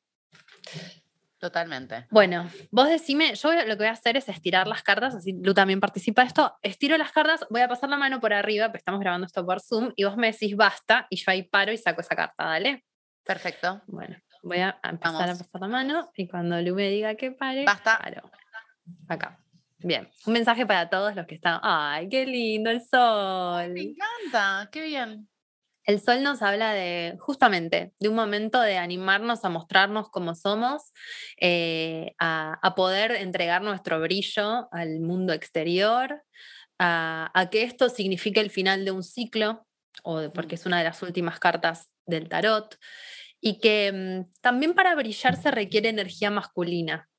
Totalmente. 1.40 2.06
Bueno, 2.08 2.48
vos 2.70 2.88
decime, 2.88 3.34
yo 3.34 3.52
lo 3.52 3.64
que 3.64 3.74
voy 3.74 3.86
a 3.88 3.90
hacer 3.90 4.16
es 4.16 4.28
estirar 4.28 4.68
las 4.68 4.84
cartas, 4.84 5.16
así 5.16 5.32
Lu 5.42 5.54
también 5.54 5.80
participa 5.80 6.22
de 6.22 6.28
esto. 6.28 6.56
Estiro 6.62 6.96
las 6.96 7.10
cartas, 7.10 7.44
voy 7.50 7.62
a 7.62 7.66
pasar 7.66 7.90
la 7.90 7.96
mano 7.96 8.20
por 8.20 8.32
arriba, 8.32 8.66
porque 8.66 8.78
estamos 8.78 9.00
grabando 9.00 9.26
esto 9.26 9.44
por 9.44 9.60
Zoom, 9.60 9.92
y 9.96 10.04
vos 10.04 10.16
me 10.16 10.30
decís 10.30 10.54
basta, 10.54 11.08
y 11.10 11.16
yo 11.16 11.24
ahí 11.32 11.42
paro 11.42 11.72
y 11.72 11.78
saco 11.78 12.00
esa 12.00 12.14
carta, 12.14 12.44
¿dale? 12.44 12.84
Perfecto. 13.24 13.82
Bueno, 13.88 14.16
voy 14.44 14.58
a 14.58 14.78
empezar 14.84 15.30
a 15.30 15.34
pasar 15.34 15.60
la 15.62 15.66
mano, 15.66 16.12
y 16.14 16.28
cuando 16.28 16.62
Lu 16.62 16.76
me 16.76 16.90
diga 16.90 17.16
que 17.16 17.32
pare, 17.32 17.64
basta. 17.64 17.98
paro. 17.98 18.30
Acá. 19.08 19.40
Bien, 19.78 20.08
un 20.26 20.32
mensaje 20.32 20.64
para 20.64 20.88
todos 20.88 21.16
los 21.16 21.26
que 21.26 21.34
están. 21.34 21.58
¡Ay, 21.60 22.08
qué 22.08 22.24
lindo 22.24 22.70
el 22.70 22.80
sol! 22.80 23.72
Me 23.72 23.80
encanta, 23.80 24.68
qué 24.70 24.82
bien. 24.82 25.28
El 25.84 26.00
sol 26.00 26.22
nos 26.22 26.42
habla 26.42 26.72
de, 26.72 27.16
justamente, 27.18 27.92
de 27.98 28.08
un 28.08 28.14
momento 28.14 28.60
de 28.60 28.78
animarnos 28.78 29.44
a 29.44 29.48
mostrarnos 29.48 30.10
como 30.10 30.34
somos, 30.34 30.92
eh, 31.40 32.14
a, 32.18 32.74
poder 32.76 33.12
entregar 33.12 33.62
nuestro 33.62 34.00
brillo 34.00 34.68
al 34.72 35.00
mundo 35.00 35.32
exterior, 35.32 36.22
a, 36.78 37.48
que 37.50 37.62
esto 37.62 37.88
signifique 37.88 38.40
el 38.40 38.50
final 38.50 38.84
de 38.84 38.92
un 38.92 39.02
ciclo, 39.02 39.66
o 40.04 40.32
porque 40.32 40.54
es 40.54 40.66
una 40.66 40.78
de 40.78 40.84
las 40.84 41.02
últimas 41.02 41.40
cartas 41.40 41.90
del 42.06 42.28
tarot, 42.28 42.76
y 43.40 43.58
que 43.58 43.92
mm, 43.92 44.32
también 44.40 44.74
para 44.74 44.94
brillar 44.94 45.36
se 45.36 45.50
requiere 45.50 45.88
energía 45.88 46.30
masculina, 46.30 47.10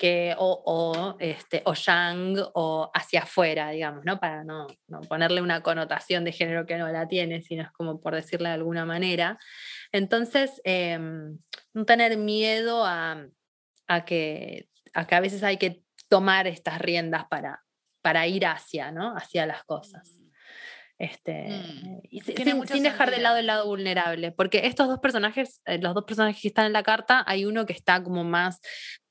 que, 0.00 0.34
o, 0.38 1.14
este, 1.18 1.60
o 1.66 1.74
yang 1.74 2.34
o 2.54 2.90
hacia 2.94 3.20
afuera, 3.20 3.68
digamos, 3.68 4.02
¿no? 4.06 4.18
Para 4.18 4.44
no, 4.44 4.66
ponerle 5.10 5.42
una 5.42 5.62
connotación 5.62 6.24
de 6.24 6.32
género 6.32 6.64
que 6.64 6.78
no 6.78 6.88
la 6.88 7.06
tiene, 7.06 7.42
sino 7.42 7.64
es 7.64 7.70
como 7.70 8.00
por 8.00 8.14
decirle 8.14 8.48
de 8.48 8.54
alguna 8.54 8.86
manera. 8.86 9.38
Entonces, 9.92 10.62
em, 10.64 11.38
no 11.74 11.84
tener 11.84 12.16
miedo 12.16 12.86
a, 12.86 13.26
que, 14.06 14.70
a 14.94 15.20
veces 15.20 15.42
hay 15.42 15.58
que 15.58 15.82
tomar 16.08 16.46
estas 16.46 16.78
riendas 16.78 17.26
para, 17.28 17.62
para 18.00 18.26
ir 18.26 18.46
hacia, 18.46 18.92
¿no? 18.92 19.14
Hacia 19.14 19.44
las 19.44 19.64
cosas. 19.64 20.18
Este, 20.96 21.48
mm. 21.48 22.66
sin, 22.66 22.82
dejar 22.82 23.10
de 23.10 23.18
lado 23.18 23.36
el 23.36 23.46
lado 23.46 23.66
vulnerable, 23.66 24.32
porque 24.32 24.66
estos 24.66 24.88
dos 24.88 24.98
personajes, 24.98 25.60
eh, 25.66 25.78
los 25.78 25.94
dos 25.94 26.04
personajes 26.04 26.40
que 26.40 26.48
están 26.48 26.64
en 26.64 26.72
la 26.72 26.82
carta, 26.82 27.22
hay 27.26 27.44
uno 27.44 27.66
que 27.66 27.74
está 27.74 28.02
como 28.02 28.24
más 28.24 28.60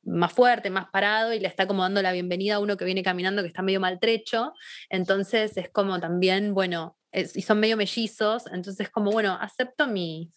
más 0.09 0.33
fuerte, 0.33 0.69
más 0.69 0.89
parado 0.89 1.33
y 1.33 1.39
le 1.39 1.47
está 1.47 1.67
como 1.67 1.83
dando 1.83 2.01
la 2.01 2.11
bienvenida 2.11 2.55
a 2.55 2.59
uno 2.59 2.77
que 2.77 2.85
viene 2.85 3.03
caminando 3.03 3.41
que 3.41 3.47
está 3.47 3.61
medio 3.61 3.79
maltrecho. 3.79 4.53
Entonces 4.89 5.55
es 5.57 5.69
como 5.69 5.99
también, 5.99 6.53
bueno, 6.53 6.97
y 7.11 7.41
son 7.41 7.59
medio 7.59 7.77
mellizos, 7.77 8.45
entonces 8.47 8.87
es 8.87 8.89
como, 8.89 9.11
bueno, 9.11 9.37
acepto 9.39 9.87
mi, 9.87 10.31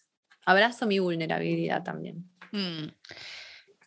abrazo 0.45 0.85
mi 0.85 0.99
vulnerabilidad 0.99 1.83
también. 1.83 2.29
Mm. 2.51 2.87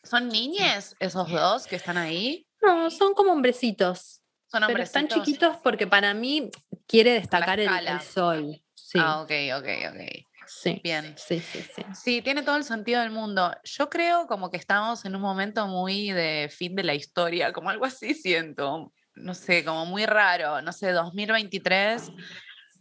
¿Son 0.02 0.28
niñas 0.28 0.94
esos 1.00 1.30
dos 1.30 1.66
que 1.66 1.76
están 1.76 1.96
ahí? 1.96 2.46
No, 2.62 2.90
son 2.90 3.14
como 3.14 3.32
hombrecitos. 3.32 4.22
Son 4.46 4.62
Pero 4.66 4.82
están 4.82 5.08
chiquitos 5.08 5.56
porque 5.56 5.86
para 5.86 6.14
mí 6.14 6.50
quiere 6.86 7.12
destacar 7.12 7.58
el, 7.58 7.68
el, 7.68 8.00
sol. 8.00 8.62
Sí. 8.74 8.98
Ah, 9.00 9.20
ok, 9.20 9.32
ok, 9.56 9.68
ok. 9.90 10.26
Sí. 10.46 10.80
Bien. 10.82 11.14
Sí, 11.16 11.40
sí, 11.40 11.62
sí. 11.74 11.82
Sí, 11.94 12.22
tiene 12.22 12.42
todo 12.42 12.56
el 12.56 12.64
sentido 12.64 13.00
del 13.00 13.10
mundo. 13.10 13.54
Yo 13.64 13.88
creo 13.88 14.26
como 14.26 14.50
que 14.50 14.56
estamos 14.56 15.04
en 15.04 15.16
un 15.16 15.22
momento 15.22 15.66
muy 15.66 16.12
de 16.12 16.48
fin 16.50 16.74
de 16.74 16.84
la 16.84 16.94
historia, 16.94 17.52
como 17.52 17.70
algo 17.70 17.84
así 17.84 18.14
siento. 18.14 18.92
No 19.14 19.34
sé, 19.34 19.64
como 19.64 19.86
muy 19.86 20.06
raro. 20.06 20.62
No 20.62 20.72
sé, 20.72 20.92
2023. 20.92 22.12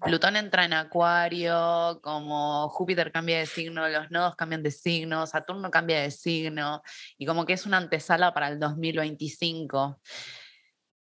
Plutón 0.01 0.35
entra 0.35 0.65
en 0.65 0.73
Acuario, 0.73 1.99
como 2.03 2.69
Júpiter 2.69 3.11
cambia 3.11 3.39
de 3.39 3.45
signo, 3.45 3.87
los 3.87 4.11
nodos 4.11 4.35
cambian 4.35 4.61
de 4.61 4.71
signo, 4.71 5.25
Saturno 5.25 5.71
cambia 5.71 6.01
de 6.01 6.11
signo, 6.11 6.81
y 7.17 7.25
como 7.25 7.45
que 7.45 7.53
es 7.53 7.65
una 7.65 7.77
antesala 7.77 8.33
para 8.33 8.49
el 8.49 8.59
2025. 8.59 9.99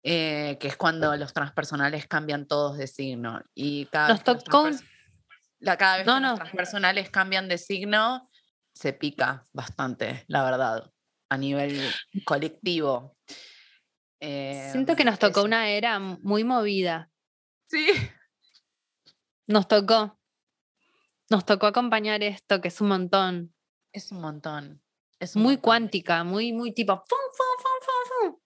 Eh, 0.03 0.57
que 0.59 0.67
es 0.67 0.77
cuando 0.77 1.15
los 1.15 1.31
transpersonales 1.31 2.07
cambian 2.07 2.47
todos 2.47 2.75
de 2.77 2.87
signo. 2.87 3.39
Y 3.53 3.85
cada 3.85 4.09
Nos 4.09 4.23
tocó, 4.23 4.67
la, 5.61 5.77
cada 5.77 5.97
vez 5.97 6.05
que 6.05 6.19
no. 6.19 6.35
personales 6.53 7.09
cambian 7.09 7.47
de 7.47 7.57
signo, 7.57 8.29
se 8.73 8.93
pica 8.93 9.45
bastante, 9.53 10.25
la 10.27 10.43
verdad, 10.43 10.91
a 11.29 11.37
nivel 11.37 11.79
colectivo. 12.25 13.15
Siento 14.19 14.95
que 14.95 15.05
nos 15.05 15.15
em, 15.15 15.19
tocó 15.19 15.43
una 15.43 15.69
era 15.69 15.99
muy 15.99 16.43
movida. 16.43 17.09
Sí. 17.67 17.87
Nos 19.47 19.67
tocó. 19.67 20.19
Nos 21.29 21.45
tocó 21.45 21.67
acompañar 21.67 22.21
esto, 22.21 22.61
que 22.61 22.67
es 22.67 22.81
un 22.81 22.89
montón. 22.89 23.55
Es 23.93 24.11
un 24.11 24.21
montón. 24.21 24.81
Es 25.19 25.35
muy 25.35 25.57
cuántica, 25.57 26.23
muy, 26.23 26.53
muy 26.53 26.73
tipo. 26.73 27.03
¡fum, 27.07 28.37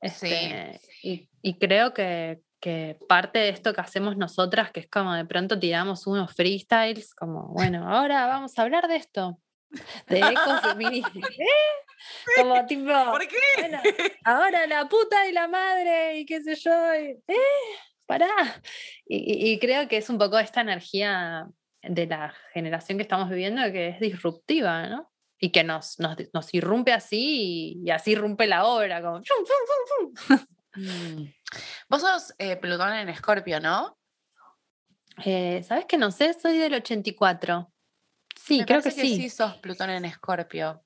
este, 0.00 0.80
y, 1.02 1.28
y, 1.42 1.58
creo 1.58 1.92
que, 1.92 2.40
que 2.60 2.98
parte 3.08 3.38
de 3.38 3.48
esto 3.48 3.72
que 3.72 3.80
hacemos 3.80 4.16
nosotras, 4.16 4.70
que 4.70 4.80
es 4.80 4.88
como 4.88 5.14
de 5.14 5.24
pronto 5.24 5.58
tiramos 5.58 6.06
unos 6.06 6.34
freestyles, 6.34 7.14
como, 7.14 7.48
bueno, 7.48 7.88
ahora 7.88 8.26
vamos 8.26 8.58
a 8.58 8.62
hablar 8.62 8.86
de 8.86 8.96
esto, 8.96 9.38
de 10.08 10.18
ecofeminismo. 10.18 11.26
¿Eh? 11.38 12.40
Como 12.40 12.66
tipo, 12.66 12.92
¿por 13.10 13.26
qué? 13.26 14.18
ahora 14.24 14.66
la 14.66 14.88
puta 14.88 15.28
y 15.28 15.32
la 15.32 15.48
madre 15.48 16.18
y 16.18 16.26
qué 16.26 16.42
sé 16.42 16.54
yo, 16.54 16.92
¿eh? 16.92 17.20
Pará. 18.06 18.28
Y, 19.06 19.58
creo 19.60 19.86
que 19.86 19.98
es 19.98 20.10
un 20.10 20.18
poco 20.18 20.38
esta 20.38 20.62
energía 20.62 21.46
de 21.82 22.06
la 22.06 22.34
generación 22.52 22.98
que 22.98 23.02
estamos 23.02 23.30
viviendo 23.30 23.62
que 23.70 23.90
es 23.90 24.00
disruptiva, 24.00 24.88
¿no? 24.88 25.12
Y 25.38 25.52
que 25.52 25.62
nos, 25.62 25.98
nos, 26.00 26.16
nos 26.32 26.52
irrumpe 26.52 26.92
así 26.92 27.82
y, 27.84 27.90
así 27.90 28.12
irrumpe 28.12 28.46
la 28.46 28.66
obra, 28.66 29.00
como... 29.00 29.20
Mm. 30.74 31.24
Vos 31.88 32.00
sos 32.00 32.34
eh, 32.38 32.56
Plutón 32.56 32.92
en 32.92 33.08
Escorpio, 33.08 33.60
¿no? 33.60 33.98
Eh, 35.24 35.62
¿Sabes 35.64 35.86
que 35.86 35.98
no 35.98 36.10
sé? 36.10 36.34
Soy 36.34 36.58
del 36.58 36.74
84. 36.74 37.72
Sí, 38.36 38.64
creo 38.64 38.82
que, 38.82 38.90
sí. 38.90 39.16
Sí, 39.16 39.30
sos 39.30 39.56
Plutón 39.58 39.90
en 39.90 40.04
Escorpio. 40.04 40.84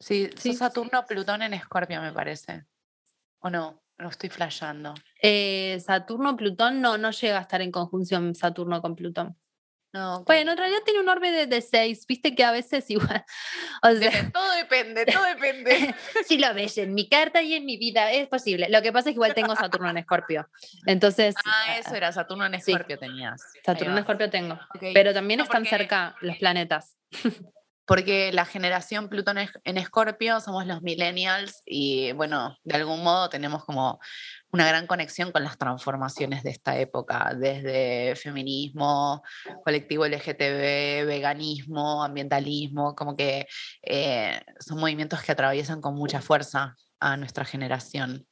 Sí, 0.00 0.30
sos 0.36 0.56
Saturno, 0.56 1.04
Plutón 1.06 1.42
en 1.42 1.54
Escorpio, 1.54 2.00
me 2.00 2.12
parece. 2.12 2.66
¿O 3.40 3.50
no? 3.50 3.82
Lo 3.98 4.08
estoy 4.08 4.30
flasheando. 4.30 4.94
Eh, 5.20 5.80
Saturno, 5.84 6.36
Plutón, 6.36 6.80
no, 6.80 6.96
no 6.98 7.10
llega 7.10 7.38
a 7.38 7.42
estar 7.42 7.60
en 7.60 7.72
conjunción 7.72 8.34
Saturno 8.34 8.80
con 8.80 8.94
Plutón. 8.94 9.36
Bueno, 9.92 10.52
en 10.52 10.58
realidad 10.58 10.80
tiene 10.84 11.00
un 11.00 11.08
orbe 11.08 11.46
de, 11.46 11.60
6, 11.60 12.06
viste 12.06 12.34
que 12.34 12.44
a 12.44 12.52
veces 12.52 12.88
igual. 12.90 13.24
todo 14.32 14.50
depende, 14.52 15.06
todo 15.06 15.24
depende. 15.24 15.94
si 16.26 16.38
lo 16.38 16.52
ves 16.54 16.78
en 16.78 16.94
mi 16.94 17.08
carta 17.08 17.42
y 17.42 17.54
en 17.54 17.64
mi 17.64 17.76
vida, 17.78 18.12
es 18.12 18.28
posible. 18.28 18.68
Lo 18.68 18.82
que 18.82 18.92
pasa 18.92 19.08
es 19.08 19.14
que 19.14 19.16
igual 19.16 19.34
tengo 19.34 19.56
Saturno 19.56 19.90
en 19.90 19.98
Escorpio. 19.98 20.48
Entonces. 20.86 21.34
Ah, 21.44 21.78
eso 21.78 21.94
era, 21.94 22.12
Saturno 22.12 22.46
en 22.46 22.54
Escorpio 22.54 22.98
tenías. 22.98 23.42
Saturno 23.64 23.92
en 23.92 23.98
Escorpio 23.98 24.30
tengo. 24.30 24.58
Pero 24.94 25.14
también 25.14 25.40
están 25.40 25.64
cerca 25.64 26.14
los 26.20 26.36
planetas. 26.36 26.96
porque 27.88 28.30
la 28.34 28.44
generación 28.44 29.08
Plutón 29.08 29.38
en 29.38 29.78
Escorpio 29.78 30.40
somos 30.40 30.66
los 30.66 30.82
millennials 30.82 31.62
y 31.64 32.12
bueno, 32.12 32.54
de 32.62 32.76
algún 32.76 33.02
modo 33.02 33.30
tenemos 33.30 33.64
como 33.64 33.98
una 34.52 34.68
gran 34.68 34.86
conexión 34.86 35.32
con 35.32 35.42
las 35.42 35.56
transformaciones 35.56 36.42
de 36.42 36.50
esta 36.50 36.78
época, 36.78 37.32
desde 37.34 38.14
feminismo, 38.16 39.22
colectivo 39.64 40.06
LGTB, 40.06 41.06
veganismo, 41.06 42.04
ambientalismo, 42.04 42.94
como 42.94 43.16
que 43.16 43.46
eh, 43.80 44.38
son 44.60 44.80
movimientos 44.80 45.22
que 45.22 45.32
atraviesan 45.32 45.80
con 45.80 45.94
mucha 45.94 46.20
fuerza 46.20 46.76
a 47.00 47.16
nuestra 47.16 47.46
generación. 47.46 48.26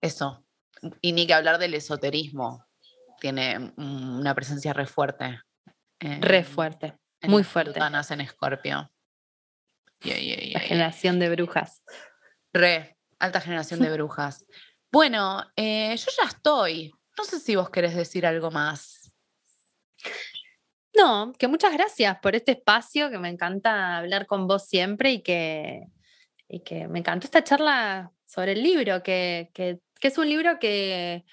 Eso. 0.00 0.44
Y 1.00 1.12
ni 1.12 1.28
que 1.28 1.34
hablar 1.34 1.58
del 1.58 1.74
esoterismo, 1.74 2.66
tiene 3.20 3.72
una 3.76 4.34
presencia 4.34 4.72
re 4.72 4.86
fuerte. 4.86 5.40
re 6.00 6.42
fuerte 6.42 6.98
muy 7.22 7.44
fuerte. 7.44 7.80
en 7.80 8.20
Escorpio. 8.20 8.90
La 10.00 10.60
generación 10.60 11.18
de 11.18 11.30
brujas. 11.30 11.82
Re, 12.52 12.96
alta 13.18 13.40
generación 13.40 13.80
de 13.80 13.92
brujas. 13.92 14.44
Bueno, 14.90 15.44
eh, 15.54 15.94
yo 15.98 16.06
ya 16.16 16.26
estoy. 16.26 16.90
No 17.18 17.24
sé 17.24 17.40
si 17.40 17.54
vos 17.56 17.68
querés 17.68 17.94
decir 17.94 18.24
algo 18.24 18.50
más. 18.50 19.12
No, 20.96 21.34
que 21.38 21.46
muchas 21.46 21.74
gracias 21.74 22.18
por 22.20 22.34
este 22.34 22.52
espacio, 22.52 23.10
que 23.10 23.18
me 23.18 23.28
encanta 23.28 23.98
hablar 23.98 24.24
con 24.24 24.46
vos 24.46 24.66
siempre 24.66 25.12
y 25.12 25.22
que, 25.22 25.88
y 26.48 26.60
que 26.60 26.88
me 26.88 27.00
encantó 27.00 27.26
esta 27.26 27.44
charla 27.44 28.10
sobre 28.24 28.52
el 28.52 28.62
libro, 28.62 29.02
que, 29.02 29.50
que 29.52 29.78
es 30.00 30.16
un 30.16 30.30
libro 30.30 30.58
que 30.58 31.26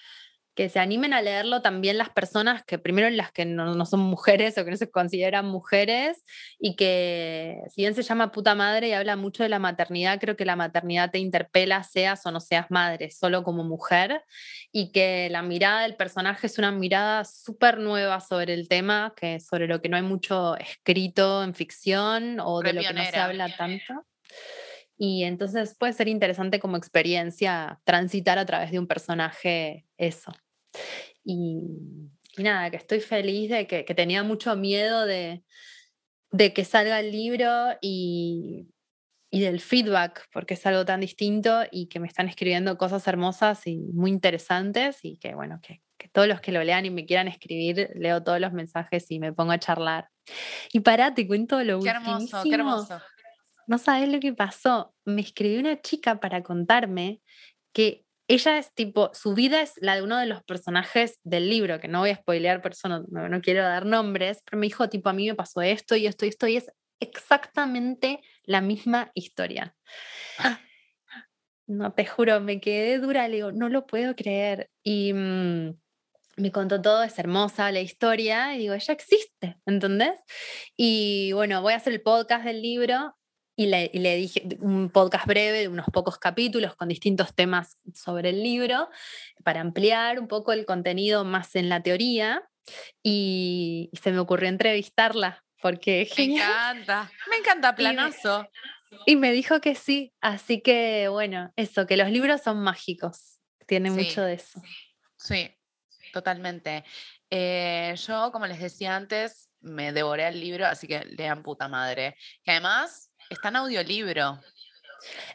que 0.56 0.70
se 0.70 0.80
animen 0.80 1.14
a 1.14 1.22
leerlo 1.22 1.62
también 1.62 1.98
las 1.98 2.10
personas 2.10 2.64
que 2.64 2.80
primero 2.80 3.10
las 3.10 3.32
que 3.32 3.44
no, 3.46 3.86
son 3.86 4.00
mujeres 4.00 4.58
o 4.58 4.64
que 4.64 4.72
no 4.72 4.78
se 4.78 4.90
consideran 4.90 5.46
mujeres 5.46 6.24
y 6.58 6.78
que 6.78 7.60
si 7.70 7.82
bien 7.82 7.94
se 7.94 8.04
llama 8.04 8.32
puta 8.32 8.56
madre 8.56 8.88
y 8.88 8.94
habla 8.94 9.18
mucho 9.18 9.44
de 9.44 9.50
la 9.50 9.60
maternidad, 9.60 10.18
creo 10.20 10.38
que 10.38 10.46
la 10.46 10.56
maternidad 10.56 11.12
te 11.12 11.20
interpela 11.20 11.84
seas 11.84 12.26
o 12.26 12.32
no 12.32 12.40
seas 12.40 12.68
madre, 12.72 13.12
solo 13.12 13.44
como 13.44 13.66
mujer 13.66 14.24
y 14.72 14.94
que 14.94 15.30
la 15.30 15.42
mirada 15.42 15.82
del 15.82 15.96
personaje 15.96 16.48
es 16.48 16.58
una 16.58 16.72
mirada 16.72 17.26
súper 17.26 17.78
nueva 17.78 18.22
sobre 18.22 18.54
el 18.54 18.70
tema, 18.70 19.14
que 19.18 19.42
sobre 19.42 19.68
lo 19.68 19.82
que 19.82 19.90
no 19.90 19.98
hay 19.98 20.04
mucho 20.04 20.56
escrito 20.56 21.44
en 21.44 21.54
ficción 21.54 22.40
o 22.40 22.62
de 22.62 22.72
lo 22.72 22.82
que 22.82 22.94
no 22.94 23.04
se 23.04 23.18
habla 23.18 23.54
tanto. 23.58 24.06
Y 24.98 25.26
entonces 25.26 25.76
puede 25.78 25.92
ser 25.92 26.08
interesante 26.08 26.62
como 26.62 26.78
experiencia 26.78 27.82
transitar 27.84 28.40
a 28.40 28.46
través 28.46 28.72
de 28.72 28.80
un 28.80 28.88
personaje 28.88 29.86
eso. 29.98 30.32
Y, 31.24 31.62
nada, 32.38 32.70
que 32.70 32.78
estoy 32.78 33.00
feliz 33.00 33.50
de 33.50 33.68
que, 33.68 33.84
tenía 33.96 34.24
mucho 34.24 34.56
miedo 34.56 35.06
de, 35.06 35.44
que 36.32 36.66
salga 36.66 37.00
el 37.00 37.12
libro 37.12 37.50
y, 37.82 38.68
del 39.32 39.60
feedback, 39.60 40.30
porque 40.32 40.54
es 40.54 40.66
algo 40.66 40.86
tan 40.86 41.02
distinto 41.02 41.64
y 41.70 41.88
que 41.88 42.00
me 42.00 42.08
están 42.08 42.30
escribiendo 42.30 42.78
cosas 42.78 43.06
hermosas 43.08 43.68
y 43.68 43.78
muy 43.94 44.10
interesantes 44.10 45.00
y 45.04 45.18
que 45.18 45.36
bueno, 45.36 45.60
que, 45.62 45.82
todos 46.14 46.28
los 46.28 46.40
que 46.40 46.52
lo 46.52 46.64
lean 46.64 46.86
y 46.86 46.92
me 46.92 47.06
quieran 47.06 47.28
escribir, 47.28 47.90
leo 47.96 48.24
todos 48.24 48.40
los 48.40 48.54
mensajes 48.54 49.10
y 49.10 49.20
me 49.20 49.34
pongo 49.34 49.52
a 49.52 49.60
charlar. 49.60 50.08
Y 50.72 50.82
pará, 50.82 51.14
te 51.14 51.28
cuento 51.28 51.62
lo 51.64 51.82
Qué 51.82 51.90
hermoso, 51.90 52.44
qué 52.44 52.54
hermoso. 52.54 53.02
No 53.68 53.78
sabes 53.78 54.08
lo 54.10 54.20
que 54.20 54.34
pasó. 54.34 54.94
Me 55.04 55.22
escribió 55.22 55.60
una 55.60 55.82
chica 55.82 56.20
para 56.20 56.44
contarme 56.44 57.22
que 57.74 58.05
ella 58.28 58.58
es 58.58 58.74
tipo, 58.74 59.12
su 59.14 59.36
vida 59.36 59.62
es 59.62 59.74
la 59.78 59.96
de 59.96 60.02
uno 60.02 60.18
de 60.18 60.26
los 60.26 60.44
personajes 60.44 61.20
del 61.24 61.50
libro, 61.50 61.80
que 61.80 61.88
no 61.88 62.00
voy 62.00 62.10
a 62.10 62.16
spoilear, 62.16 62.62
por 62.62 62.72
eso 62.72 62.90
no, 62.90 63.04
no, 63.08 63.42
quiero 63.42 63.62
dar 63.64 63.86
nombres, 63.86 64.42
pero 64.46 64.60
me 64.60 64.68
dijo, 64.68 64.90
tipo, 64.90 65.10
a 65.10 65.14
mí 65.14 65.28
me 65.28 65.36
pasó 65.36 65.62
esto 65.62 65.96
y 65.96 66.08
esto 66.08 66.26
y 66.26 66.30
esto, 66.30 66.48
y 66.48 66.58
es 66.58 66.72
exactamente 67.00 68.22
la 68.44 68.62
misma 68.62 69.12
historia. 69.14 69.76
Ah. 70.40 70.60
No, 71.68 71.94
te 71.94 72.06
juro, 72.06 72.42
me 72.42 72.60
quedé 72.60 73.00
dura, 73.00 73.28
le 73.28 73.38
digo, 73.38 73.52
no 73.52 73.70
lo 73.70 73.88
puedo 73.88 74.16
creer. 74.16 74.70
Y 74.84 75.14
mm, 75.14 75.76
me 76.38 76.52
contó 76.52 76.82
todo, 76.82 77.04
es 77.04 77.18
hermosa 77.18 77.72
la 77.72 77.82
historia, 77.82 78.56
y 78.56 78.60
digo, 78.60 78.76
ella 78.76 78.94
existe, 78.94 79.58
¿entendés? 79.66 80.20
Y 80.78 81.32
bueno, 81.34 81.62
voy 81.62 81.74
a 81.74 81.78
hacer 81.78 81.94
el 81.94 82.02
podcast 82.02 82.46
del 82.46 82.62
libro 82.62 83.16
y 83.56 83.68
le, 83.68 84.16
dije 84.16 84.58
un 84.60 84.90
podcast 84.90 85.26
breve 85.26 85.60
de 85.60 85.68
unos 85.68 85.88
pocos 85.92 86.18
capítulos 86.18 86.76
con 86.76 86.90
distintos 86.90 87.34
temas 87.34 87.78
sobre 87.94 88.30
el 88.30 88.44
libro 88.44 88.90
para 89.44 89.62
ampliar 89.62 90.20
un 90.20 90.28
poco 90.28 90.52
el 90.52 90.66
contenido 90.66 91.24
más 91.24 91.56
en 91.56 91.70
la 91.70 91.82
teoría 91.82 92.44
y, 93.02 93.90
se 94.02 94.12
me 94.12 94.20
ocurrió 94.20 94.50
entrevistarla 94.50 95.44
porque 95.62 96.10
me 96.18 96.24
encanta, 96.36 97.12
me 97.30 97.38
encanta 97.38 97.76
planazo. 97.76 98.48
Y 99.06 99.16
me, 99.16 99.32
dijo 99.32 99.62
que 99.62 99.76
sí, 99.76 100.14
así 100.22 100.62
que 100.62 101.08
bueno, 101.10 101.52
eso, 101.56 101.88
que 101.88 101.98
los 101.98 102.10
libros 102.10 102.42
son 102.42 102.62
mágicos, 102.62 103.40
tiene 103.68 103.90
mucho 103.90 104.22
de 104.22 104.34
eso. 104.34 104.62
Sí, 105.18 105.50
totalmente. 106.14 106.84
Eh, 107.30 107.96
yo, 107.98 108.32
como 108.32 108.48
les 108.48 108.60
decía 108.60 108.96
antes, 108.96 109.50
me 109.60 109.92
devoré 109.92 110.28
el 110.28 110.40
libro, 110.40 110.68
así 110.68 110.88
que 110.88 111.04
lean 111.06 111.42
puta 111.42 111.68
madre. 111.68 112.16
Que 112.44 112.52
además 112.52 113.12
Está 113.30 113.50
en 113.50 113.56
audiolibro. 113.58 114.40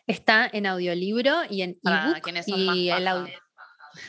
Está 0.07 0.49
en 0.53 0.66
audiolibro 0.66 1.43
y 1.49 1.62
en 1.62 1.78
ebook. 1.84 2.28
Y 2.47 2.91
el 2.91 3.09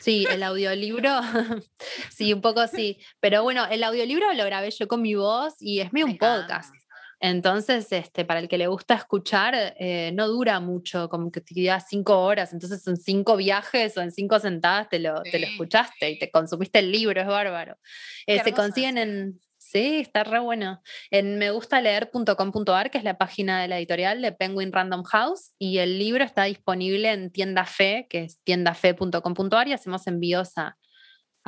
Sí, 0.00 0.26
el 0.30 0.42
audiolibro, 0.42 1.20
sí, 2.10 2.32
un 2.32 2.40
poco 2.40 2.66
sí. 2.66 2.98
Pero 3.20 3.42
bueno, 3.42 3.66
el 3.66 3.82
audiolibro 3.82 4.32
lo 4.32 4.44
grabé 4.44 4.70
yo 4.70 4.86
con 4.86 5.02
mi 5.02 5.14
voz 5.14 5.54
y 5.60 5.80
es 5.80 5.92
medio 5.92 6.06
un 6.06 6.18
podcast. 6.18 6.74
Entonces, 7.20 7.86
este, 7.92 8.24
para 8.24 8.40
el 8.40 8.48
que 8.48 8.58
le 8.58 8.66
gusta 8.66 8.94
escuchar, 8.94 9.54
eh, 9.78 10.10
no 10.12 10.26
dura 10.26 10.58
mucho, 10.58 11.08
como 11.08 11.30
que 11.30 11.40
te 11.40 11.54
queda 11.54 11.78
cinco 11.78 12.18
horas. 12.18 12.52
Entonces, 12.52 12.84
en 12.88 12.96
cinco 12.96 13.36
viajes 13.36 13.96
o 13.96 14.02
en 14.02 14.10
cinco 14.10 14.40
sentadas 14.40 14.88
te 14.88 14.98
lo, 14.98 15.22
te 15.22 15.38
lo 15.38 15.46
escuchaste 15.46 16.10
y 16.10 16.18
te 16.18 16.32
consumiste 16.32 16.80
el 16.80 16.90
libro, 16.90 17.20
es 17.20 17.26
bárbaro. 17.28 17.78
Eh, 18.26 18.42
se 18.42 18.52
consiguen 18.52 18.98
en, 18.98 19.40
Sí, 19.72 20.00
está 20.00 20.22
re 20.22 20.38
bueno. 20.38 20.82
En 21.10 21.38
megustaleer.com.ar, 21.38 22.90
que 22.90 22.98
es 22.98 23.04
la 23.04 23.16
página 23.16 23.62
de 23.62 23.68
la 23.68 23.78
editorial 23.78 24.20
de 24.20 24.30
Penguin 24.30 24.70
Random 24.70 25.02
House, 25.04 25.54
y 25.58 25.78
el 25.78 25.98
libro 25.98 26.24
está 26.24 26.44
disponible 26.44 27.10
en 27.10 27.32
Tienda 27.32 27.64
Fe, 27.64 28.06
que 28.10 28.24
es 28.24 28.38
tiendafe.com.ar, 28.42 29.68
y 29.68 29.72
hacemos 29.72 30.06
envíos 30.06 30.58
a, 30.58 30.76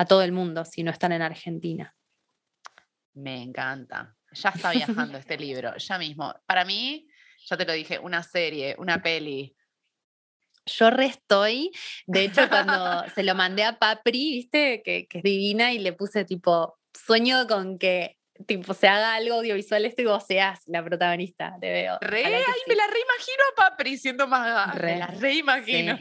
todo 0.09 0.22
el 0.22 0.33
mundo 0.33 0.64
si 0.64 0.83
no 0.83 0.91
están 0.91 1.12
en 1.12 1.20
Argentina. 1.20 1.95
Me 3.12 3.43
encanta. 3.43 4.16
Ya 4.33 4.49
está 4.49 4.70
viajando 4.70 5.18
este 5.18 5.37
libro, 5.39 5.77
ya 5.77 5.99
mismo. 5.99 6.35
Para 6.47 6.64
mí, 6.64 7.07
ya 7.45 7.59
te 7.59 7.66
lo 7.66 7.75
dije, 7.75 7.99
una 7.99 8.22
serie, 8.22 8.75
una 8.79 9.03
peli. 9.03 9.55
Yo 10.64 10.89
re 10.89 11.05
estoy, 11.05 11.72
de 12.07 12.25
hecho 12.25 12.49
cuando 12.49 13.05
se 13.14 13.22
lo 13.22 13.35
mandé 13.35 13.64
a 13.64 13.79
Papri, 13.79 14.31
viste, 14.31 14.81
que, 14.83 15.07
que 15.09 15.18
es 15.18 15.25
divina, 15.25 15.75
y 15.75 15.79
le 15.79 15.93
puse 15.93 16.25
tipo, 16.25 16.79
sueño 16.95 17.47
con 17.47 17.78
que 17.78 18.16
tipo 18.47 18.74
se 18.74 18.88
haga 18.88 19.14
algo 19.14 19.36
audiovisual 19.36 19.84
esto 19.84 20.03
y 20.03 20.07
vos 20.07 20.24
seas 20.26 20.61
la 20.66 20.84
protagonista, 20.84 21.57
te 21.61 21.70
veo. 21.70 21.99
Re, 22.01 22.24
ay, 22.24 22.42
me 22.66 22.74
la 22.74 22.86
reimagino 22.86 23.42
a 23.53 23.70
Papri 23.70 23.97
siendo 23.97 24.26
maga. 24.26 24.72
Re, 24.72 24.95
me 24.95 24.99
la 24.99 25.07
reimagino. 25.07 25.99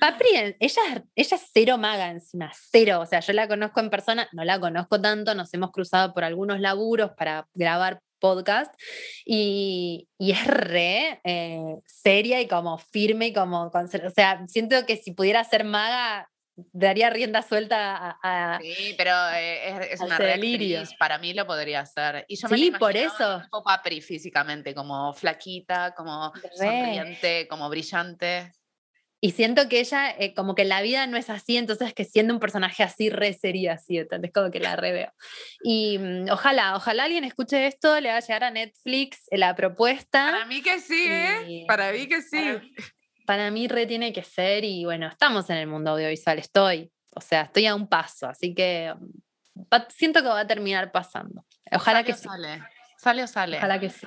Papri, 0.00 0.28
ella, 0.60 0.82
ella 1.14 1.36
es 1.36 1.50
cero 1.52 1.78
maga 1.78 2.10
encima, 2.10 2.52
cero. 2.70 3.00
O 3.00 3.06
sea, 3.06 3.20
yo 3.20 3.32
la 3.32 3.48
conozco 3.48 3.80
en 3.80 3.90
persona, 3.90 4.28
no 4.32 4.44
la 4.44 4.60
conozco 4.60 5.00
tanto, 5.00 5.34
nos 5.34 5.52
hemos 5.54 5.70
cruzado 5.70 6.12
por 6.12 6.24
algunos 6.24 6.60
laburos 6.60 7.12
para 7.16 7.46
grabar 7.54 8.00
podcast 8.18 8.72
y, 9.24 10.08
y 10.16 10.30
es 10.30 10.46
re 10.46 11.20
eh, 11.24 11.78
seria 11.86 12.40
y 12.40 12.46
como 12.46 12.78
firme 12.78 13.26
y 13.28 13.32
como, 13.32 13.64
o 13.64 14.10
sea, 14.14 14.46
siento 14.46 14.86
que 14.86 14.96
si 14.96 15.10
pudiera 15.10 15.42
ser 15.42 15.64
maga 15.64 16.30
daría 16.56 17.10
rienda 17.10 17.42
suelta 17.42 18.18
a. 18.22 18.58
sí, 18.60 18.94
pero 18.96 19.12
eh, 19.34 19.92
es, 19.92 20.00
una 20.00 20.18
delirio. 20.18 20.82
Para 20.98 21.18
mí 21.18 21.32
lo 21.32 21.46
podría 21.46 21.80
hacer. 21.80 22.24
Y 22.28 22.36
yo 22.36 22.48
me 22.48 22.56
sí, 22.56 22.70
por 22.70 22.96
eso. 22.96 23.36
Un 23.36 23.50
poco 23.50 23.64
Papri 23.64 24.00
físicamente, 24.00 24.74
como 24.74 25.12
flaquita, 25.14 25.94
como 25.94 26.32
sonriente, 26.54 27.46
como 27.48 27.68
brillante. 27.68 28.52
Y 29.24 29.30
siento 29.30 29.68
que 29.68 29.78
ella, 29.78 30.10
eh, 30.10 30.34
como 30.34 30.56
que 30.56 30.64
la 30.64 30.82
vida 30.82 31.06
no 31.06 31.16
es 31.16 31.30
así, 31.30 31.56
entonces 31.56 31.94
que 31.94 32.04
siendo 32.04 32.34
un 32.34 32.40
personaje 32.40 32.82
así, 32.82 33.08
re 33.08 33.32
sería 33.32 33.74
así, 33.74 33.98
entonces 33.98 34.32
como 34.34 34.50
que 34.50 34.58
la 34.58 34.74
reveo. 34.74 35.12
Y 35.62 35.96
mm, 35.98 36.30
ojalá, 36.32 36.74
ojalá 36.74 37.04
alguien 37.04 37.22
escuche 37.22 37.68
esto, 37.68 38.00
le 38.00 38.08
va 38.08 38.16
a 38.16 38.20
llegar 38.20 38.42
a 38.42 38.50
Netflix 38.50 39.28
eh, 39.30 39.38
la 39.38 39.54
propuesta. 39.54 40.32
Para 40.32 40.44
mí 40.46 40.60
que 40.60 40.80
sí, 40.80 41.06
¿eh? 41.08 41.64
Para 41.68 41.92
mí 41.92 42.08
que 42.08 42.20
sí 42.20 42.36
para 42.36 42.58
mí 42.58 42.74
re 43.36 43.86
tiene 43.86 44.12
que 44.12 44.22
ser 44.22 44.64
y 44.64 44.84
bueno, 44.84 45.06
estamos 45.06 45.48
en 45.50 45.56
el 45.56 45.66
mundo 45.66 45.92
audiovisual, 45.92 46.38
estoy, 46.38 46.90
o 47.14 47.20
sea, 47.20 47.42
estoy 47.42 47.66
a 47.66 47.74
un 47.74 47.88
paso, 47.88 48.26
así 48.26 48.54
que 48.54 48.94
mm, 48.98 49.74
siento 49.88 50.22
que 50.22 50.28
va 50.28 50.40
a 50.40 50.46
terminar 50.46 50.92
pasando. 50.92 51.44
Ojalá 51.70 52.02
que 52.02 52.14
sale. 52.14 52.56
sí. 52.56 52.62
Sale 52.98 53.22
o 53.24 53.26
sale. 53.26 53.56
Ojalá 53.58 53.80
que 53.80 53.90
sí. 53.90 54.06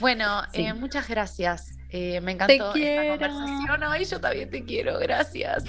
Bueno, 0.00 0.42
eh, 0.54 0.72
muchas 0.72 1.08
gracias. 1.08 1.76
Eh, 1.90 2.20
me 2.22 2.32
encantó 2.32 2.74
esta 2.74 3.08
conversación. 3.08 3.82
Ay, 3.84 4.04
yo 4.06 4.20
también 4.20 4.50
te 4.50 4.64
quiero, 4.64 4.98
gracias. 4.98 5.64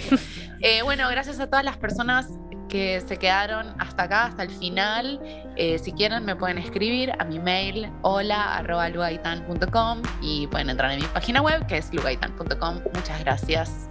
Eh, 0.61 0.81
bueno, 0.81 1.09
gracias 1.09 1.41
a 1.41 1.47
todas 1.47 1.65
las 1.65 1.75
personas 1.75 2.27
que 2.73 2.99
se 3.01 3.17
quedaron 3.17 3.75
hasta 3.77 4.03
acá, 4.03 4.25
hasta 4.25 4.41
el 4.41 4.49
final. 4.49 5.19
Eh, 5.55 5.77
si 5.77 5.91
quieren 5.91 6.25
me 6.25 6.35
pueden 6.35 6.57
escribir 6.57 7.11
a 7.19 7.23
mi 7.23 7.37
mail 7.37 7.87
hola.lugaitan.com 8.01 10.01
y 10.23 10.47
pueden 10.47 10.71
entrar 10.71 10.91
en 10.91 11.01
mi 11.01 11.05
página 11.05 11.43
web 11.43 11.67
que 11.67 11.77
es 11.77 11.93
lugaitan.com. 11.93 12.81
Muchas 12.95 13.19
gracias 13.19 13.87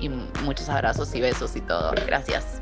y 0.00 0.10
muchos 0.10 0.68
abrazos 0.68 1.14
y 1.14 1.22
besos 1.22 1.56
y 1.56 1.62
todo. 1.62 1.94
Gracias. 2.06 2.59